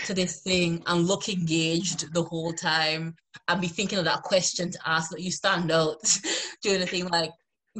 to 0.06 0.14
this 0.14 0.42
thing 0.42 0.84
and 0.88 1.08
look 1.08 1.30
engaged 1.30 2.14
the 2.14 2.24
whole 2.24 2.54
time 2.54 3.16
and 3.48 3.62
be 3.62 3.68
thinking 3.68 3.98
of 3.98 4.06
that 4.06 4.24
question 4.24 4.72
to 4.72 4.80
ask 4.86 5.10
that 5.12 5.22
you 5.22 5.32
stand 5.32 5.72
out 5.72 5.98
doing 6.62 6.80
the 6.80 6.86
thing. 6.86 7.08
Like 7.08 7.32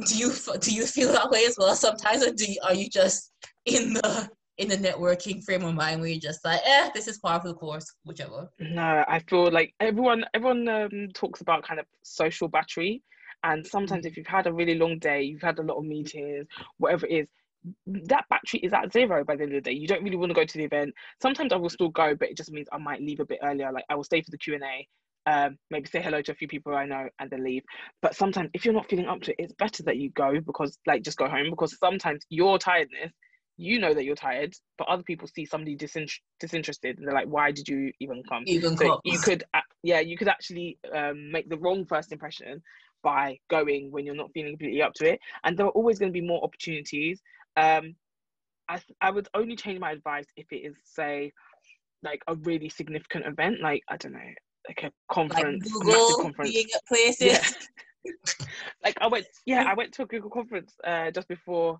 do 0.06 0.16
you 0.16 0.32
do 0.60 0.74
you 0.74 0.86
feel 0.86 1.12
that 1.12 1.30
way 1.30 1.44
as 1.46 1.56
well 1.58 1.74
sometimes? 1.74 2.26
Or 2.26 2.32
do 2.32 2.44
you, 2.44 2.58
are 2.62 2.74
you 2.74 2.88
just 2.88 3.32
in 3.64 3.94
the 3.94 4.28
in 4.58 4.68
the 4.68 4.76
networking 4.76 5.42
frame 5.44 5.64
of 5.64 5.74
mind 5.74 6.00
where 6.00 6.08
you're 6.08 6.18
just 6.18 6.44
like 6.44 6.60
eh 6.64 6.88
this 6.94 7.08
is 7.08 7.18
part 7.18 7.36
of 7.36 7.44
the 7.44 7.54
course 7.54 7.92
whichever. 8.04 8.48
No 8.58 9.04
i 9.06 9.18
feel 9.28 9.50
like 9.50 9.74
everyone 9.80 10.24
everyone 10.32 10.68
um, 10.68 11.08
talks 11.14 11.40
about 11.40 11.62
kind 11.62 11.78
of 11.78 11.86
social 12.02 12.48
battery 12.48 13.02
and 13.44 13.66
sometimes 13.66 14.04
mm. 14.04 14.08
if 14.08 14.16
you've 14.16 14.26
had 14.26 14.46
a 14.46 14.52
really 14.52 14.74
long 14.74 14.98
day, 14.98 15.22
you've 15.22 15.42
had 15.42 15.58
a 15.58 15.62
lot 15.62 15.78
of 15.78 15.84
meetings, 15.84 16.46
whatever 16.78 17.06
it 17.06 17.12
is, 17.12 17.26
that 17.86 18.24
battery 18.30 18.60
is 18.60 18.72
at 18.72 18.92
zero 18.92 19.24
by 19.24 19.36
the 19.36 19.42
end 19.42 19.54
of 19.54 19.62
the 19.62 19.70
day. 19.70 19.76
You 19.76 19.88
don't 19.88 20.02
really 20.02 20.16
want 20.16 20.30
to 20.30 20.34
go 20.34 20.44
to 20.44 20.58
the 20.58 20.64
event. 20.64 20.94
Sometimes 21.20 21.52
I 21.52 21.56
will 21.56 21.70
still 21.70 21.88
go, 21.88 22.14
but 22.14 22.28
it 22.28 22.36
just 22.36 22.52
means 22.52 22.68
I 22.72 22.78
might 22.78 23.00
leave 23.00 23.20
a 23.20 23.24
bit 23.24 23.40
earlier. 23.42 23.72
Like 23.72 23.84
I 23.88 23.94
will 23.94 24.04
stay 24.04 24.22
for 24.22 24.30
the 24.30 24.38
Q 24.38 24.54
and 24.54 24.64
A, 24.64 24.88
um, 25.26 25.58
maybe 25.70 25.88
say 25.88 26.00
hello 26.00 26.22
to 26.22 26.32
a 26.32 26.36
few 26.36 26.48
people 26.48 26.74
I 26.74 26.86
know 26.86 27.08
and 27.18 27.30
then 27.30 27.44
leave. 27.44 27.62
But 28.02 28.14
sometimes 28.14 28.50
if 28.54 28.64
you're 28.64 28.74
not 28.74 28.88
feeling 28.88 29.06
up 29.06 29.22
to 29.22 29.32
it, 29.32 29.36
it's 29.38 29.54
better 29.54 29.82
that 29.84 29.96
you 29.96 30.10
go 30.10 30.40
because 30.40 30.78
like 30.86 31.02
just 31.02 31.18
go 31.18 31.28
home 31.28 31.50
because 31.50 31.76
sometimes 31.78 32.24
your 32.28 32.58
tiredness, 32.58 33.12
you 33.58 33.80
know 33.80 33.94
that 33.94 34.04
you're 34.04 34.16
tired, 34.16 34.54
but 34.76 34.86
other 34.86 35.02
people 35.02 35.26
see 35.26 35.46
somebody 35.46 35.76
disin- 35.76 36.10
disinterested 36.40 36.98
and 36.98 37.06
they're 37.06 37.14
like, 37.14 37.26
why 37.26 37.50
did 37.50 37.66
you 37.66 37.90
even 38.00 38.22
come? 38.28 38.42
Even 38.46 38.76
so 38.76 39.00
you 39.04 39.18
could, 39.18 39.44
yeah, 39.82 40.00
you 40.00 40.16
could 40.16 40.28
actually 40.28 40.78
um, 40.94 41.32
make 41.32 41.48
the 41.48 41.58
wrong 41.58 41.86
first 41.86 42.12
impression 42.12 42.62
by 43.06 43.38
going 43.48 43.92
when 43.92 44.04
you're 44.04 44.16
not 44.16 44.32
feeling 44.34 44.54
completely 44.54 44.82
up 44.82 44.92
to 44.92 45.08
it. 45.08 45.20
And 45.44 45.56
there 45.56 45.64
are 45.64 45.76
always 45.78 45.96
going 45.96 46.10
to 46.10 46.20
be 46.20 46.26
more 46.26 46.42
opportunities. 46.42 47.22
Um, 47.56 47.94
I, 48.68 48.80
I 49.00 49.12
would 49.12 49.28
only 49.32 49.54
change 49.54 49.78
my 49.78 49.92
advice 49.92 50.26
if 50.36 50.46
it 50.50 50.56
is, 50.56 50.74
say, 50.82 51.32
like 52.02 52.20
a 52.26 52.34
really 52.34 52.68
significant 52.68 53.24
event, 53.24 53.58
like, 53.62 53.82
I 53.88 53.96
don't 53.96 54.14
know, 54.14 54.32
like 54.66 54.82
a 54.82 54.90
conference, 55.08 55.72
like 55.72 55.84
Google, 55.84 56.20
conference. 56.20 56.50
Being 56.50 56.66
at 56.74 56.84
places. 56.88 57.56
Yeah. 58.04 58.12
like 58.84 58.98
I 59.00 59.06
went, 59.06 59.26
yeah, 59.46 59.66
I 59.68 59.74
went 59.74 59.92
to 59.94 60.02
a 60.02 60.06
Google 60.06 60.30
conference 60.30 60.74
uh, 60.82 61.12
just 61.12 61.28
before 61.28 61.78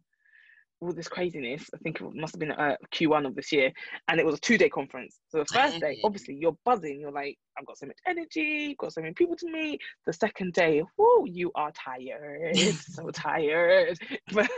all 0.80 0.92
this 0.92 1.08
craziness. 1.08 1.68
I 1.74 1.78
think 1.78 2.00
it 2.00 2.14
must 2.14 2.34
have 2.34 2.40
been 2.40 2.52
uh, 2.52 2.76
Q1 2.92 3.26
of 3.26 3.34
this 3.34 3.52
year, 3.52 3.72
and 4.08 4.20
it 4.20 4.26
was 4.26 4.36
a 4.36 4.40
two 4.40 4.58
day 4.58 4.68
conference. 4.68 5.18
So 5.28 5.38
the 5.38 5.44
first 5.52 5.80
day, 5.80 5.98
obviously, 6.04 6.34
you're 6.34 6.56
buzzing. 6.64 7.00
You're 7.00 7.12
like, 7.12 7.38
I've 7.58 7.66
got 7.66 7.78
so 7.78 7.86
much 7.86 7.96
energy, 8.06 8.74
got 8.78 8.92
so 8.92 9.00
many 9.00 9.14
people 9.14 9.36
to 9.36 9.50
meet. 9.50 9.80
The 10.06 10.12
second 10.12 10.52
day, 10.52 10.82
whoa, 10.96 11.24
you 11.24 11.50
are 11.54 11.72
tired, 11.72 12.56
so 12.74 13.10
tired. 13.10 13.98
but 14.32 14.50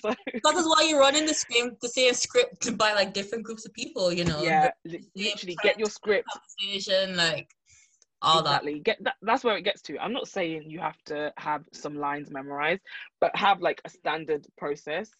so 0.00 0.14
that 0.42 0.54
is 0.54 0.66
why 0.66 0.86
you're 0.88 1.00
running 1.00 1.26
the 1.26 1.34
same 1.34 1.76
the 1.80 1.88
same 1.88 2.14
script 2.14 2.76
by 2.76 2.92
like 2.92 3.14
different 3.14 3.44
groups 3.44 3.64
of 3.64 3.72
people. 3.72 4.12
You 4.12 4.24
know, 4.24 4.42
yeah, 4.42 4.70
literally 5.14 5.56
get 5.62 5.78
your 5.78 5.90
script 5.90 6.28
conversation 6.32 7.16
like 7.16 7.48
all 8.22 8.40
exactly. 8.40 8.74
that. 8.74 8.84
Get 8.84 9.04
that. 9.04 9.14
That's 9.22 9.44
where 9.44 9.56
it 9.56 9.62
gets 9.62 9.82
to. 9.82 9.98
I'm 9.98 10.12
not 10.12 10.26
saying 10.26 10.64
you 10.68 10.80
have 10.80 11.00
to 11.06 11.32
have 11.36 11.62
some 11.72 11.96
lines 11.96 12.30
memorized, 12.30 12.80
but 13.20 13.36
have 13.36 13.60
like 13.60 13.80
a 13.84 13.90
standard 13.90 14.46
process 14.56 15.10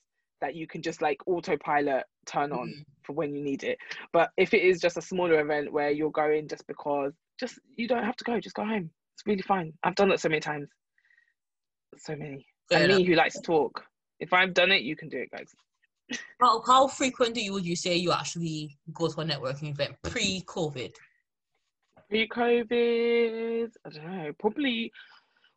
that 0.45 0.55
you 0.55 0.67
can 0.67 0.83
just 0.83 1.01
like 1.01 1.19
autopilot 1.27 2.05
turn 2.27 2.53
on 2.53 2.69
mm-hmm. 2.69 2.83
for 3.03 3.15
when 3.15 3.35
you 3.35 3.43
need 3.43 3.65
it. 3.65 3.79
But 4.13 4.29
if 4.37 4.53
it 4.53 4.63
is 4.63 4.79
just 4.79 4.99
a 4.99 5.03
smaller 5.03 5.41
event 5.41 5.73
where 5.73 5.91
you're 5.91 6.11
going 6.11 6.49
just 6.49 6.67
because, 6.67 7.15
just 7.41 7.59
you 7.77 7.89
don't 7.89 8.05
have 8.05 8.17
to 8.17 8.25
go, 8.25 8.39
just 8.41 8.55
go 8.55 8.65
home. 8.65 8.91
It's 9.15 9.27
really 9.27 9.43
fine. 9.43 9.73
I've 9.83 9.95
done 9.95 10.11
that 10.11 10.21
so 10.21 10.29
many 10.29 10.41
times. 10.41 10.69
So 11.97 12.15
many. 12.15 12.47
Fair 12.69 12.83
and 12.83 12.91
enough. 12.91 12.99
me 12.99 13.07
who 13.07 13.15
likes 13.15 13.37
to 13.37 13.41
talk. 13.41 13.83
If 14.21 14.35
I've 14.35 14.53
done 14.53 14.71
it, 14.71 14.83
you 14.83 14.97
can 14.97 15.09
do 15.09 15.19
it, 15.19 15.31
guys. 15.31 15.49
How 16.41 16.63
how 16.67 16.87
frequent 16.87 17.35
do 17.35 17.41
you 17.41 17.55
would 17.55 17.65
you 17.65 17.77
say 17.77 17.97
you 17.97 18.13
actually 18.13 18.77
go 18.93 19.09
to 19.09 19.21
a 19.23 19.25
networking 19.25 19.71
event 19.71 19.95
pre-COVID? 20.03 20.93
Pre-COVID, 22.11 23.71
I 23.87 23.89
don't 23.89 24.05
know, 24.05 24.33
probably 24.39 24.93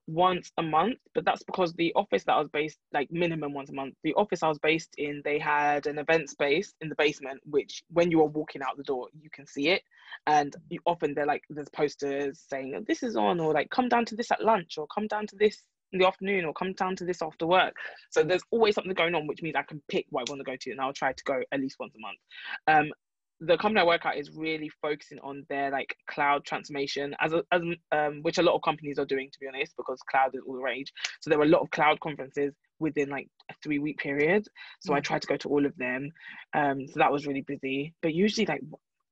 once 0.08 0.52
a 0.58 0.64
month, 0.64 0.98
but 1.14 1.26
that's 1.26 1.44
because 1.44 1.74
the 1.74 1.92
office 1.96 2.24
that 2.24 2.34
I 2.34 2.40
was 2.40 2.50
based, 2.50 2.80
like 2.94 3.12
minimum 3.12 3.54
once 3.54 3.70
a 3.70 3.74
month, 3.74 3.96
the 4.04 4.14
office 4.14 4.42
I 4.42 4.48
was 4.48 4.60
based 4.60 4.96
in, 4.98 5.22
they 5.24 5.38
had 5.38 5.86
an 5.86 6.00
event 6.00 6.30
space 6.30 6.74
in 6.82 6.88
the 6.90 6.96
basement, 6.96 7.42
which 7.44 7.84
when 7.92 8.10
you 8.10 8.22
are 8.22 8.28
walking 8.28 8.62
out 8.62 8.78
the 8.78 8.84
door, 8.84 9.10
you 9.20 9.30
can 9.30 9.46
see 9.46 9.70
it. 9.70 9.82
And 10.26 10.56
you, 10.70 10.80
often 10.86 11.14
they're 11.14 11.26
like, 11.26 11.44
there's 11.50 11.70
posters 11.70 12.42
saying, 12.50 12.86
this 12.88 13.04
is 13.04 13.18
on, 13.18 13.40
or 13.40 13.54
like, 13.54 13.70
come 13.70 13.90
down 13.90 14.06
to 14.06 14.16
this 14.16 14.32
at 14.32 14.44
lunch, 14.44 14.78
or 14.78 14.88
come 14.88 15.08
down 15.08 15.28
to 15.28 15.36
this 15.36 15.64
in 15.92 16.00
the 16.00 16.08
afternoon, 16.08 16.46
or 16.46 16.54
come 16.54 16.74
down 16.74 16.96
to 16.96 17.06
this 17.06 17.22
after 17.22 17.46
work. 17.46 17.76
So 18.10 18.24
there's 18.24 18.44
always 18.50 18.76
something 18.76 18.94
going 18.94 19.16
on, 19.16 19.28
which 19.28 19.42
means 19.42 19.56
I 19.58 19.64
can 19.64 19.82
pick 19.90 20.06
what 20.10 20.28
I 20.28 20.32
want 20.32 20.40
to 20.40 20.50
go 20.50 20.56
to, 20.60 20.72
and 20.72 20.80
I'll 20.80 20.94
try 20.94 21.12
to 21.12 21.24
go 21.26 21.42
at 21.52 21.60
least 21.60 21.78
once 21.80 21.94
a 21.96 22.00
month. 22.00 22.18
Um, 22.68 22.92
the 23.40 23.58
company 23.58 23.82
I 23.82 23.86
work 23.86 24.06
at 24.06 24.18
is 24.18 24.32
really 24.32 24.70
focusing 24.82 25.20
on 25.20 25.46
their 25.50 25.70
like 25.70 25.96
cloud 26.10 26.44
transformation, 26.46 27.16
as 27.20 27.34
a, 27.34 27.44
as 27.52 27.62
um, 27.92 28.22
which 28.24 28.40
a 28.40 28.44
lot 28.44 28.56
of 28.56 28.62
companies 28.64 28.98
are 28.98 29.06
doing 29.06 29.30
to 29.32 29.40
be 29.40 29.48
honest, 29.48 29.76
because 29.78 30.00
cloud 30.10 30.34
is 30.34 30.42
all 30.46 30.56
the 30.56 30.62
rage. 30.62 30.92
So 31.22 31.30
there 31.30 31.38
were 31.38 31.46
a 31.46 31.50
lot 31.50 31.62
of 31.62 31.70
cloud 31.70 32.00
conferences 32.00 32.54
within 32.80 33.10
like 33.10 33.28
a 33.52 33.54
three 33.64 33.80
week 33.80 33.98
period. 33.98 34.48
So 34.80 34.92
mm. 34.92 34.98
I 34.98 35.02
tried 35.02 35.22
to 35.22 35.28
go 35.28 35.38
to 35.38 35.50
all 35.50 35.66
of 35.66 35.76
them. 35.78 36.12
Um, 36.54 36.88
so 36.88 36.94
that 36.98 37.12
was 37.12 37.28
really 37.28 37.42
busy, 37.42 37.94
but 38.02 38.14
usually 38.14 38.46
like 38.46 38.62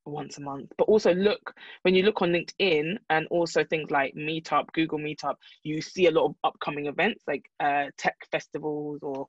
once 0.06 0.38
a 0.38 0.42
month. 0.42 0.72
But 0.78 0.88
also 0.88 1.14
look 1.14 1.54
when 1.84 1.94
you 1.94 2.04
look 2.04 2.22
on 2.22 2.32
LinkedIn 2.32 2.98
and 3.10 3.28
also 3.30 3.64
things 3.64 3.92
like 3.92 4.16
Meetup, 4.16 4.72
Google 4.74 5.00
Meetup, 5.00 5.36
you 5.64 5.82
see 5.82 6.08
a 6.08 6.12
lot 6.12 6.26
of 6.26 6.36
upcoming 6.44 6.88
events 6.88 7.24
like 7.28 7.46
uh, 7.60 7.86
tech 7.98 8.16
festivals 8.32 9.00
or 9.02 9.28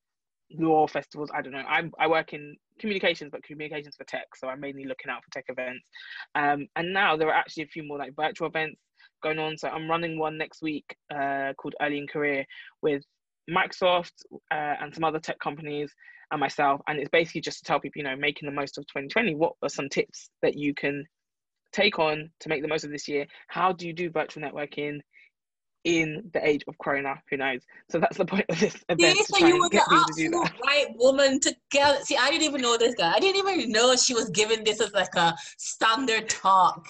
law 0.53 0.87
festivals. 0.87 1.31
I 1.35 1.43
don't 1.43 1.53
know. 1.53 1.65
I 1.67 1.91
I 1.99 2.07
work 2.07 2.33
in 2.33 2.57
communications, 2.79 3.31
but 3.31 3.43
communications 3.43 3.97
for 3.97 4.05
tech. 4.05 4.27
So 4.37 4.49
I'm 4.49 4.61
mainly 4.61 4.85
looking 4.85 5.11
out 5.11 5.23
for 5.25 5.31
tech 5.31 5.45
events. 5.49 5.89
Um, 6.35 6.67
and 6.77 6.93
now 6.93 7.17
there 7.17 7.29
are 7.29 7.35
actually 7.35 7.65
a 7.65 7.69
few 7.69 7.83
more 7.83 7.99
like 7.99 8.15
virtual 8.17 8.49
events 8.49 8.81
going 9.23 9.39
on. 9.39 9.57
So 9.59 9.69
I'm 9.69 9.89
running 9.89 10.19
one 10.19 10.39
next 10.39 10.63
week 10.63 10.97
uh, 11.15 11.53
called 11.57 11.75
Early 11.81 11.99
in 11.99 12.07
Career 12.07 12.45
with 12.83 13.03
Microsoft 13.51 14.13
uh, 14.51 14.75
and 14.81 14.95
some 14.95 15.05
other 15.05 15.21
tech 15.21 15.39
companies 15.39 15.93
and 16.31 16.41
myself. 16.41 16.81
And 16.89 16.99
it's 16.99 17.11
basically 17.11 17.41
just 17.41 17.59
to 17.59 17.65
tell 17.65 17.81
people, 17.81 18.01
you 18.01 18.05
know, 18.05 18.17
making 18.17 18.47
the 18.47 18.55
most 18.55 18.79
of 18.79 18.87
2020, 18.87 19.35
what 19.35 19.53
are 19.63 19.69
some 19.69 19.89
tips 19.89 20.31
that 20.43 20.57
you 20.57 20.75
can 20.75 21.05
take 21.73 21.99
on 21.99 22.31
to 22.41 22.49
make 22.49 22.63
the 22.63 22.69
most 22.69 22.85
of 22.85 22.91
this 22.91 23.09
year? 23.09 23.27
How 23.49 23.73
do 23.73 23.87
you 23.87 23.93
do 23.93 24.11
virtual 24.11 24.43
networking? 24.43 25.01
In 25.87 26.29
the 26.33 26.47
age 26.47 26.65
of 26.67 26.77
Corona. 26.79 27.15
Who 27.31 27.37
knows? 27.37 27.61
So 27.89 28.01
that's 28.01 28.19
the 28.19 28.25
point 28.25 28.45
of 28.49 28.59
this 28.59 28.75
event. 28.89 29.17
Yeah, 29.17 29.23
so 29.23 29.47
you 29.47 29.61
were 29.61 29.69
the 29.69 29.81
absolute 29.89 30.51
right 30.67 30.89
woman 30.97 31.39
to 31.41 31.55
get. 31.71 32.05
See, 32.05 32.17
I 32.17 32.29
didn't 32.29 32.43
even 32.43 32.61
know 32.61 32.77
this 32.77 32.97
guy. 32.97 33.13
I 33.13 33.21
didn't 33.21 33.37
even 33.37 33.71
know 33.71 33.95
she 33.95 34.13
was 34.13 34.29
giving 34.31 34.65
this 34.65 34.81
as 34.81 34.93
like 34.93 35.15
a 35.15 35.35
standard 35.59 36.29
talk 36.29 36.89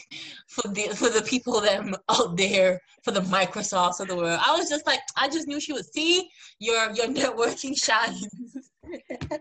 for 0.49 0.67
the 0.69 0.89
for 0.97 1.11
the 1.11 1.23
people 1.23 1.61
them 1.61 1.95
out 2.09 2.39
there 2.39 2.81
for 3.03 3.11
the 3.11 3.21
Microsofts 3.21 4.01
of 4.01 4.09
the 4.09 4.17
world. 4.17 4.41
I 4.45 4.57
was 4.57 4.71
just 4.71 4.87
like, 4.87 5.01
I 5.15 5.29
just 5.29 5.47
knew 5.47 5.61
she 5.61 5.75
would 5.75 5.87
see 5.93 6.31
your 6.59 6.91
your 6.93 7.09
networking 7.09 7.79
shines. 7.85 8.27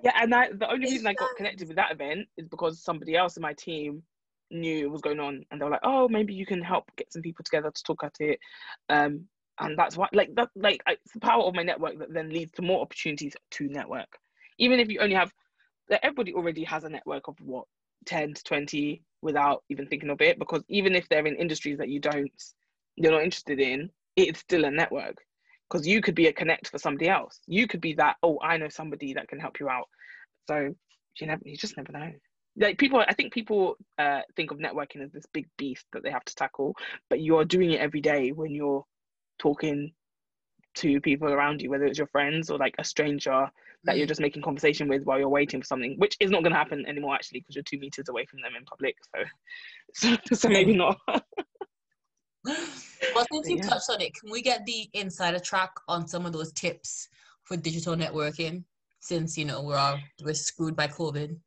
yeah, 0.03 0.11
and 0.21 0.35
I, 0.35 0.49
the 0.51 0.69
only 0.69 0.91
reason 0.91 1.07
I 1.07 1.13
got 1.13 1.29
connected 1.37 1.69
with 1.69 1.77
that 1.77 1.93
event 1.93 2.27
is 2.35 2.49
because 2.49 2.83
somebody 2.83 3.15
else 3.15 3.37
in 3.37 3.41
my 3.41 3.53
team 3.53 4.03
knew 4.51 4.85
it 4.85 4.91
was 4.91 5.01
going 5.01 5.19
on 5.19 5.43
and 5.49 5.59
they 5.59 5.65
were 5.65 5.71
like 5.71 5.79
oh 5.83 6.07
maybe 6.07 6.31
you 6.31 6.45
can 6.45 6.61
help 6.61 6.85
get 6.97 7.11
some 7.11 7.23
people 7.23 7.43
together 7.43 7.71
to 7.71 7.83
talk 7.83 8.03
at 8.03 8.15
it 8.19 8.39
um 8.89 9.25
and 9.59 9.77
that's 9.77 9.95
why 9.95 10.07
like 10.13 10.33
that 10.35 10.49
like 10.55 10.81
it's 10.87 11.13
the 11.13 11.19
power 11.19 11.43
of 11.43 11.55
my 11.55 11.63
network 11.63 11.97
that 11.99 12.13
then 12.13 12.29
leads 12.29 12.51
to 12.53 12.61
more 12.61 12.81
opportunities 12.81 13.35
to 13.51 13.67
network. 13.69 14.17
Even 14.57 14.79
if 14.79 14.89
you 14.89 14.99
only 14.99 15.15
have 15.15 15.31
like, 15.89 15.99
everybody 16.03 16.33
already 16.33 16.63
has 16.63 16.83
a 16.83 16.89
network 16.89 17.27
of 17.27 17.35
what 17.41 17.65
10 18.05 18.33
to 18.33 18.43
20 18.43 19.01
without 19.21 19.63
even 19.69 19.87
thinking 19.87 20.09
of 20.09 20.21
it 20.21 20.37
because 20.37 20.61
even 20.67 20.93
if 20.93 21.07
they're 21.09 21.25
in 21.25 21.35
industries 21.35 21.77
that 21.77 21.89
you 21.89 21.99
don't 21.99 22.31
you're 22.95 23.11
not 23.11 23.23
interested 23.23 23.59
in 23.59 23.89
it's 24.15 24.39
still 24.39 24.65
a 24.65 24.71
network. 24.71 25.17
Because 25.69 25.87
you 25.87 25.99
could 25.99 26.15
be 26.15 26.27
a 26.27 26.33
connect 26.33 26.69
for 26.69 26.77
somebody 26.77 27.09
else. 27.09 27.39
You 27.47 27.67
could 27.67 27.81
be 27.81 27.93
that 27.95 28.17
oh 28.23 28.39
i 28.41 28.57
know 28.57 28.69
somebody 28.69 29.13
that 29.13 29.27
can 29.27 29.39
help 29.39 29.59
you 29.59 29.69
out. 29.69 29.87
So 30.47 30.75
you 31.19 31.27
never 31.27 31.41
you 31.45 31.55
just 31.55 31.77
never 31.77 31.91
know. 31.93 32.11
Like 32.57 32.77
people 32.77 33.03
i 33.07 33.13
think 33.13 33.33
people 33.33 33.77
uh, 33.97 34.21
think 34.35 34.51
of 34.51 34.57
networking 34.57 35.03
as 35.03 35.11
this 35.11 35.25
big 35.33 35.47
beast 35.57 35.85
that 35.93 36.03
they 36.03 36.11
have 36.11 36.23
to 36.25 36.35
tackle 36.35 36.73
but 37.09 37.19
you're 37.19 37.43
doing 37.43 37.71
it 37.71 37.81
every 37.81 37.99
day 37.99 38.31
when 38.31 38.51
you're 38.51 38.85
talking 39.39 39.91
to 40.75 40.99
people 41.01 41.29
around 41.29 41.61
you, 41.61 41.69
whether 41.69 41.85
it's 41.85 41.97
your 41.97 42.07
friends 42.07 42.49
or 42.49 42.57
like 42.57 42.75
a 42.79 42.83
stranger 42.83 43.47
that 43.85 43.97
you're 43.97 44.05
mm. 44.05 44.09
just 44.09 44.21
making 44.21 44.41
conversation 44.41 44.87
with 44.87 45.03
while 45.03 45.19
you're 45.19 45.29
waiting 45.29 45.61
for 45.61 45.65
something, 45.65 45.95
which 45.97 46.17
is 46.19 46.31
not 46.31 46.43
going 46.43 46.51
to 46.51 46.57
happen 46.57 46.85
anymore 46.87 47.15
actually 47.15 47.39
because 47.39 47.55
you're 47.55 47.63
two 47.63 47.79
meters 47.79 48.09
away 48.09 48.25
from 48.25 48.41
them 48.41 48.53
in 48.57 48.65
public. 48.65 48.95
So, 49.15 49.23
so, 50.27 50.35
so 50.35 50.49
maybe 50.49 50.75
not. 50.75 50.97
well, 52.45 53.25
since 53.31 53.49
you 53.49 53.57
yeah. 53.57 53.63
touched 53.63 53.89
on 53.89 54.01
it, 54.01 54.13
can 54.13 54.31
we 54.31 54.41
get 54.41 54.65
the 54.65 54.89
insider 54.93 55.39
track 55.39 55.71
on 55.87 56.07
some 56.07 56.25
of 56.25 56.33
those 56.33 56.51
tips 56.51 57.07
for 57.43 57.55
digital 57.57 57.95
networking? 57.95 58.63
Since 58.99 59.37
you 59.37 59.45
know 59.45 59.61
we're 59.61 59.77
all 59.77 59.99
we're 60.23 60.33
screwed 60.33 60.75
by 60.75 60.87
COVID. 60.87 61.37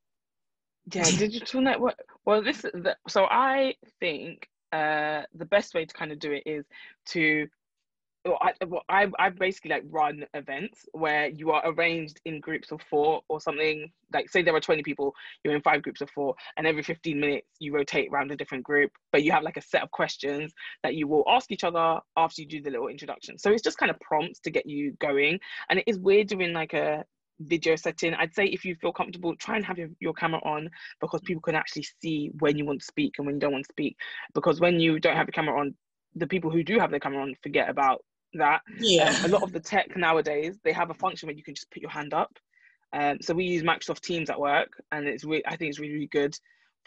Yeah, 0.95 1.03
digital 1.03 1.61
network. 1.61 1.97
Well, 2.25 2.41
this 2.41 2.63
the, 2.63 2.97
so 3.09 3.25
I 3.25 3.75
think 3.99 4.49
uh, 4.73 5.23
the 5.35 5.45
best 5.45 5.75
way 5.75 5.85
to 5.85 5.93
kind 5.93 6.13
of 6.13 6.21
do 6.21 6.33
it 6.33 6.45
is 6.47 6.65
to 7.07 7.49
well, 8.29 8.39
I, 8.41 8.53
well, 8.67 8.83
I, 8.89 9.07
I 9.19 9.31
basically 9.31 9.71
like 9.71 9.85
run 9.89 10.25
events 10.35 10.87
where 10.93 11.29
you 11.29 11.51
are 11.51 11.63
arranged 11.65 12.21
in 12.25 12.41
groups 12.41 12.71
of 12.71 12.81
four 12.91 13.23
or 13.29 13.41
something. 13.41 13.91
Like 14.13 14.29
say 14.31 14.43
there 14.43 14.55
are 14.55 14.61
20 14.61 14.83
people 14.83 15.15
you're 15.43 15.55
in 15.55 15.63
five 15.63 15.83
groups 15.83 16.01
of 16.01 16.11
four 16.11 16.35
and 16.57 16.67
every 16.67 16.83
15 16.83 17.19
minutes 17.19 17.47
you 17.59 17.75
rotate 17.75 18.11
around 18.13 18.31
a 18.31 18.37
different 18.37 18.65
group 18.65 18.91
but 19.13 19.23
you 19.23 19.33
have 19.33 19.43
like 19.43 19.57
a 19.57 19.63
set 19.63 19.83
of 19.83 19.91
questions 19.91 20.53
that 20.83 20.95
you 20.95 21.07
will 21.07 21.25
ask 21.29 21.51
each 21.51 21.65
other 21.65 22.01
after 22.17 22.43
you 22.43 22.49
do 22.49 22.63
the 22.63 22.71
little 22.71 22.89
introduction. 22.89 23.39
So 23.39 23.51
it's 23.51 23.63
just 23.63 23.79
kind 23.79 23.91
of 23.91 23.99
prompts 24.01 24.41
to 24.41 24.51
get 24.51 24.67
you 24.67 24.93
going. 25.01 25.41
And 25.71 25.79
it 25.79 25.85
is 25.87 25.99
weird 25.99 26.29
doing 26.29 26.53
like 26.53 26.75
a 26.75 27.05
video 27.41 27.77
setting. 27.77 28.15
I'd 28.15 28.35
say 28.35 28.47
if 28.47 28.65
you 28.65 28.75
feel 28.75 28.93
comfortable 28.93 29.35
try 29.37 29.57
and 29.57 29.65
have 29.65 29.79
your, 29.79 29.89
your 30.01 30.13
camera 30.13 30.41
on 30.45 30.69
because 31.01 31.21
people 31.23 31.43
can 31.43 31.55
actually 31.55 31.87
see 32.03 32.31
when 32.41 32.59
you 32.59 32.65
want 32.65 32.81
to 32.81 32.87
speak 32.87 33.15
and 33.19 33.27
when 33.27 33.37
you 33.37 33.41
don't 33.41 33.53
want 33.53 33.65
to 33.65 33.73
speak. 33.73 33.97
Because 34.35 34.61
when 34.61 34.81
you 34.81 34.99
don't 34.99 35.17
have 35.17 35.27
your 35.27 35.33
camera 35.33 35.59
on 35.59 35.75
the 36.15 36.27
people 36.27 36.51
who 36.51 36.63
do 36.63 36.79
have 36.79 36.91
their 36.91 37.01
camera 37.01 37.23
on 37.23 37.35
forget 37.43 37.69
about 37.69 38.05
that. 38.35 38.63
Yeah. 38.79 39.17
Um, 39.25 39.31
a 39.31 39.35
lot 39.35 39.43
of 39.43 39.53
the 39.53 39.61
tech 39.61 39.97
nowadays, 39.97 40.59
they 40.65 40.73
have 40.73 40.91
a 40.91 40.95
function 40.95 41.27
where 41.27 41.37
you 41.37 41.43
can 41.43 41.55
just 41.55 41.71
put 41.71 41.83
your 41.83 41.91
hand 41.91 42.15
up. 42.15 42.33
Um, 42.93 43.19
so 43.21 43.35
we 43.35 43.45
use 43.45 43.63
Microsoft 43.63 44.01
Teams 44.01 44.31
at 44.31 44.41
work, 44.41 44.73
and 44.93 45.07
it's 45.07 45.25
really, 45.25 45.47
I 45.47 45.57
think 45.57 45.71
it's 45.71 45.79
really, 45.79 45.95
really 45.95 46.07
good 46.07 46.37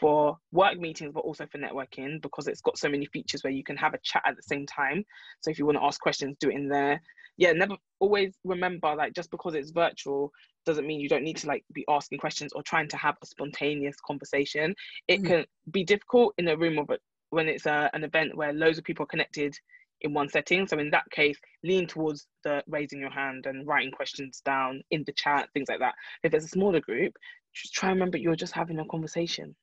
for 0.00 0.36
work 0.50 0.78
meetings, 0.78 1.12
but 1.14 1.20
also 1.20 1.46
for 1.46 1.58
networking 1.58 2.20
because 2.20 2.48
it's 2.48 2.60
got 2.60 2.76
so 2.76 2.88
many 2.88 3.06
features 3.06 3.44
where 3.44 3.52
you 3.52 3.62
can 3.62 3.76
have 3.76 3.94
a 3.94 3.98
chat 4.02 4.22
at 4.26 4.34
the 4.34 4.42
same 4.42 4.66
time. 4.66 5.04
So 5.42 5.50
if 5.50 5.58
you 5.60 5.66
want 5.66 5.78
to 5.78 5.84
ask 5.84 6.00
questions, 6.00 6.36
do 6.40 6.50
it 6.50 6.56
in 6.56 6.68
there. 6.68 7.00
Yeah, 7.36 7.52
never 7.52 7.76
always 8.00 8.34
remember 8.44 8.94
like 8.96 9.14
just 9.14 9.30
because 9.30 9.54
it's 9.54 9.70
virtual 9.70 10.32
doesn't 10.66 10.86
mean 10.86 11.00
you 11.00 11.08
don't 11.08 11.22
need 11.22 11.36
to 11.38 11.46
like 11.46 11.64
be 11.72 11.84
asking 11.88 12.18
questions 12.18 12.52
or 12.52 12.62
trying 12.64 12.88
to 12.88 12.96
have 12.96 13.16
a 13.22 13.26
spontaneous 13.26 13.96
conversation. 14.04 14.74
It 15.06 15.22
mm-hmm. 15.22 15.26
can 15.26 15.44
be 15.70 15.84
difficult 15.84 16.34
in 16.36 16.48
a 16.48 16.56
room 16.56 16.78
of 16.78 16.90
when 17.30 17.48
it's 17.48 17.66
a, 17.66 17.72
uh, 17.72 17.88
an 17.94 18.04
event 18.04 18.36
where 18.36 18.52
loads 18.52 18.78
of 18.78 18.84
people 18.84 19.04
are 19.04 19.06
connected 19.06 19.56
in 20.02 20.12
one 20.12 20.28
setting. 20.28 20.66
So 20.66 20.78
in 20.78 20.90
that 20.90 21.10
case, 21.10 21.38
lean 21.64 21.86
towards 21.86 22.26
the 22.44 22.62
raising 22.68 23.00
your 23.00 23.10
hand 23.10 23.46
and 23.46 23.66
writing 23.66 23.90
questions 23.90 24.42
down 24.44 24.82
in 24.90 25.04
the 25.06 25.12
chat, 25.12 25.48
things 25.54 25.68
like 25.68 25.80
that. 25.80 25.94
If 26.22 26.32
there's 26.32 26.44
a 26.44 26.48
smaller 26.48 26.80
group, 26.80 27.14
just 27.54 27.74
try 27.74 27.90
and 27.90 27.96
remember 27.96 28.18
you're 28.18 28.36
just 28.36 28.52
having 28.52 28.78
a 28.78 28.86
conversation. 28.86 29.54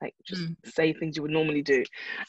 Like 0.00 0.14
just 0.26 0.42
mm. 0.42 0.56
say 0.64 0.92
things 0.92 1.16
you 1.16 1.22
would 1.22 1.30
normally 1.30 1.62
do. 1.62 1.84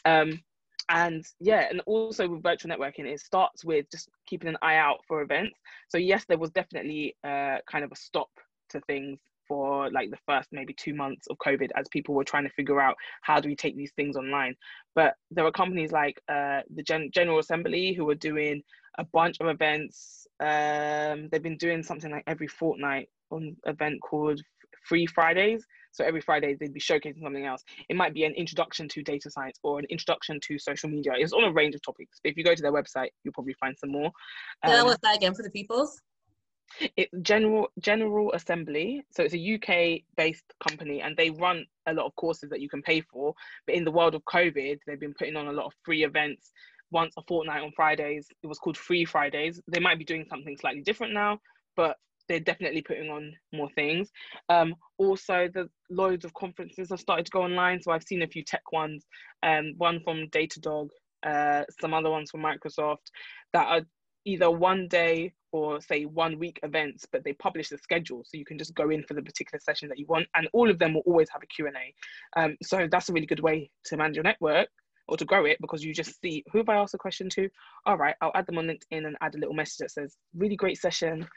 Um, 0.05 0.41
and 0.89 1.23
yeah, 1.39 1.67
and 1.69 1.81
also 1.85 2.27
with 2.27 2.43
virtual 2.43 2.75
networking, 2.75 3.05
it 3.05 3.19
starts 3.19 3.63
with 3.63 3.85
just 3.91 4.09
keeping 4.27 4.49
an 4.49 4.57
eye 4.61 4.75
out 4.75 4.99
for 5.07 5.21
events. 5.21 5.57
So 5.87 5.97
yes, 5.97 6.25
there 6.27 6.37
was 6.37 6.51
definitely 6.51 7.15
uh, 7.23 7.57
kind 7.69 7.85
of 7.85 7.91
a 7.91 7.95
stop 7.95 8.29
to 8.71 8.81
things 8.81 9.19
for 9.51 9.91
like 9.91 10.09
the 10.09 10.17
first 10.25 10.47
maybe 10.53 10.73
two 10.73 10.93
months 10.93 11.27
of 11.29 11.35
COVID 11.45 11.71
as 11.75 11.85
people 11.89 12.15
were 12.15 12.23
trying 12.23 12.45
to 12.45 12.49
figure 12.51 12.79
out 12.79 12.95
how 13.21 13.41
do 13.41 13.49
we 13.49 13.55
take 13.55 13.75
these 13.75 13.91
things 13.97 14.15
online. 14.15 14.55
But 14.95 15.15
there 15.29 15.43
were 15.43 15.51
companies 15.51 15.91
like 15.91 16.21
uh, 16.29 16.61
the 16.73 16.83
Gen- 16.83 17.09
General 17.13 17.39
Assembly 17.39 17.93
who 17.93 18.05
were 18.05 18.15
doing 18.15 18.63
a 18.97 19.03
bunch 19.03 19.41
of 19.41 19.47
events. 19.47 20.25
Um, 20.39 21.27
they've 21.29 21.43
been 21.43 21.57
doing 21.57 21.83
something 21.83 22.09
like 22.09 22.23
every 22.27 22.47
fortnight 22.47 23.09
on 23.29 23.57
event 23.65 23.99
called 24.01 24.41
Free 24.87 25.05
Fridays. 25.05 25.65
So 25.91 26.05
every 26.05 26.21
Friday 26.21 26.55
they'd 26.57 26.73
be 26.73 26.79
showcasing 26.79 27.21
something 27.21 27.45
else. 27.45 27.61
It 27.89 27.97
might 27.97 28.13
be 28.13 28.23
an 28.23 28.33
introduction 28.35 28.87
to 28.87 29.03
data 29.03 29.29
science 29.29 29.59
or 29.63 29.79
an 29.79 29.85
introduction 29.89 30.39
to 30.47 30.57
social 30.59 30.89
media. 30.89 31.11
It's 31.17 31.33
on 31.33 31.43
a 31.43 31.51
range 31.51 31.75
of 31.75 31.81
topics. 31.81 32.21
But 32.23 32.31
if 32.31 32.37
you 32.37 32.45
go 32.45 32.55
to 32.55 32.61
their 32.61 32.71
website, 32.71 33.09
you'll 33.25 33.33
probably 33.33 33.55
find 33.59 33.75
some 33.77 33.91
more. 33.91 34.11
Um, 34.63 34.71
that 34.71 34.85
was 34.85 34.97
that 35.03 35.17
again 35.17 35.33
for 35.33 35.43
the 35.43 35.49
peoples? 35.49 36.01
It's 36.95 37.11
General 37.21 37.67
General 37.79 38.31
Assembly, 38.33 39.03
so 39.11 39.23
it's 39.23 39.33
a 39.33 39.55
UK 39.55 40.01
based 40.15 40.53
company, 40.67 41.01
and 41.01 41.15
they 41.15 41.29
run 41.29 41.65
a 41.87 41.93
lot 41.93 42.05
of 42.05 42.15
courses 42.15 42.49
that 42.49 42.61
you 42.61 42.69
can 42.69 42.81
pay 42.81 43.01
for. 43.01 43.33
But 43.65 43.75
in 43.75 43.83
the 43.83 43.91
world 43.91 44.15
of 44.15 44.23
COVID, 44.25 44.79
they've 44.85 44.99
been 44.99 45.13
putting 45.13 45.35
on 45.35 45.47
a 45.47 45.51
lot 45.51 45.65
of 45.65 45.73
free 45.83 46.03
events 46.03 46.51
once 46.91 47.13
a 47.17 47.21
fortnight 47.27 47.63
on 47.63 47.71
Fridays. 47.75 48.27
It 48.43 48.47
was 48.47 48.59
called 48.59 48.77
Free 48.77 49.05
Fridays. 49.05 49.61
They 49.67 49.79
might 49.79 49.97
be 49.97 50.05
doing 50.05 50.25
something 50.29 50.57
slightly 50.57 50.81
different 50.81 51.13
now, 51.13 51.39
but 51.75 51.97
they're 52.27 52.39
definitely 52.39 52.81
putting 52.81 53.09
on 53.09 53.33
more 53.53 53.69
things. 53.75 54.09
Um, 54.49 54.75
also, 54.97 55.49
the 55.53 55.69
loads 55.89 56.25
of 56.25 56.33
conferences 56.33 56.89
have 56.89 56.99
started 56.99 57.25
to 57.25 57.31
go 57.31 57.43
online. 57.43 57.81
So 57.81 57.91
I've 57.91 58.03
seen 58.03 58.21
a 58.21 58.27
few 58.27 58.43
tech 58.43 58.71
ones, 58.71 59.05
um, 59.43 59.73
one 59.77 60.01
from 60.03 60.27
Datadog, 60.27 60.89
uh, 61.23 61.63
some 61.79 61.93
other 61.93 62.09
ones 62.09 62.31
from 62.31 62.41
Microsoft 62.41 63.11
that 63.53 63.67
are 63.67 63.81
either 64.25 64.49
one 64.49 64.87
day 64.87 65.33
or 65.51 65.81
say 65.81 66.05
one 66.05 66.39
week 66.39 66.59
events 66.63 67.05
but 67.11 67.23
they 67.23 67.33
publish 67.33 67.69
the 67.69 67.77
schedule 67.77 68.23
so 68.25 68.37
you 68.37 68.45
can 68.45 68.57
just 68.57 68.73
go 68.73 68.89
in 68.89 69.03
for 69.03 69.13
the 69.13 69.21
particular 69.21 69.59
session 69.59 69.89
that 69.89 69.99
you 69.99 70.05
want 70.07 70.27
and 70.35 70.47
all 70.53 70.69
of 70.69 70.79
them 70.79 70.93
will 70.93 71.03
always 71.05 71.29
have 71.29 71.41
a 71.43 71.47
q&a 71.47 72.41
um, 72.41 72.55
so 72.63 72.87
that's 72.91 73.09
a 73.09 73.13
really 73.13 73.25
good 73.25 73.39
way 73.39 73.69
to 73.85 73.97
manage 73.97 74.15
your 74.15 74.23
network 74.23 74.67
or 75.07 75.17
to 75.17 75.25
grow 75.25 75.45
it 75.45 75.57
because 75.61 75.83
you 75.83 75.93
just 75.93 76.19
see 76.21 76.43
who 76.51 76.59
have 76.59 76.69
i 76.69 76.75
asked 76.75 76.93
a 76.93 76.97
question 76.97 77.29
to? 77.29 77.49
All 77.85 77.97
right 77.97 78.15
i'll 78.21 78.31
add 78.33 78.47
them 78.47 78.57
on 78.57 78.65
linkedin 78.65 79.05
and 79.05 79.17
add 79.21 79.35
a 79.35 79.37
little 79.37 79.53
message 79.53 79.77
that 79.79 79.91
says 79.91 80.15
really 80.35 80.55
great 80.55 80.79
session. 80.79 81.27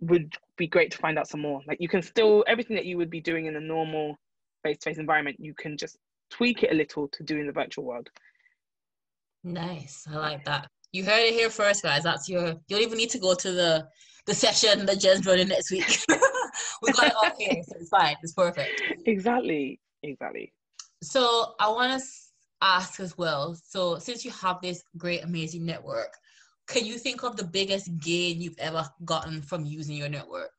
Would 0.00 0.32
be 0.56 0.68
great 0.68 0.92
to 0.92 0.98
find 0.98 1.18
out 1.18 1.28
some 1.28 1.40
more. 1.40 1.60
Like 1.66 1.78
you 1.80 1.88
can 1.88 2.02
still 2.02 2.44
everything 2.46 2.76
that 2.76 2.86
you 2.86 2.96
would 2.96 3.10
be 3.10 3.20
doing 3.20 3.46
in 3.46 3.56
a 3.56 3.60
normal 3.60 4.16
face-to-face 4.62 4.98
environment 4.98 5.36
you 5.38 5.54
can 5.54 5.76
just 5.76 5.98
tweak 6.30 6.62
it 6.62 6.72
a 6.72 6.74
little 6.74 7.08
to 7.08 7.22
do 7.22 7.38
in 7.38 7.46
the 7.46 7.52
virtual 7.52 7.84
world. 7.84 8.08
Nice. 9.44 10.06
I 10.10 10.16
like 10.16 10.44
that 10.44 10.68
you 10.92 11.04
heard 11.04 11.20
it 11.20 11.34
here 11.34 11.50
first, 11.50 11.82
guys. 11.82 12.02
That's 12.02 12.28
your. 12.28 12.46
You 12.46 12.60
don't 12.68 12.82
even 12.82 12.98
need 12.98 13.10
to 13.10 13.18
go 13.18 13.34
to 13.34 13.52
the 13.52 13.88
the 14.26 14.34
session 14.34 14.86
that 14.86 15.00
Jen's 15.00 15.26
running 15.26 15.48
next 15.48 15.70
week. 15.70 15.86
we 16.82 16.92
got 16.92 17.06
it 17.08 17.14
all 17.14 17.30
here, 17.38 17.62
so 17.66 17.76
it's 17.80 17.88
fine. 17.88 18.16
It's 18.22 18.32
perfect. 18.32 18.82
Exactly. 19.06 19.80
Exactly. 20.02 20.52
So 21.02 21.54
I 21.58 21.68
want 21.68 22.00
to 22.00 22.06
ask 22.60 23.00
as 23.00 23.16
well. 23.16 23.56
So 23.64 23.98
since 23.98 24.24
you 24.24 24.30
have 24.32 24.60
this 24.60 24.82
great, 24.96 25.24
amazing 25.24 25.64
network, 25.64 26.14
can 26.66 26.84
you 26.84 26.98
think 26.98 27.22
of 27.22 27.36
the 27.36 27.44
biggest 27.44 27.88
gain 27.98 28.40
you've 28.40 28.58
ever 28.58 28.88
gotten 29.04 29.42
from 29.42 29.64
using 29.64 29.96
your 29.96 30.08
network? 30.08 30.52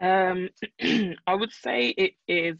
Um, 0.00 0.48
I 1.26 1.34
would 1.34 1.52
say 1.52 1.88
it 1.88 2.14
is 2.26 2.56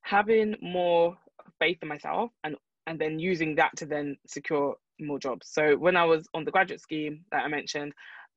having 0.00 0.56
more 0.62 1.16
faith 1.58 1.78
in 1.82 1.88
myself 1.88 2.30
and 2.44 2.56
and 2.86 2.98
then 2.98 3.18
using 3.18 3.56
that 3.56 3.76
to 3.76 3.86
then 3.86 4.16
secure 4.26 4.76
more 5.00 5.18
jobs. 5.18 5.48
So 5.50 5.76
when 5.76 5.96
I 5.96 6.04
was 6.04 6.26
on 6.34 6.44
the 6.44 6.50
graduate 6.50 6.80
scheme 6.80 7.24
that 7.30 7.44
I 7.44 7.48
mentioned, 7.48 7.92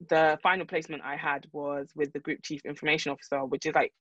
the 0.10 0.39
final 0.41 0.66
placement 0.66 1.03
I 1.03 1.16
had 1.16 1.45
was 1.51 1.89
with 1.95 2.14
the 2.14 2.20
group 2.20 2.39
chief 2.43 2.62
information 2.66 3.12
officer, 3.12 3.45
which 3.45 3.66
is 3.66 3.76
like 3.76 3.93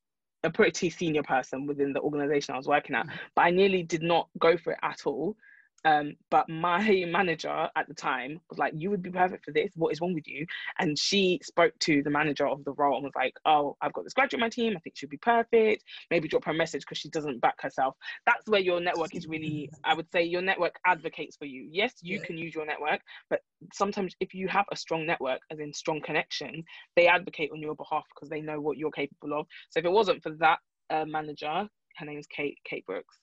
a 0.44 0.50
pretty 0.50 0.90
senior 0.90 1.22
person 1.22 1.66
within 1.66 1.92
the 1.92 2.00
organization 2.00 2.54
I 2.54 2.58
was 2.58 2.68
working 2.68 2.94
at. 2.94 3.06
Mm. 3.06 3.12
But 3.34 3.42
I 3.42 3.50
nearly 3.50 3.82
did 3.82 4.02
not 4.02 4.28
go 4.38 4.56
for 4.56 4.72
it 4.72 4.78
at 4.82 5.00
all 5.04 5.36
um, 5.84 6.14
but 6.30 6.48
my 6.48 7.04
manager 7.08 7.68
at 7.76 7.88
the 7.88 7.94
time 7.94 8.40
was 8.48 8.58
like, 8.58 8.72
"You 8.76 8.90
would 8.90 9.02
be 9.02 9.10
perfect 9.10 9.44
for 9.44 9.52
this. 9.52 9.70
What 9.74 9.92
is 9.92 10.00
wrong 10.00 10.14
with 10.14 10.26
you?" 10.26 10.46
And 10.78 10.98
she 10.98 11.40
spoke 11.42 11.78
to 11.80 12.02
the 12.02 12.10
manager 12.10 12.46
of 12.46 12.64
the 12.64 12.72
role 12.72 12.96
and 12.96 13.04
was 13.04 13.12
like, 13.14 13.34
"Oh, 13.44 13.76
I've 13.80 13.92
got 13.92 14.04
this 14.04 14.14
graduate 14.14 14.42
on 14.42 14.46
my 14.46 14.48
team. 14.48 14.74
I 14.76 14.80
think 14.80 14.96
she'd 14.96 15.10
be 15.10 15.18
perfect. 15.18 15.84
Maybe 16.10 16.28
drop 16.28 16.44
her 16.44 16.50
a 16.52 16.54
message 16.54 16.82
because 16.82 16.98
she 16.98 17.08
doesn't 17.08 17.40
back 17.40 17.60
herself." 17.60 17.96
That's 18.26 18.48
where 18.48 18.60
your 18.60 18.80
network 18.80 19.14
is 19.14 19.26
really. 19.26 19.70
I 19.84 19.94
would 19.94 20.10
say 20.12 20.22
your 20.24 20.42
network 20.42 20.76
advocates 20.86 21.36
for 21.36 21.46
you. 21.46 21.68
Yes, 21.70 21.94
you 22.02 22.18
yeah. 22.18 22.24
can 22.24 22.38
use 22.38 22.54
your 22.54 22.66
network, 22.66 23.00
but 23.30 23.40
sometimes 23.72 24.14
if 24.20 24.34
you 24.34 24.48
have 24.48 24.66
a 24.70 24.76
strong 24.76 25.06
network, 25.06 25.40
as 25.50 25.58
in 25.58 25.72
strong 25.72 26.00
connection, 26.00 26.64
they 26.96 27.06
advocate 27.06 27.50
on 27.52 27.60
your 27.60 27.74
behalf 27.74 28.04
because 28.14 28.28
they 28.28 28.40
know 28.40 28.60
what 28.60 28.76
you're 28.76 28.90
capable 28.90 29.38
of. 29.38 29.46
So 29.70 29.78
if 29.78 29.84
it 29.84 29.92
wasn't 29.92 30.22
for 30.22 30.30
that 30.40 30.58
uh, 30.90 31.04
manager, 31.04 31.68
her 31.96 32.06
name's 32.06 32.26
Kate 32.26 32.58
Kate 32.64 32.86
Brooks. 32.86 33.18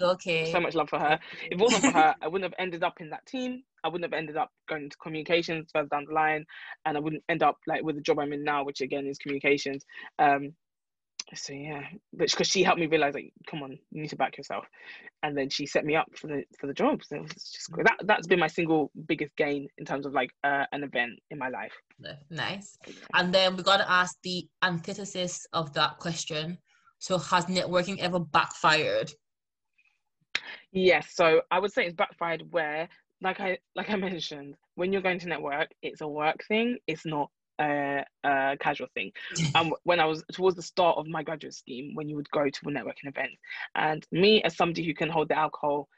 Okay. 0.00 0.50
So 0.52 0.60
much 0.60 0.74
love 0.74 0.88
for 0.88 0.98
her. 0.98 1.18
If 1.44 1.52
it 1.52 1.58
wasn't 1.58 1.84
for 1.84 1.92
her, 1.92 2.14
I 2.22 2.28
wouldn't 2.28 2.50
have 2.50 2.58
ended 2.58 2.82
up 2.82 3.00
in 3.00 3.10
that 3.10 3.24
team. 3.26 3.62
I 3.84 3.88
wouldn't 3.88 4.10
have 4.10 4.16
ended 4.16 4.36
up 4.36 4.50
going 4.68 4.90
to 4.90 4.96
communications 4.98 5.70
further 5.72 5.88
down 5.88 6.04
the 6.06 6.14
line, 6.14 6.44
and 6.84 6.96
I 6.96 7.00
wouldn't 7.00 7.24
end 7.28 7.42
up 7.42 7.56
like 7.66 7.82
with 7.82 7.96
the 7.96 8.02
job 8.02 8.18
I'm 8.18 8.32
in 8.32 8.44
now, 8.44 8.64
which 8.64 8.80
again 8.80 9.06
is 9.06 9.18
communications. 9.18 9.84
Um, 10.18 10.54
so 11.34 11.52
yeah, 11.52 11.82
but 12.12 12.30
because 12.30 12.46
she 12.46 12.62
helped 12.62 12.80
me 12.80 12.86
realize 12.86 13.14
like, 13.14 13.32
come 13.48 13.62
on, 13.62 13.78
you 13.90 14.02
need 14.02 14.10
to 14.10 14.16
back 14.16 14.36
yourself, 14.36 14.64
and 15.22 15.36
then 15.36 15.48
she 15.48 15.66
set 15.66 15.84
me 15.84 15.96
up 15.96 16.06
for 16.16 16.26
the 16.26 16.44
for 16.60 16.66
the 16.66 16.74
job. 16.74 17.02
So 17.04 17.22
it's 17.22 17.52
just 17.52 17.70
great. 17.70 17.86
that 17.86 18.06
that's 18.06 18.26
been 18.26 18.38
my 18.38 18.48
single 18.48 18.90
biggest 19.06 19.34
gain 19.36 19.68
in 19.78 19.84
terms 19.84 20.06
of 20.06 20.12
like 20.12 20.30
uh, 20.44 20.64
an 20.72 20.84
event 20.84 21.12
in 21.30 21.38
my 21.38 21.48
life. 21.48 21.72
Nice. 22.30 22.76
And 23.14 23.32
then 23.32 23.56
we 23.56 23.62
got 23.62 23.78
to 23.78 23.90
ask 23.90 24.16
the 24.22 24.46
antithesis 24.62 25.46
of 25.52 25.72
that 25.74 25.98
question. 25.98 26.58
So 26.98 27.18
has 27.18 27.46
networking 27.46 27.98
ever 27.98 28.20
backfired? 28.20 29.12
Yes, 30.72 31.08
so 31.14 31.42
I 31.50 31.58
would 31.58 31.72
say 31.72 31.84
it's 31.84 31.94
backfired 31.94 32.44
where, 32.50 32.88
like 33.20 33.40
I 33.40 33.58
like 33.74 33.90
I 33.90 33.96
mentioned, 34.10 34.56
when 34.74 34.92
you're 34.92 35.02
going 35.02 35.18
to 35.20 35.28
network, 35.28 35.68
it's 35.82 36.00
a 36.00 36.08
work 36.08 36.44
thing. 36.48 36.78
It's 36.86 37.06
not 37.06 37.30
a, 37.60 38.04
a 38.24 38.56
casual 38.60 38.88
thing. 38.94 39.12
um, 39.54 39.72
when 39.84 40.00
I 40.00 40.06
was 40.06 40.24
towards 40.32 40.56
the 40.56 40.62
start 40.62 40.98
of 40.98 41.06
my 41.06 41.22
graduate 41.22 41.54
scheme, 41.54 41.94
when 41.94 42.08
you 42.08 42.16
would 42.16 42.30
go 42.30 42.44
to 42.44 42.68
a 42.68 42.72
networking 42.72 43.08
event, 43.08 43.32
and 43.74 44.06
me 44.10 44.42
as 44.42 44.56
somebody 44.56 44.84
who 44.84 44.94
can 44.94 45.08
hold 45.08 45.28
the 45.28 45.38
alcohol 45.38 45.88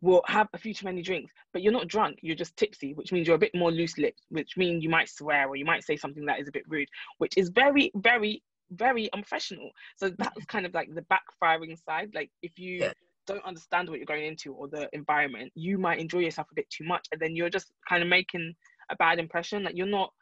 will 0.00 0.22
have 0.26 0.48
a 0.52 0.58
few 0.58 0.74
too 0.74 0.84
many 0.84 1.00
drinks, 1.00 1.32
but 1.52 1.62
you're 1.62 1.72
not 1.72 1.86
drunk, 1.86 2.18
you're 2.22 2.34
just 2.34 2.56
tipsy, 2.56 2.92
which 2.94 3.12
means 3.12 3.24
you're 3.24 3.36
a 3.36 3.38
bit 3.38 3.54
more 3.54 3.70
loose 3.70 3.96
lipped, 3.98 4.22
which 4.30 4.56
means 4.56 4.82
you 4.82 4.90
might 4.90 5.08
swear 5.08 5.46
or 5.46 5.54
you 5.54 5.64
might 5.64 5.84
say 5.84 5.96
something 5.96 6.26
that 6.26 6.40
is 6.40 6.48
a 6.48 6.52
bit 6.52 6.64
rude, 6.66 6.88
which 7.18 7.34
is 7.36 7.50
very, 7.50 7.92
very, 7.94 8.42
very 8.72 9.08
unprofessional. 9.12 9.70
So 9.96 10.10
that's 10.18 10.44
kind 10.46 10.66
of 10.66 10.74
like 10.74 10.92
the 10.92 11.02
backfiring 11.02 11.76
side. 11.84 12.10
Like 12.14 12.30
if 12.42 12.58
you 12.58 12.80
yeah 12.80 12.92
don't 13.26 13.44
understand 13.44 13.88
what 13.88 13.98
you're 13.98 14.06
going 14.06 14.26
into 14.26 14.52
or 14.54 14.68
the 14.68 14.88
environment, 14.92 15.52
you 15.54 15.78
might 15.78 15.98
enjoy 15.98 16.18
yourself 16.18 16.48
a 16.50 16.54
bit 16.54 16.68
too 16.70 16.84
much, 16.84 17.06
and 17.12 17.20
then 17.20 17.36
you're 17.36 17.50
just 17.50 17.72
kind 17.88 18.02
of 18.02 18.08
making 18.08 18.54
a 18.90 18.96
bad 18.96 19.18
impression. 19.18 19.64
Like 19.64 19.76
you're 19.76 19.86
not 19.86 20.12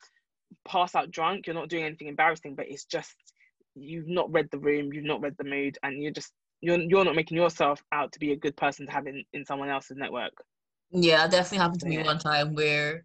pass 0.66 0.94
out 0.94 1.11
drunk, 1.11 1.46
you're 1.46 1.55
not 1.55 1.68
doing 1.68 1.84
anything 1.84 2.09
embarrassing, 2.09 2.55
but 2.55 2.66
it's 2.68 2.84
just 2.84 3.14
you've 3.74 4.09
not 4.09 4.32
read 4.32 4.48
the 4.51 4.59
room, 4.59 4.92
you've 4.92 5.05
not 5.05 5.20
read 5.20 5.34
the 5.38 5.44
mood, 5.44 5.78
and 5.82 6.03
you're 6.03 6.12
just 6.12 6.32
you're 6.61 6.78
you're 6.80 7.05
not 7.05 7.16
making 7.16 7.36
yourself 7.36 7.82
out 7.92 8.12
to 8.12 8.18
be 8.18 8.32
a 8.32 8.36
good 8.36 8.57
person 8.57 8.86
to 8.86 8.92
have 8.92 9.07
in, 9.07 9.24
in 9.32 9.44
someone 9.44 9.68
else's 9.68 9.96
network. 9.96 10.32
Yeah, 10.90 11.26
definitely 11.28 11.59
happened 11.59 11.80
to 11.80 11.86
me 11.86 11.96
yeah. 11.96 12.05
one 12.05 12.18
time 12.18 12.55
where 12.55 13.05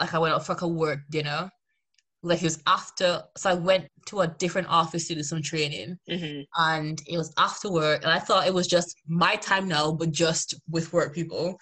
like 0.00 0.14
I 0.14 0.18
went 0.18 0.34
out 0.34 0.46
for 0.46 0.52
like 0.52 0.62
a 0.62 0.68
work 0.68 1.00
dinner 1.10 1.50
like 2.24 2.42
it 2.42 2.46
was 2.46 2.62
after 2.66 3.22
so 3.36 3.50
i 3.50 3.54
went 3.54 3.86
to 4.06 4.20
a 4.20 4.26
different 4.26 4.68
office 4.68 5.06
to 5.08 5.14
do 5.14 5.22
some 5.22 5.42
training. 5.42 5.96
Mm-hmm. 6.10 6.42
and 6.58 7.00
it 7.06 7.16
was 7.16 7.32
after 7.38 7.70
work 7.70 8.02
and 8.02 8.10
i 8.10 8.18
thought 8.18 8.46
it 8.46 8.54
was 8.54 8.66
just 8.66 8.96
my 9.06 9.36
time 9.36 9.68
now 9.68 9.92
but 9.92 10.10
just 10.10 10.54
with 10.68 10.92
work 10.92 11.14
people. 11.14 11.58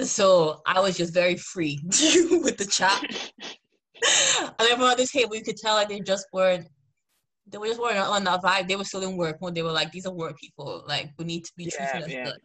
So 0.00 0.62
i 0.66 0.80
was 0.80 0.96
just 0.96 1.12
very 1.12 1.36
free 1.36 1.80
with 1.84 2.56
the 2.56 2.66
chat. 2.66 3.02
And 4.58 4.68
everyone 4.70 4.92
at 4.92 4.98
this 4.98 5.12
table 5.12 5.34
you 5.34 5.42
could 5.42 5.56
tell 5.56 5.76
like 5.76 5.88
they 5.88 6.00
just 6.00 6.26
weren't 6.30 6.68
they 7.46 7.56
were 7.56 7.66
just 7.66 7.80
weren't 7.80 7.98
on 7.98 8.24
that 8.24 8.42
vibe. 8.42 8.68
They 8.68 8.76
were 8.76 8.84
still 8.84 9.02
in 9.02 9.16
work 9.16 9.36
when 9.38 9.54
they 9.54 9.62
were 9.62 9.72
like 9.72 9.92
these 9.92 10.04
are 10.04 10.12
work 10.12 10.36
people. 10.38 10.84
Like 10.86 11.12
we 11.18 11.24
need 11.24 11.44
to 11.44 11.52
be 11.56 11.64
yeah, 11.64 11.90
treated 11.90 12.08
as 12.08 12.12
yeah. 12.12 12.26
such. 12.26 12.40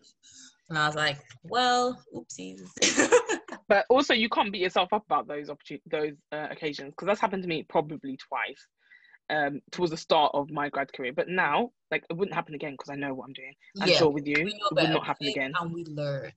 And 0.70 0.78
i 0.78 0.86
was 0.88 0.95
like 0.95 1.17
well 1.43 2.01
oopsies 2.15 2.61
but 3.70 3.86
also 3.89 4.13
you 4.13 4.28
can't 4.28 4.51
beat 4.51 4.61
yourself 4.61 4.91
up 4.91 5.05
about 5.05 5.28
those 5.28 5.49
opportunities 5.49 5.89
those 5.89 6.13
uh, 6.34 6.47
occasions 6.51 6.89
because 6.89 7.05
that's 7.05 7.22
happened 7.22 7.43
to 7.43 7.47
me 7.47 7.63
probably 7.70 8.17
twice 8.17 8.67
um 9.30 9.61
towards 9.72 9.91
the 9.91 9.97
start 9.97 10.32
of 10.34 10.49
my 10.49 10.67
grad 10.70 10.91
career. 10.91 11.13
But 11.15 11.30
now 11.30 11.70
like 11.91 12.03
it 12.09 12.17
wouldn't 12.17 12.36
happen 12.36 12.55
again 12.55 12.74
because 12.74 12.89
i 12.89 12.95
know 12.95 13.13
what 13.13 13.26
i'm 13.26 13.34
doing. 13.34 13.53
I'm 13.82 13.88
yeah, 13.88 13.97
sure 13.97 14.09
with 14.09 14.28
you 14.28 14.36
it 14.38 14.53
would 14.72 14.89
not 14.89 15.05
happen 15.05 15.28
again. 15.28 15.53
and 15.59 15.72
we 15.74 15.86
learn. 15.86 16.32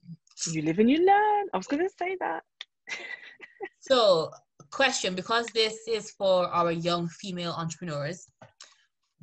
You 0.47 0.63
live 0.63 0.79
and 0.79 0.91
you 0.91 1.05
learn. 1.05 1.47
I 1.53 1.57
was 1.57 1.67
gonna 1.67 1.89
say 1.99 2.17
that. 2.21 2.43
So 3.79 4.31
question 4.71 5.15
because 5.15 5.47
this 5.49 5.77
is 5.89 6.13
for 6.13 6.47
our 6.49 6.71
young 6.71 7.09
female 7.09 7.53
entrepreneurs 7.53 8.29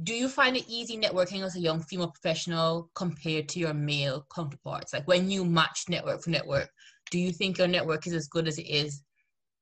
do 0.04 0.14
you 0.14 0.30
find 0.30 0.56
it 0.56 0.66
easy 0.68 0.98
networking 0.98 1.44
as 1.44 1.56
a 1.56 1.60
young 1.60 1.82
female 1.82 2.10
professional 2.10 2.90
compared 2.96 3.50
to 3.50 3.60
your 3.60 3.74
male 3.74 4.26
counterparts? 4.34 4.94
Like 4.94 5.08
when 5.08 5.30
you 5.30 5.44
match 5.44 5.86
network 5.90 6.24
for 6.24 6.30
network 6.30 6.70
do 7.12 7.20
you 7.20 7.32
think 7.32 7.58
your 7.58 7.68
network 7.68 8.08
is 8.08 8.14
as 8.14 8.28
good 8.28 8.48
as 8.48 8.58
it 8.58 8.68
is 8.68 9.04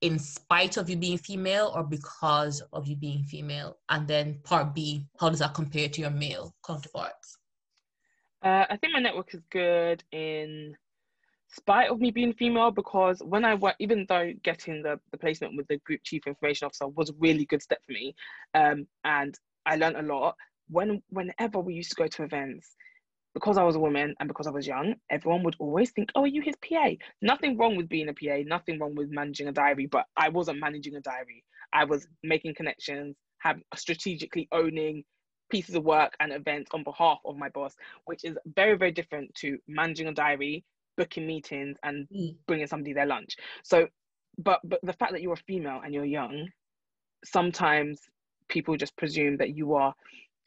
in 0.01 0.19
spite 0.19 0.77
of 0.77 0.89
you 0.89 0.95
being 0.95 1.17
female 1.17 1.71
or 1.75 1.83
because 1.83 2.61
of 2.73 2.87
you 2.87 2.95
being 2.95 3.23
female? 3.23 3.77
And 3.89 4.07
then 4.07 4.39
part 4.43 4.73
B, 4.73 5.05
how 5.19 5.29
does 5.29 5.39
that 5.39 5.53
compare 5.53 5.89
to 5.89 6.01
your 6.01 6.11
male 6.11 6.53
counterparts? 6.65 7.37
Uh, 8.43 8.65
I 8.69 8.77
think 8.77 8.93
my 8.93 8.99
network 8.99 9.33
is 9.33 9.41
good 9.49 10.03
in 10.11 10.75
spite 11.49 11.89
of 11.89 11.99
me 11.99 12.11
being 12.11 12.33
female 12.33 12.71
because 12.71 13.19
when 13.23 13.45
I 13.45 13.55
work, 13.55 13.75
even 13.79 14.05
though 14.07 14.31
getting 14.43 14.83
the, 14.83 14.99
the 15.11 15.17
placement 15.17 15.55
with 15.55 15.67
the 15.67 15.77
group 15.79 16.01
chief 16.03 16.27
information 16.27 16.65
officer 16.65 16.87
was 16.87 17.09
a 17.09 17.13
really 17.19 17.45
good 17.45 17.61
step 17.61 17.79
for 17.85 17.93
me, 17.93 18.15
um, 18.53 18.87
and 19.03 19.37
I 19.65 19.75
learned 19.75 19.97
a 19.97 20.01
lot. 20.01 20.35
When 20.69 21.01
whenever 21.09 21.59
we 21.59 21.73
used 21.73 21.91
to 21.91 21.95
go 21.95 22.07
to 22.07 22.23
events, 22.23 22.75
because 23.37 23.59
I 23.59 23.63
was 23.63 23.75
a 23.75 23.79
woman 23.79 24.15
and 24.19 24.27
because 24.27 24.47
I 24.47 24.49
was 24.49 24.65
young, 24.65 24.95
everyone 25.11 25.43
would 25.43 25.55
always 25.59 25.91
think, 25.91 26.09
oh, 26.15 26.23
are 26.23 26.27
you 26.27 26.41
his 26.41 26.55
PA? 26.55 26.89
Nothing 27.21 27.55
wrong 27.55 27.77
with 27.77 27.87
being 27.87 28.09
a 28.09 28.13
PA, 28.13 28.41
nothing 28.47 28.79
wrong 28.79 28.95
with 28.95 29.11
managing 29.11 29.47
a 29.47 29.51
diary, 29.51 29.85
but 29.85 30.05
I 30.17 30.29
wasn't 30.29 30.59
managing 30.59 30.95
a 30.95 31.01
diary. 31.01 31.43
I 31.71 31.83
was 31.83 32.07
making 32.23 32.55
connections, 32.55 33.15
have 33.37 33.57
strategically 33.75 34.47
owning 34.51 35.03
pieces 35.51 35.75
of 35.75 35.83
work 35.83 36.13
and 36.19 36.33
events 36.33 36.71
on 36.73 36.83
behalf 36.83 37.19
of 37.25 37.37
my 37.37 37.49
boss, 37.49 37.75
which 38.05 38.23
is 38.23 38.35
very, 38.55 38.75
very 38.75 38.91
different 38.91 39.35
to 39.35 39.59
managing 39.67 40.07
a 40.07 40.13
diary, 40.13 40.65
booking 40.97 41.27
meetings, 41.27 41.77
and 41.83 42.07
mm. 42.09 42.35
bringing 42.47 42.65
somebody 42.65 42.93
their 42.93 43.05
lunch. 43.05 43.35
So, 43.63 43.87
but 44.39 44.61
but 44.63 44.79
the 44.81 44.93
fact 44.93 45.11
that 45.11 45.21
you're 45.21 45.33
a 45.33 45.43
female 45.45 45.81
and 45.85 45.93
you're 45.93 46.05
young, 46.05 46.47
sometimes 47.23 48.01
people 48.49 48.75
just 48.77 48.97
presume 48.97 49.37
that 49.37 49.55
you 49.55 49.75
are 49.75 49.93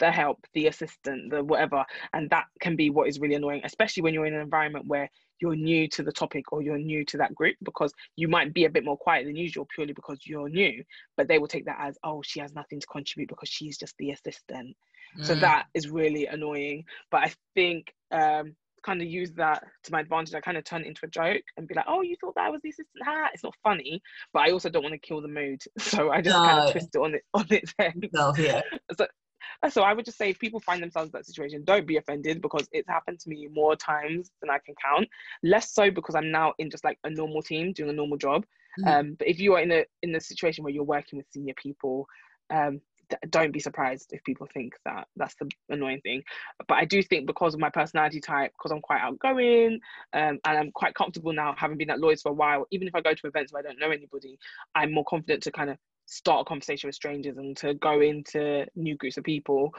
the 0.01 0.11
help, 0.11 0.45
the 0.55 0.67
assistant, 0.67 1.31
the 1.31 1.45
whatever. 1.45 1.85
And 2.13 2.29
that 2.31 2.47
can 2.61 2.75
be 2.75 2.91
what 2.91 3.09
is 3.09 3.21
really 3.21 3.37
annoying, 3.37 3.61
especially 3.65 4.03
when 4.03 4.13
you're 4.13 4.27
in 4.27 4.35
an 4.35 4.41
environment 4.41 4.87
where 4.87 5.09
you're 5.41 5.55
new 5.55 5.89
to 5.89 6.03
the 6.03 6.13
topic 6.13 6.53
or 6.53 6.63
you're 6.63 6.79
new 6.79 7.05
to 7.05 7.17
that 7.19 7.35
group 7.35 7.57
because 7.63 7.93
you 8.17 8.29
might 8.29 8.53
be 8.53 8.65
a 8.65 8.71
bit 8.71 8.85
more 8.85 8.97
quiet 8.97 9.25
than 9.25 9.37
usual 9.37 9.67
purely 9.73 9.93
because 9.93 10.19
you're 10.25 10.49
new, 10.49 10.83
but 11.17 11.29
they 11.29 11.39
will 11.39 11.49
take 11.49 11.67
that 11.67 11.79
as, 11.81 11.97
oh, 12.03 12.21
she 12.23 12.41
has 12.41 12.53
nothing 12.55 12.81
to 12.81 12.87
contribute 12.89 13.29
because 13.29 13.49
she's 13.49 13.79
just 13.79 13.95
the 13.99 14.11
assistant. 14.11 14.77
Mm. 15.19 15.25
So 15.25 15.35
that 15.37 15.67
is 15.75 15.89
really 15.89 16.27
annoying. 16.27 16.85
But 17.11 17.23
I 17.23 17.33
think 17.55 17.95
um, 18.11 18.55
kind 18.83 19.03
of 19.03 19.09
use 19.09 19.33
that 19.33 19.65
to 19.85 19.93
my 19.93 20.01
advantage. 20.01 20.35
I 20.35 20.41
kind 20.41 20.57
of 20.57 20.65
turn 20.65 20.83
it 20.83 20.89
into 20.89 21.05
a 21.05 21.09
joke 21.09 21.43
and 21.57 21.69
be 21.69 21.75
like, 21.75 21.85
"Oh, 21.89 22.03
you 22.03 22.17
thought 22.21 22.35
that 22.37 22.47
I 22.47 22.51
was 22.51 22.61
the 22.63 22.71
assistant? 22.71 23.05
Ha!" 23.05 23.31
It's 23.33 23.43
not 23.43 23.55
funny, 23.63 24.03
but 24.33 24.41
I 24.41 24.51
also 24.51 24.69
don't 24.69 24.83
want 24.83 24.95
to 24.95 24.99
kill 24.99 25.21
the 25.21 25.29
mood, 25.29 25.63
so 25.79 26.11
I 26.11 26.21
just 26.21 26.37
no. 26.37 26.45
kind 26.45 26.59
of 26.61 26.73
twist 26.73 26.89
it 26.95 26.99
on 26.99 27.15
it 27.15 27.23
on 27.35 27.47
its 27.51 27.75
head. 27.79 28.09
No, 28.13 28.35
yeah. 28.37 28.63
So 28.97 29.07
so 29.71 29.83
I 29.83 29.93
would 29.93 30.05
just 30.05 30.19
say 30.19 30.31
if 30.31 30.39
people 30.39 30.61
find 30.61 30.83
themselves 30.83 31.09
in 31.09 31.13
that 31.13 31.27
situation, 31.27 31.65
don't 31.65 31.87
be 31.87 31.97
offended 31.97 32.41
because 32.41 32.69
it's 32.73 32.89
happened 32.89 33.21
to 33.21 33.29
me 33.29 33.49
more 33.53 33.77
times 33.77 34.31
than 34.41 34.51
I 34.51 34.59
can 34.59 34.75
count. 34.83 35.09
Less 35.43 35.73
so 35.73 35.91
because 35.91 36.15
I'm 36.15 36.31
now 36.31 36.55
in 36.59 36.71
just 36.71 36.85
like 36.85 36.99
a 37.05 37.11
normal 37.11 37.43
team 37.43 37.73
doing 37.73 37.91
a 37.91 37.95
normal 37.95 38.19
job. 38.19 38.45
Mm-hmm. 38.81 38.89
Um, 38.89 39.17
but 39.19 39.29
if 39.29 39.41
you 39.41 39.55
are 39.55 39.61
in 39.61 39.73
a 39.73 39.85
in 40.03 40.15
a 40.15 40.21
situation 40.21 40.65
where 40.65 40.73
you're 40.73 40.85
working 40.85 41.17
with 41.17 41.27
senior 41.31 41.55
people, 41.61 42.07
um, 42.51 42.81
don't 43.31 43.53
be 43.53 43.61
surprised 43.61 44.13
if 44.13 44.23
people 44.25 44.47
think 44.53 44.75
that 44.85 45.07
that's 45.17 45.35
the 45.37 45.51
annoying 45.69 46.01
thing 46.03 46.23
but 46.69 46.75
i 46.75 46.85
do 46.85 47.03
think 47.03 47.27
because 47.27 47.55
of 47.55 47.61
my 47.61 47.71
personality 47.71 48.21
type 48.21 48.53
because 48.53 48.71
i'm 48.71 48.81
quite 48.81 49.01
outgoing 49.01 49.81
um, 50.13 50.39
and 50.45 50.59
i'm 50.59 50.71
quite 50.73 50.95
comfortable 50.95 51.33
now 51.33 51.55
having 51.57 51.77
been 51.77 51.91
at 51.91 51.99
lloyd's 51.99 52.23
for 52.23 52.31
a 52.31 52.35
while 52.35 52.67
even 52.71 52.87
if 52.87 52.95
i 52.95 53.01
go 53.01 53.15
to 53.15 53.27
events 53.27 53.53
where 53.53 53.61
i 53.61 53.67
don't 53.67 53.79
know 53.79 53.91
anybody 53.91 54.39
i'm 54.75 54.93
more 54.93 55.05
confident 55.05 55.43
to 55.43 55.51
kind 55.51 55.71
of 55.71 55.77
start 56.11 56.43
a 56.43 56.45
conversation 56.45 56.89
with 56.89 56.95
strangers 56.95 57.37
and 57.37 57.57
to 57.57 57.75
go 57.75 58.01
into 58.01 58.67
new 58.75 58.97
groups 58.97 59.17
of 59.17 59.25
people 59.25 59.71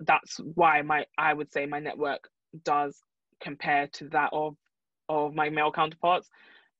that's 0.00 0.38
why 0.54 0.80
my 0.82 1.04
i 1.18 1.34
would 1.34 1.52
say 1.52 1.66
my 1.66 1.80
network 1.80 2.28
does 2.64 3.02
compare 3.40 3.88
to 3.88 4.08
that 4.08 4.30
of 4.32 4.54
of 5.08 5.34
my 5.34 5.48
male 5.48 5.72
counterparts, 5.72 6.28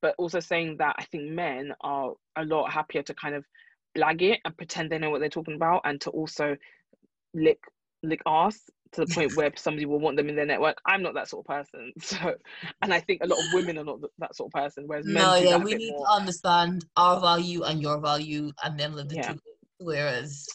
but 0.03 0.15
also 0.19 0.41
saying 0.41 0.77
that 0.79 0.97
I 0.99 1.05
think 1.05 1.31
men 1.31 1.73
are 1.81 2.13
a 2.37 2.45
lot 2.45 2.71
happier 2.71 3.03
to 3.03 3.15
kind 3.15 3.35
of 3.35 3.45
blag 3.97 4.23
it 4.23 4.41
and 4.45 4.57
pretend 4.57 4.91
they 4.91 4.99
know 4.99 5.11
what 5.11 5.21
they're 5.21 5.29
talking 5.31 5.55
about 5.55 5.81
and 5.85 6.01
to 6.03 6.11
also 6.11 6.57
lick 7.35 7.59
lick 8.03 8.21
ass 8.27 8.61
to 8.93 9.05
the 9.05 9.15
point 9.15 9.37
where 9.37 9.53
somebody 9.57 9.87
will 9.87 9.99
want 9.99 10.17
them 10.17 10.29
in 10.29 10.37
their 10.37 10.47
network. 10.47 10.79
I'm 10.87 11.03
not 11.03 11.15
that 11.15 11.29
sort 11.29 11.45
of 11.45 11.49
person. 11.49 11.93
So, 12.01 12.35
and 12.83 12.93
I 12.95 13.01
think 13.01 13.23
a 13.23 13.27
lot 13.27 13.39
of 13.39 13.53
women 13.53 13.79
are 13.79 13.85
not 13.85 14.01
that 14.19 14.35
sort 14.35 14.49
of 14.49 14.61
person. 14.61 14.85
Whereas 14.87 15.07
men, 15.07 15.23
no, 15.23 15.35
yeah, 15.37 15.57
we 15.57 15.75
need 15.75 15.93
more. 15.93 16.07
to 16.07 16.13
understand 16.13 16.85
our 16.97 17.21
value 17.21 17.65
and 17.65 17.83
your 17.83 18.01
value, 18.01 18.51
and 18.65 18.79
then 18.79 18.95
live 18.95 19.09
the 19.09 19.17
yeah. 19.17 19.33
two. 19.33 19.39
Whereas 19.79 20.47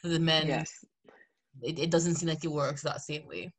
for 0.00 0.08
the 0.08 0.18
men, 0.18 0.46
yes, 0.46 0.72
it, 1.62 1.78
it 1.78 1.90
doesn't 1.90 2.16
seem 2.16 2.28
like 2.28 2.44
it 2.44 2.50
works 2.50 2.82
that 2.82 3.00
same 3.02 3.26
way. 3.26 3.52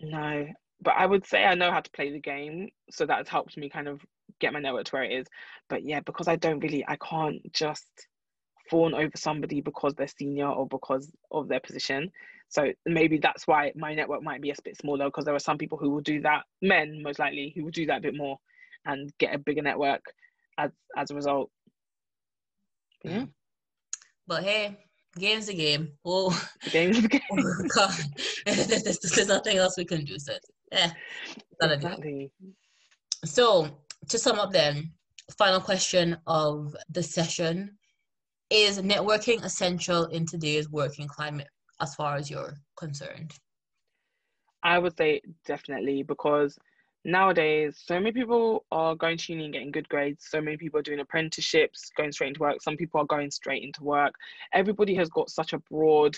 No, 0.00 0.46
but 0.80 0.94
I 0.96 1.06
would 1.06 1.26
say 1.26 1.44
I 1.44 1.54
know 1.54 1.70
how 1.70 1.80
to 1.80 1.90
play 1.90 2.10
the 2.10 2.20
game, 2.20 2.68
so 2.90 3.06
that's 3.06 3.28
helped 3.28 3.56
me 3.56 3.68
kind 3.68 3.88
of 3.88 4.00
get 4.40 4.52
my 4.52 4.60
network 4.60 4.84
to 4.86 4.92
where 4.92 5.04
it 5.04 5.12
is. 5.12 5.26
But 5.68 5.84
yeah, 5.84 6.00
because 6.00 6.28
I 6.28 6.36
don't 6.36 6.60
really, 6.60 6.84
I 6.86 6.96
can't 6.96 7.40
just 7.52 7.86
fawn 8.70 8.94
over 8.94 9.12
somebody 9.16 9.60
because 9.60 9.94
they're 9.94 10.08
senior 10.08 10.48
or 10.48 10.66
because 10.66 11.10
of 11.30 11.48
their 11.48 11.60
position. 11.60 12.10
So 12.48 12.72
maybe 12.86 13.18
that's 13.18 13.46
why 13.46 13.72
my 13.74 13.94
network 13.94 14.22
might 14.22 14.40
be 14.40 14.50
a 14.50 14.54
bit 14.64 14.76
smaller 14.76 15.06
because 15.06 15.24
there 15.24 15.34
are 15.34 15.40
some 15.40 15.58
people 15.58 15.78
who 15.78 15.90
will 15.90 16.00
do 16.00 16.20
that, 16.22 16.44
men 16.62 17.02
most 17.02 17.18
likely, 17.18 17.52
who 17.54 17.64
will 17.64 17.70
do 17.70 17.86
that 17.86 17.98
a 17.98 18.02
bit 18.02 18.16
more 18.16 18.38
and 18.84 19.12
get 19.18 19.34
a 19.34 19.38
bigger 19.38 19.62
network 19.62 20.02
as 20.58 20.70
as 20.96 21.10
a 21.10 21.14
result. 21.14 21.50
Yeah. 23.04 23.20
Mm. 23.20 23.28
But 24.26 24.44
hey, 24.44 24.78
game's 25.18 25.48
a 25.48 25.54
game. 25.54 25.92
Oh, 26.04 26.30
the 26.64 26.70
game's 26.70 27.04
a 27.04 27.08
game. 27.08 27.20
oh 27.32 27.62
God. 27.74 27.94
there's, 28.46 28.66
there's, 29.00 29.28
nothing 29.28 29.56
else 29.58 29.76
we 29.76 29.84
can 29.84 30.04
do. 30.04 30.18
So 30.18 30.34
yeah, 30.72 30.92
exactly. 31.60 32.30
So 33.24 33.68
to 34.08 34.18
sum 34.18 34.38
up, 34.38 34.52
then, 34.52 34.92
final 35.38 35.60
question 35.60 36.16
of 36.26 36.76
the 36.90 37.02
session 37.02 37.76
is 38.50 38.80
networking 38.80 39.44
essential 39.44 40.06
in 40.06 40.24
today's 40.26 40.70
working 40.70 41.08
climate 41.08 41.48
as 41.80 41.94
far 41.94 42.16
as 42.16 42.30
you're 42.30 42.54
concerned? 42.76 43.32
I 44.62 44.78
would 44.78 44.96
say 44.96 45.20
definitely 45.44 46.02
because 46.02 46.58
nowadays 47.04 47.80
so 47.84 48.00
many 48.00 48.12
people 48.12 48.64
are 48.72 48.96
going 48.96 49.16
to 49.16 49.32
uni 49.32 49.44
and 49.44 49.52
getting 49.52 49.70
good 49.70 49.88
grades. 49.88 50.26
So 50.28 50.40
many 50.40 50.56
people 50.56 50.80
are 50.80 50.82
doing 50.82 51.00
apprenticeships 51.00 51.90
going 51.96 52.12
straight 52.12 52.28
into 52.28 52.40
work. 52.40 52.62
Some 52.62 52.76
people 52.76 53.00
are 53.00 53.06
going 53.06 53.30
straight 53.30 53.62
into 53.62 53.84
work. 53.84 54.14
Everybody 54.52 54.94
has 54.96 55.08
got 55.08 55.30
such 55.30 55.52
a 55.52 55.58
broad 55.70 56.16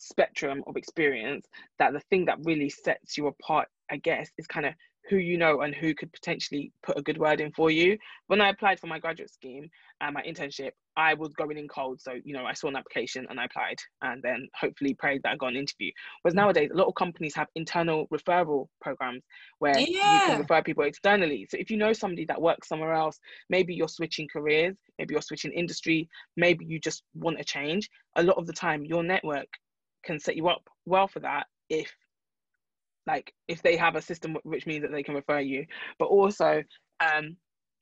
spectrum 0.00 0.64
of 0.66 0.76
experience 0.76 1.46
that 1.78 1.92
the 1.92 2.00
thing 2.10 2.24
that 2.24 2.38
really 2.44 2.70
sets 2.70 3.18
you 3.18 3.26
apart 3.26 3.68
i 3.90 3.96
guess 3.98 4.30
is 4.38 4.46
kind 4.46 4.64
of 4.64 4.72
who 5.08 5.16
you 5.16 5.38
know 5.38 5.62
and 5.62 5.74
who 5.74 5.94
could 5.94 6.12
potentially 6.12 6.72
put 6.82 6.98
a 6.98 7.02
good 7.02 7.18
word 7.18 7.40
in 7.40 7.52
for 7.52 7.70
you. 7.70 7.96
When 8.26 8.40
I 8.40 8.50
applied 8.50 8.78
for 8.78 8.86
my 8.86 8.98
graduate 8.98 9.30
scheme 9.30 9.68
and 10.00 10.14
my 10.14 10.22
internship, 10.22 10.72
I 10.96 11.14
was 11.14 11.32
going 11.32 11.56
in 11.56 11.68
cold. 11.68 12.00
So, 12.00 12.12
you 12.24 12.34
know, 12.34 12.44
I 12.44 12.52
saw 12.52 12.68
an 12.68 12.76
application 12.76 13.26
and 13.30 13.40
I 13.40 13.46
applied 13.46 13.78
and 14.02 14.22
then 14.22 14.48
hopefully 14.54 14.94
prayed 14.94 15.22
that 15.22 15.32
I 15.32 15.36
got 15.36 15.52
an 15.52 15.56
interview. 15.56 15.90
Whereas 16.22 16.34
nowadays, 16.34 16.70
a 16.72 16.76
lot 16.76 16.88
of 16.88 16.94
companies 16.94 17.34
have 17.34 17.48
internal 17.54 18.06
referral 18.08 18.66
programs 18.80 19.24
where 19.58 19.78
yeah. 19.78 20.14
you 20.14 20.26
can 20.26 20.40
refer 20.40 20.62
people 20.62 20.84
externally. 20.84 21.46
So 21.50 21.56
if 21.58 21.70
you 21.70 21.76
know 21.76 21.92
somebody 21.92 22.24
that 22.26 22.40
works 22.40 22.68
somewhere 22.68 22.92
else, 22.92 23.18
maybe 23.48 23.74
you're 23.74 23.88
switching 23.88 24.28
careers, 24.32 24.76
maybe 24.98 25.14
you're 25.14 25.22
switching 25.22 25.52
industry, 25.52 26.08
maybe 26.36 26.64
you 26.66 26.78
just 26.78 27.02
want 27.14 27.40
a 27.40 27.44
change. 27.44 27.88
A 28.16 28.22
lot 28.22 28.36
of 28.36 28.46
the 28.46 28.52
time, 28.52 28.84
your 28.84 29.02
network 29.02 29.48
can 30.04 30.18
set 30.18 30.36
you 30.36 30.48
up 30.48 30.62
well 30.86 31.08
for 31.08 31.20
that 31.20 31.46
if 31.68 31.92
like 33.06 33.32
if 33.48 33.62
they 33.62 33.76
have 33.76 33.96
a 33.96 34.02
system 34.02 34.36
which 34.42 34.66
means 34.66 34.82
that 34.82 34.92
they 34.92 35.02
can 35.02 35.14
refer 35.14 35.40
you. 35.40 35.66
But 35.98 36.06
also 36.06 36.62
um 37.00 37.36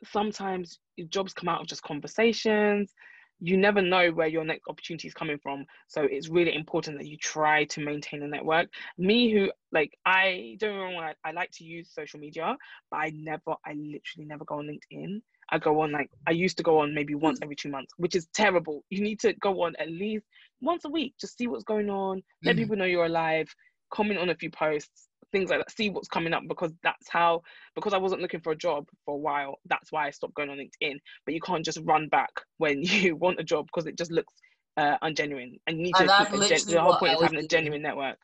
sometimes 0.04 0.78
jobs 1.08 1.32
come 1.32 1.48
out 1.48 1.60
of 1.60 1.66
just 1.66 1.82
conversations. 1.82 2.92
You 3.40 3.56
never 3.56 3.80
know 3.80 4.10
where 4.10 4.26
your 4.26 4.44
next 4.44 4.64
opportunity 4.68 5.06
is 5.06 5.14
coming 5.14 5.38
from. 5.40 5.64
So 5.86 6.02
it's 6.02 6.28
really 6.28 6.54
important 6.54 6.98
that 6.98 7.06
you 7.06 7.16
try 7.16 7.64
to 7.66 7.84
maintain 7.84 8.22
a 8.22 8.26
network. 8.26 8.68
Me 8.96 9.32
who 9.32 9.50
like 9.72 9.92
i 10.06 10.56
don't 10.60 10.74
know 10.74 10.98
I, 10.98 11.14
I 11.24 11.32
like 11.32 11.50
to 11.52 11.64
use 11.64 11.90
social 11.92 12.18
media 12.18 12.56
but 12.90 12.96
i 12.96 13.12
never 13.14 13.54
i 13.66 13.72
literally 13.74 14.26
never 14.26 14.44
go 14.44 14.58
on 14.58 14.66
linkedin. 14.66 15.20
I 15.50 15.58
go 15.58 15.80
on 15.80 15.92
like 15.92 16.10
i 16.26 16.30
used 16.30 16.56
to 16.58 16.62
go 16.62 16.78
on 16.78 16.94
maybe 16.94 17.14
once 17.14 17.38
every 17.42 17.56
two 17.56 17.70
months 17.70 17.92
which 17.96 18.14
is 18.14 18.28
terrible. 18.34 18.84
You 18.90 19.02
need 19.02 19.20
to 19.20 19.32
go 19.34 19.62
on 19.62 19.74
at 19.78 19.90
least 19.90 20.24
once 20.60 20.84
a 20.84 20.88
week 20.88 21.14
just 21.20 21.36
see 21.36 21.46
what's 21.46 21.64
going 21.64 21.90
on 21.90 22.22
let 22.44 22.56
mm. 22.56 22.60
people 22.60 22.76
know 22.76 22.84
you're 22.84 23.06
alive 23.06 23.48
comment 23.90 24.18
on 24.18 24.30
a 24.30 24.34
few 24.34 24.50
posts 24.50 25.07
things 25.32 25.50
like 25.50 25.58
that 25.60 25.70
see 25.70 25.90
what's 25.90 26.08
coming 26.08 26.32
up 26.32 26.42
because 26.48 26.72
that's 26.82 27.08
how 27.08 27.40
because 27.74 27.92
i 27.92 27.98
wasn't 27.98 28.20
looking 28.20 28.40
for 28.40 28.52
a 28.52 28.56
job 28.56 28.86
for 29.04 29.14
a 29.14 29.18
while 29.18 29.56
that's 29.66 29.92
why 29.92 30.06
i 30.06 30.10
stopped 30.10 30.34
going 30.34 30.48
on 30.50 30.56
linkedin. 30.58 30.96
But 31.24 31.34
you 31.34 31.40
can't 31.40 31.64
just 31.64 31.80
run 31.84 32.08
back 32.08 32.30
when 32.58 32.82
you 32.82 33.16
want 33.16 33.40
a 33.40 33.44
job 33.44 33.66
because 33.66 33.86
it 33.86 33.96
just 33.98 34.10
looks 34.10 34.32
uh, 34.76 34.96
ungenuine. 35.02 35.58
And 35.66 35.78
you 35.78 35.82
need 35.82 35.94
to 35.96 36.06
gen- 36.48 36.60
the 36.66 36.80
whole 36.80 36.96
point 36.96 37.12
is 37.14 37.22
having 37.22 37.38
a 37.38 37.48
genuine 37.48 37.82
network. 37.82 38.16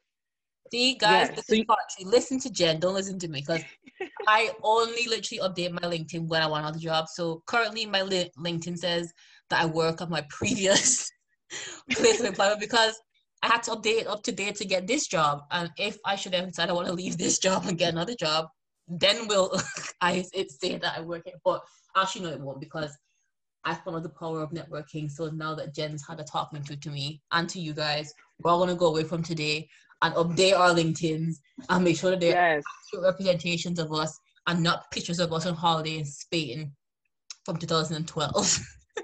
See, 0.72 0.94
guys, 0.94 1.28
yeah, 1.34 1.42
so 1.42 1.54
you- 1.54 1.64
listen 2.04 2.38
to 2.40 2.50
Jen. 2.50 2.80
Don't 2.80 2.94
listen 2.94 3.18
to 3.18 3.28
me 3.28 3.40
because 3.40 3.64
I 4.28 4.50
only 4.62 5.06
literally 5.06 5.42
update 5.42 5.72
my 5.72 5.88
LinkedIn 5.88 6.28
when 6.28 6.42
I 6.42 6.46
want 6.46 6.64
another 6.64 6.78
job. 6.78 7.06
So 7.08 7.42
currently, 7.46 7.86
my 7.86 8.02
li- 8.02 8.30
LinkedIn 8.38 8.78
says 8.78 9.12
that 9.50 9.62
I 9.62 9.66
work 9.66 10.00
at 10.00 10.10
my 10.10 10.24
previous 10.30 11.10
place 11.90 12.20
of 12.20 12.26
employment 12.26 12.60
because 12.60 12.98
I 13.44 13.48
had 13.48 13.62
to 13.64 13.72
update 13.72 14.06
up 14.06 14.22
to 14.22 14.32
date 14.32 14.54
to 14.56 14.64
get 14.64 14.86
this 14.86 15.06
job. 15.06 15.42
And 15.50 15.70
if 15.76 15.98
I 16.06 16.16
should 16.16 16.32
ever 16.32 16.46
decide 16.46 16.70
I 16.70 16.72
want 16.72 16.86
to 16.86 16.94
leave 16.94 17.18
this 17.18 17.38
job 17.38 17.66
and 17.66 17.76
get 17.76 17.92
another 17.92 18.14
job, 18.14 18.46
then 18.88 19.28
will 19.28 19.60
I 20.00 20.24
it 20.32 20.50
say 20.50 20.78
that 20.78 20.96
I 20.96 21.02
work 21.02 21.26
it. 21.26 21.34
But 21.44 21.60
actually, 21.94 22.24
no, 22.24 22.30
it 22.30 22.40
won't 22.40 22.58
because 22.58 22.96
I 23.62 23.74
follow 23.74 24.00
the 24.00 24.08
power 24.08 24.40
of 24.40 24.52
networking. 24.52 25.10
So 25.10 25.28
now 25.28 25.54
that 25.56 25.74
Jen's 25.74 26.06
had 26.08 26.20
a 26.20 26.24
talking 26.24 26.62
to 26.62 26.74
to 26.74 26.90
me 26.90 27.20
and 27.32 27.46
to 27.50 27.60
you 27.60 27.74
guys, 27.74 28.14
we're 28.40 28.50
all 28.50 28.60
gonna 28.60 28.74
go 28.74 28.86
away 28.86 29.04
from 29.04 29.22
today 29.22 29.68
and 30.00 30.14
update 30.14 30.58
our 30.58 30.70
LinkedIn's 30.70 31.38
and 31.68 31.84
make 31.84 31.98
sure 31.98 32.12
that 32.12 32.20
they're 32.20 32.56
yes. 32.56 32.62
representations 32.94 33.78
of 33.78 33.92
us 33.92 34.18
and 34.46 34.62
not 34.62 34.90
pictures 34.90 35.20
of 35.20 35.34
us 35.34 35.44
on 35.44 35.54
holiday 35.54 35.98
in 35.98 36.06
Spain 36.06 36.72
from 37.44 37.58
2012. 37.58 38.58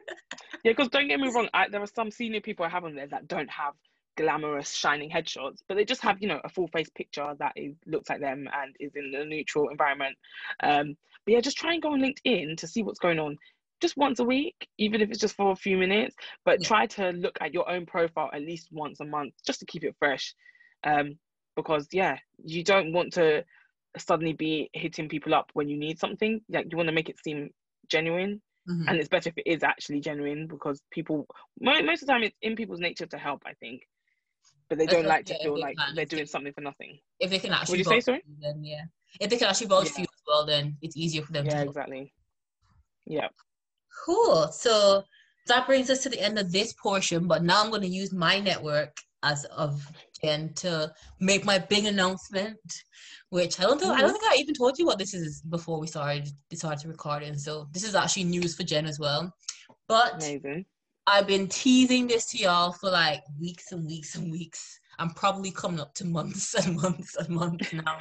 yeah, 0.64 0.72
because 0.72 0.88
don't 0.88 1.08
get 1.08 1.20
me 1.20 1.30
wrong, 1.30 1.48
I, 1.52 1.68
there 1.68 1.82
are 1.82 1.86
some 1.86 2.10
senior 2.10 2.40
people 2.40 2.64
I 2.64 2.70
have 2.70 2.84
on 2.84 2.94
there 2.94 3.06
that 3.06 3.28
don't 3.28 3.50
have 3.50 3.74
glamorous 4.20 4.74
shining 4.74 5.10
headshots 5.10 5.60
but 5.66 5.76
they 5.76 5.84
just 5.84 6.02
have 6.02 6.20
you 6.20 6.28
know 6.28 6.40
a 6.44 6.48
full 6.48 6.68
face 6.68 6.90
picture 6.94 7.34
that 7.38 7.52
is 7.56 7.74
looks 7.86 8.10
like 8.10 8.20
them 8.20 8.46
and 8.52 8.76
is 8.78 8.92
in 8.94 9.12
a 9.14 9.24
neutral 9.24 9.68
environment. 9.70 10.16
Um 10.62 10.96
but 11.24 11.32
yeah 11.32 11.40
just 11.40 11.56
try 11.56 11.72
and 11.72 11.82
go 11.82 11.92
on 11.92 12.00
linkedin 12.00 12.56
to 12.58 12.66
see 12.66 12.82
what's 12.82 12.98
going 12.98 13.18
on. 13.18 13.36
Just 13.80 13.96
once 13.96 14.18
a 14.18 14.24
week 14.24 14.68
even 14.76 15.00
if 15.00 15.10
it's 15.10 15.18
just 15.18 15.36
for 15.36 15.52
a 15.52 15.56
few 15.56 15.78
minutes 15.78 16.14
but 16.44 16.60
yeah. 16.60 16.68
try 16.68 16.86
to 16.86 17.10
look 17.12 17.38
at 17.40 17.54
your 17.54 17.68
own 17.70 17.86
profile 17.86 18.30
at 18.32 18.42
least 18.42 18.68
once 18.70 19.00
a 19.00 19.04
month 19.04 19.32
just 19.46 19.60
to 19.60 19.66
keep 19.66 19.84
it 19.84 19.96
fresh. 19.98 20.34
Um 20.84 21.18
because 21.56 21.88
yeah 21.92 22.18
you 22.44 22.62
don't 22.62 22.92
want 22.92 23.14
to 23.14 23.44
suddenly 23.96 24.34
be 24.34 24.70
hitting 24.72 25.08
people 25.08 25.34
up 25.34 25.50
when 25.54 25.68
you 25.68 25.78
need 25.78 25.98
something. 25.98 26.40
Like 26.50 26.66
you 26.70 26.76
want 26.76 26.88
to 26.88 26.94
make 26.94 27.08
it 27.08 27.18
seem 27.22 27.50
genuine. 27.88 28.42
Mm-hmm. 28.68 28.88
and 28.88 28.98
it's 28.98 29.08
better 29.08 29.30
if 29.30 29.38
it 29.38 29.50
is 29.50 29.62
actually 29.62 30.00
genuine 30.00 30.46
because 30.46 30.82
people 30.90 31.26
most, 31.62 31.82
most 31.82 32.02
of 32.02 32.06
the 32.06 32.12
time 32.12 32.22
it's 32.22 32.36
in 32.42 32.56
people's 32.56 32.78
nature 32.78 33.06
to 33.06 33.16
help 33.16 33.42
i 33.46 33.54
think 33.54 33.80
but 34.70 34.78
they 34.78 34.86
don't 34.86 35.04
like 35.04 35.26
to 35.26 35.38
feel 35.42 35.58
like 35.58 35.76
they're 35.94 36.06
doing 36.06 36.26
something 36.26 36.52
for 36.52 36.60
nothing. 36.62 36.98
If 37.18 37.28
they 37.28 37.40
can 37.40 37.52
actually, 37.52 37.78
would 37.78 37.86
you 37.86 37.92
say 37.92 38.00
sorry? 38.00 38.22
Then 38.40 38.64
yeah, 38.64 38.84
if 39.20 39.28
they 39.28 39.36
can 39.36 39.48
actually 39.48 39.66
vouch 39.66 39.86
yeah. 39.86 39.92
for 39.92 40.00
you 40.00 40.06
as 40.06 40.22
well, 40.26 40.46
then 40.46 40.76
it's 40.80 40.96
easier 40.96 41.22
for 41.22 41.32
them. 41.32 41.44
Yeah, 41.44 41.62
exactly. 41.62 42.14
Yeah. 43.04 43.28
Cool. 44.06 44.48
So 44.52 45.02
that 45.48 45.66
brings 45.66 45.90
us 45.90 46.04
to 46.04 46.08
the 46.08 46.20
end 46.20 46.38
of 46.38 46.52
this 46.52 46.72
portion. 46.72 47.26
But 47.26 47.42
now 47.42 47.62
I'm 47.62 47.70
going 47.70 47.82
to 47.82 47.88
use 47.88 48.12
my 48.12 48.38
network 48.38 48.96
as 49.24 49.44
of 49.46 49.84
Jen 50.22 50.52
to 50.54 50.92
make 51.18 51.44
my 51.44 51.58
big 51.58 51.86
announcement, 51.86 52.58
which 53.30 53.58
I 53.58 53.64
don't 53.64 53.78
think 53.80 53.92
I 53.92 54.00
don't 54.02 54.12
think 54.12 54.24
I 54.24 54.36
even 54.36 54.54
told 54.54 54.78
you 54.78 54.86
what 54.86 54.98
this 54.98 55.14
is 55.14 55.42
before 55.42 55.80
we 55.80 55.88
started 55.88 56.28
decided 56.48 56.78
to 56.82 56.88
record 56.88 57.24
it. 57.24 57.40
So 57.40 57.66
this 57.72 57.82
is 57.82 57.96
actually 57.96 58.24
news 58.24 58.54
for 58.54 58.62
Jen 58.62 58.86
as 58.86 59.00
well. 59.00 59.34
But 59.88 60.14
Amazing. 60.14 60.66
I've 61.12 61.26
been 61.26 61.48
teasing 61.48 62.06
this 62.06 62.26
to 62.26 62.38
y'all 62.38 62.70
for 62.70 62.88
like 62.88 63.24
weeks 63.40 63.72
and 63.72 63.84
weeks 63.84 64.14
and 64.14 64.30
weeks. 64.30 64.78
I'm 65.00 65.10
probably 65.10 65.50
coming 65.50 65.80
up 65.80 65.92
to 65.94 66.04
months 66.04 66.54
and 66.66 66.80
months 66.80 67.16
and 67.16 67.28
months 67.30 67.72
now 67.72 67.98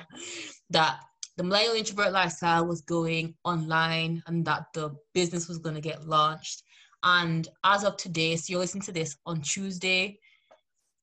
that 0.69 0.99
the 1.35 1.43
millennial 1.43 1.73
introvert 1.73 2.11
lifestyle 2.11 2.67
was 2.67 2.81
going 2.81 3.33
online 3.43 4.21
and 4.27 4.45
that 4.45 4.65
the 4.75 4.95
business 5.15 5.47
was 5.47 5.57
going 5.57 5.73
to 5.73 5.81
get 5.81 6.07
launched. 6.07 6.61
And 7.01 7.47
as 7.63 7.83
of 7.83 7.97
today, 7.97 8.35
so 8.35 8.51
you're 8.51 8.59
listening 8.59 8.83
to 8.83 8.91
this 8.91 9.17
on 9.25 9.41
Tuesday, 9.41 10.19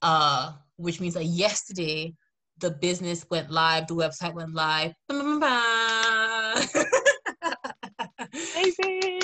uh, 0.01 0.53
which 0.77 1.01
means 1.01 1.15
that 1.15 1.25
yesterday 1.25 2.15
the 2.59 2.71
business 2.71 3.27
went 3.31 3.51
live, 3.51 3.89
the 3.89 3.97
website 3.97 4.35
went 4.35 4.55
live. 4.55 4.93
Amazing. 5.11 5.63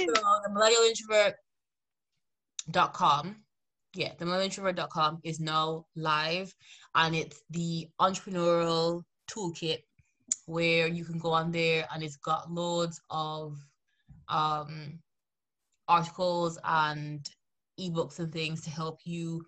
So 0.15 0.21
the 0.45 0.51
millennial 0.53 0.83
introvert 0.83 1.35
com 2.93 3.37
yeah 3.95 4.13
the 4.19 4.89
com 4.91 5.19
is 5.25 5.41
now 5.41 5.85
live 5.97 6.55
and 6.95 7.15
it's 7.15 7.43
the 7.51 7.89
entrepreneurial 8.01 9.03
toolkit 9.31 9.79
where 10.47 10.87
you 10.87 11.05
can 11.05 11.19
go 11.19 11.31
on 11.31 11.51
there 11.51 11.87
and 11.93 12.03
it's 12.03 12.17
got 12.17 12.51
loads 12.51 13.01
of 13.11 13.57
um, 14.29 14.99
articles 15.89 16.59
and 16.65 17.29
ebooks 17.79 18.19
and 18.19 18.33
things 18.33 18.63
to 18.63 18.71
help 18.71 19.01
you 19.05 19.45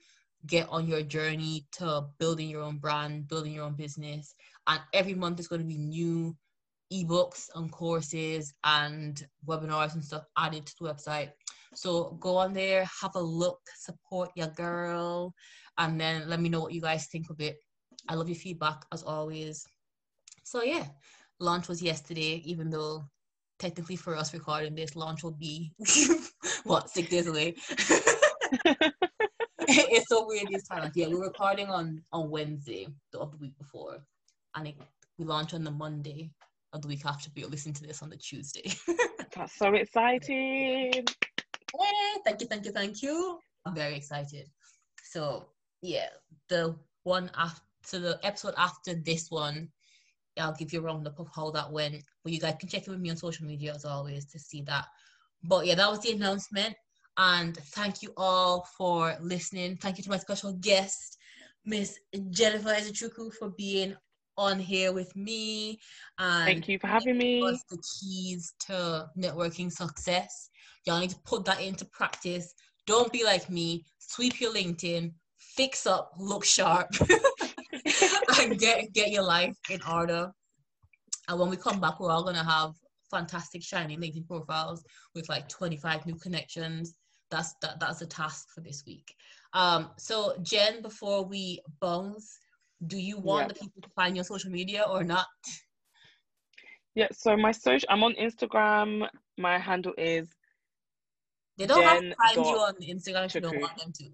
get 0.47 0.69
on 0.69 0.87
your 0.87 1.03
journey 1.03 1.67
to 1.73 2.05
building 2.19 2.49
your 2.49 2.62
own 2.62 2.79
brand, 2.79 3.29
building 3.29 3.53
your 3.53 3.65
own 3.65 3.75
business. 3.75 4.35
And 4.67 4.81
every 4.93 5.15
month 5.15 5.37
there's 5.37 5.49
going 5.49 5.62
to 5.62 5.67
be 5.67 5.79
new 5.79 6.37
ebooks 6.93 7.49
and 7.55 7.71
courses 7.73 8.53
and 8.65 9.27
webinars 9.47 9.95
and 9.95 10.05
stuff 10.05 10.25
added 10.37 10.67
to 10.67 10.75
the 10.81 10.93
website. 10.93 11.31
So 11.75 12.16
go 12.20 12.37
on 12.37 12.53
there, 12.53 12.89
have 13.01 13.14
a 13.16 13.20
look, 13.20 13.61
support 13.77 14.31
your 14.37 14.49
girl, 14.49 15.35
and 15.79 16.01
then 16.01 16.29
let 16.29 16.41
me 16.41 16.49
know 16.49 16.61
what 16.61 16.72
you 16.72 16.81
guys 16.81 17.07
think 17.07 17.31
of 17.31 17.41
it. 17.41 17.57
I 18.09 18.14
love 18.14 18.29
your 18.29 18.37
feedback 18.37 18.85
as 18.93 19.03
always. 19.03 19.66
So 20.45 20.62
yeah, 20.62 20.87
launch 21.41 21.68
was 21.68 21.83
yesterday, 21.83 22.43
even 22.45 22.70
though 22.70 23.05
technically 23.59 23.97
for 23.97 24.16
us 24.16 24.35
recording 24.35 24.75
this, 24.75 24.97
launch 24.97 25.22
will 25.22 25.33
be 25.33 25.72
what 26.64 26.91
six 26.91 27.09
days 27.09 27.27
away. 27.27 27.55
it's 29.68 30.09
so 30.09 30.27
weird 30.27 30.49
this 30.51 30.66
time. 30.68 30.91
Yeah, 30.95 31.09
we're 31.09 31.25
recording 31.25 31.68
on 31.68 32.03
on 32.12 32.31
Wednesday 32.31 32.89
the 33.12 33.25
week 33.41 33.57
before, 33.59 33.99
and 34.55 34.68
it, 34.68 34.77
we 35.18 35.25
launch 35.25 35.55
on 35.55 35.64
the 35.64 35.70
Monday 35.70 36.31
of 36.72 36.83
the 36.83 36.89
week 36.89 37.07
after. 37.07 37.31
But 37.35 37.51
listen 37.51 37.72
to 37.75 37.87
this 37.87 38.03
on 38.03 38.11
the 38.11 38.16
Tuesday. 38.16 38.72
That's 39.35 39.57
so 39.57 39.75
exciting. 39.75 41.05
Yeah, 41.79 42.22
thank 42.25 42.41
you, 42.41 42.47
thank 42.47 42.64
you, 42.64 42.72
thank 42.72 43.03
you. 43.03 43.39
I'm 43.66 43.75
very 43.75 43.97
excited. 43.97 44.49
So 45.03 45.49
yeah, 45.83 46.09
the 46.49 46.77
one 47.03 47.31
after 47.37 47.99
the 47.99 48.18
episode 48.22 48.55
after 48.57 48.95
this 48.95 49.31
one, 49.31 49.68
I'll 50.39 50.55
give 50.55 50.72
you 50.72 50.81
a 50.81 50.83
roundup 50.83 51.18
of 51.18 51.29
how 51.35 51.51
that 51.53 51.70
went. 51.70 52.03
But 52.22 52.33
you 52.33 52.41
guys 52.41 52.57
can 52.59 52.68
check 52.68 52.87
in 52.87 52.93
with 52.93 53.01
me 53.01 53.11
on 53.11 53.16
social 53.16 53.47
media 53.47 53.75
as 53.75 53.85
always 53.85 54.27
to 54.27 54.39
see 54.39 54.62
that. 54.62 54.87
But 55.43 55.66
yeah, 55.66 55.75
that 55.77 55.91
was 55.91 56.01
the 56.01 56.12
announcement. 56.12 56.75
And 57.16 57.57
thank 57.57 58.03
you 58.03 58.12
all 58.16 58.66
for 58.77 59.16
listening. 59.20 59.77
Thank 59.77 59.99
you 59.99 60.05
to 60.05 60.11
my 60.11 60.18
special 60.18 60.53
guest, 60.55 61.18
Miss 61.64 61.99
Jennifer 62.31 62.70
Ezechukwu, 62.70 63.33
for 63.35 63.51
being 63.51 63.95
on 64.37 64.59
here 64.59 64.93
with 64.93 65.14
me. 65.16 65.78
And 66.18 66.47
thank 66.47 66.68
you 66.68 66.78
for 66.78 66.87
having 66.87 67.18
me. 67.18 67.41
The 67.41 67.82
keys 68.01 68.55
to 68.66 69.07
networking 69.18 69.70
success. 69.70 70.51
Y'all 70.87 71.01
need 71.01 71.11
to 71.11 71.18
put 71.24 71.45
that 71.47 71.61
into 71.61 71.85
practice. 71.87 72.53
Don't 72.87 73.12
be 73.12 73.24
like 73.24 73.49
me. 73.49 73.85
Sweep 73.99 74.41
your 74.41 74.53
LinkedIn, 74.53 75.12
fix 75.39 75.87
up, 75.87 76.12
look 76.18 76.45
sharp, 76.45 76.89
and 78.41 78.59
get 78.59 78.93
get 78.93 79.11
your 79.11 79.22
life 79.22 79.57
in 79.70 79.80
order. 79.91 80.30
And 81.28 81.41
when 81.41 81.49
we 81.49 81.57
come 81.57 81.80
back, 81.80 82.01
we're 82.01 82.11
all 82.11 82.24
gonna 82.24 82.45
have 82.45 82.72
fantastic 83.11 83.62
shiny 83.62 83.97
LinkedIn 83.97 84.26
profiles 84.26 84.85
with 85.14 85.28
like 85.28 85.49
25 85.49 86.05
new 86.05 86.16
connections 86.16 86.95
that's 87.35 87.55
that, 87.62 87.80
that's 87.80 88.03
a 88.03 88.07
task 88.07 88.49
for 88.55 88.61
this 88.61 88.85
week. 88.87 89.14
Um, 89.53 89.91
so 89.99 90.37
Jen, 90.43 90.82
before 90.82 91.24
we 91.24 91.61
bounce, 91.80 92.39
do 92.87 92.99
you 92.99 93.18
want 93.18 93.45
yeah. 93.45 93.49
the 93.49 93.55
people 93.55 93.83
to 93.83 93.89
find 93.91 94.16
your 94.16 94.25
social 94.25 94.51
media 94.51 94.85
or 94.89 95.05
not? 95.05 95.27
Yeah, 96.95 97.09
so 97.12 97.37
my 97.37 97.53
social, 97.53 97.89
I'm 97.91 98.05
on 98.05 98.14
Instagram. 98.14 99.09
My 99.37 99.59
handle 99.59 99.95
is. 99.99 100.29
They 101.57 101.66
don't 101.66 101.83
have 101.83 102.01
to 102.01 102.14
find 102.14 102.47
you 102.47 102.57
on 102.57 102.75
Instagram 102.77 103.27
if 103.27 103.35
you 103.35 103.41
don't 103.41 103.61
want 103.61 103.77
them 103.79 103.93
to. 103.93 104.05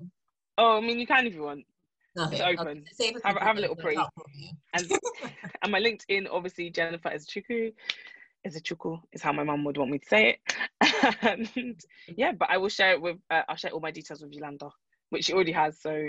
Oh, 0.59 0.79
I 0.79 0.81
mean, 0.81 0.99
you 0.99 1.07
can 1.07 1.27
if 1.27 1.35
you 1.35 1.43
want. 1.43 1.65
Okay, 2.19 2.37
it's 2.37 2.61
open. 2.61 2.85
Okay. 3.01 3.15
Have, 3.25 3.37
have 3.37 3.57
a 3.57 3.61
little 3.61 3.77
pre. 3.77 3.97
and, 3.97 4.93
and 5.63 5.73
my 5.73 5.81
LinkedIn, 5.81 6.27
obviously, 6.31 6.71
Jennifer 6.71 7.11
is 7.11 7.27
Chuku 7.27 7.73
is 8.45 8.57
a 8.57 8.61
chuku 8.61 8.99
is 9.13 9.23
how 9.23 9.33
my 9.33 9.45
mum 9.45 9.65
would 9.65 9.77
want 9.77 9.91
me 9.91 9.99
to 9.99 10.09
say 10.09 10.39
it 10.81 11.17
and 11.23 11.81
yeah 12.17 12.33
but 12.33 12.49
i 12.51 12.57
will 12.57 12.69
share 12.69 12.93
it 12.93 13.01
with 13.01 13.17
uh, 13.31 13.43
i'll 13.49 13.57
share 13.57 13.71
all 13.71 13.81
my 13.81 13.91
details 13.91 14.23
with 14.23 14.33
yolanda 14.33 14.69
which 15.11 15.27
she 15.27 15.33
already 15.33 15.53
has 15.53 15.81
so 15.81 16.09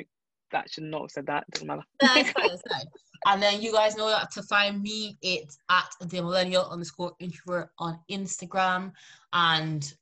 that 0.52 0.70
should 0.70 0.84
not 0.84 1.02
have 1.02 1.12
said 1.12 1.26
that 1.26 1.44
doesn't 1.52 1.68
matter 1.68 1.84
fine, 2.02 2.26
fine. 2.26 2.86
and 3.28 3.42
then 3.42 3.62
you 3.62 3.72
guys 3.72 3.96
know 3.96 4.10
that 4.10 4.32
to 4.32 4.42
find 4.44 4.82
me 4.82 5.18
it's 5.22 5.58
at 5.70 5.90
the 6.10 6.22
millennial 6.22 6.66
underscore 6.70 7.14
introvert 7.20 7.70
on 7.80 8.00
instagram 8.10 8.92
and 9.34 9.94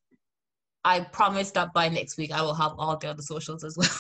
i 0.86 1.00
promise 1.00 1.52
that 1.52 1.74
by 1.74 1.90
next 1.90 2.18
week 2.18 2.32
i 2.32 2.42
will 2.42 2.54
have 2.54 2.74
all 2.78 2.98
the 2.98 3.08
other 3.08 3.22
socials 3.22 3.64
as 3.64 3.78
well 3.78 3.90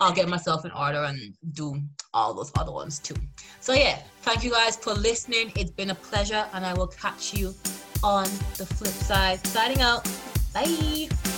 I'll 0.00 0.12
get 0.12 0.28
myself 0.28 0.64
in 0.64 0.70
order 0.72 1.04
and 1.04 1.34
do 1.52 1.80
all 2.12 2.34
those 2.34 2.52
other 2.58 2.72
ones 2.72 2.98
too. 2.98 3.14
So 3.60 3.72
yeah, 3.72 4.00
thank 4.22 4.44
you 4.44 4.50
guys 4.50 4.76
for 4.76 4.92
listening. 4.92 5.52
It's 5.56 5.70
been 5.70 5.90
a 5.90 5.94
pleasure 5.94 6.46
and 6.52 6.64
I 6.64 6.74
will 6.74 6.88
catch 6.88 7.34
you 7.34 7.54
on 8.02 8.24
the 8.58 8.66
flip 8.66 8.92
side. 8.92 9.46
Signing 9.46 9.80
out. 9.80 10.04
Bye. 10.52 11.35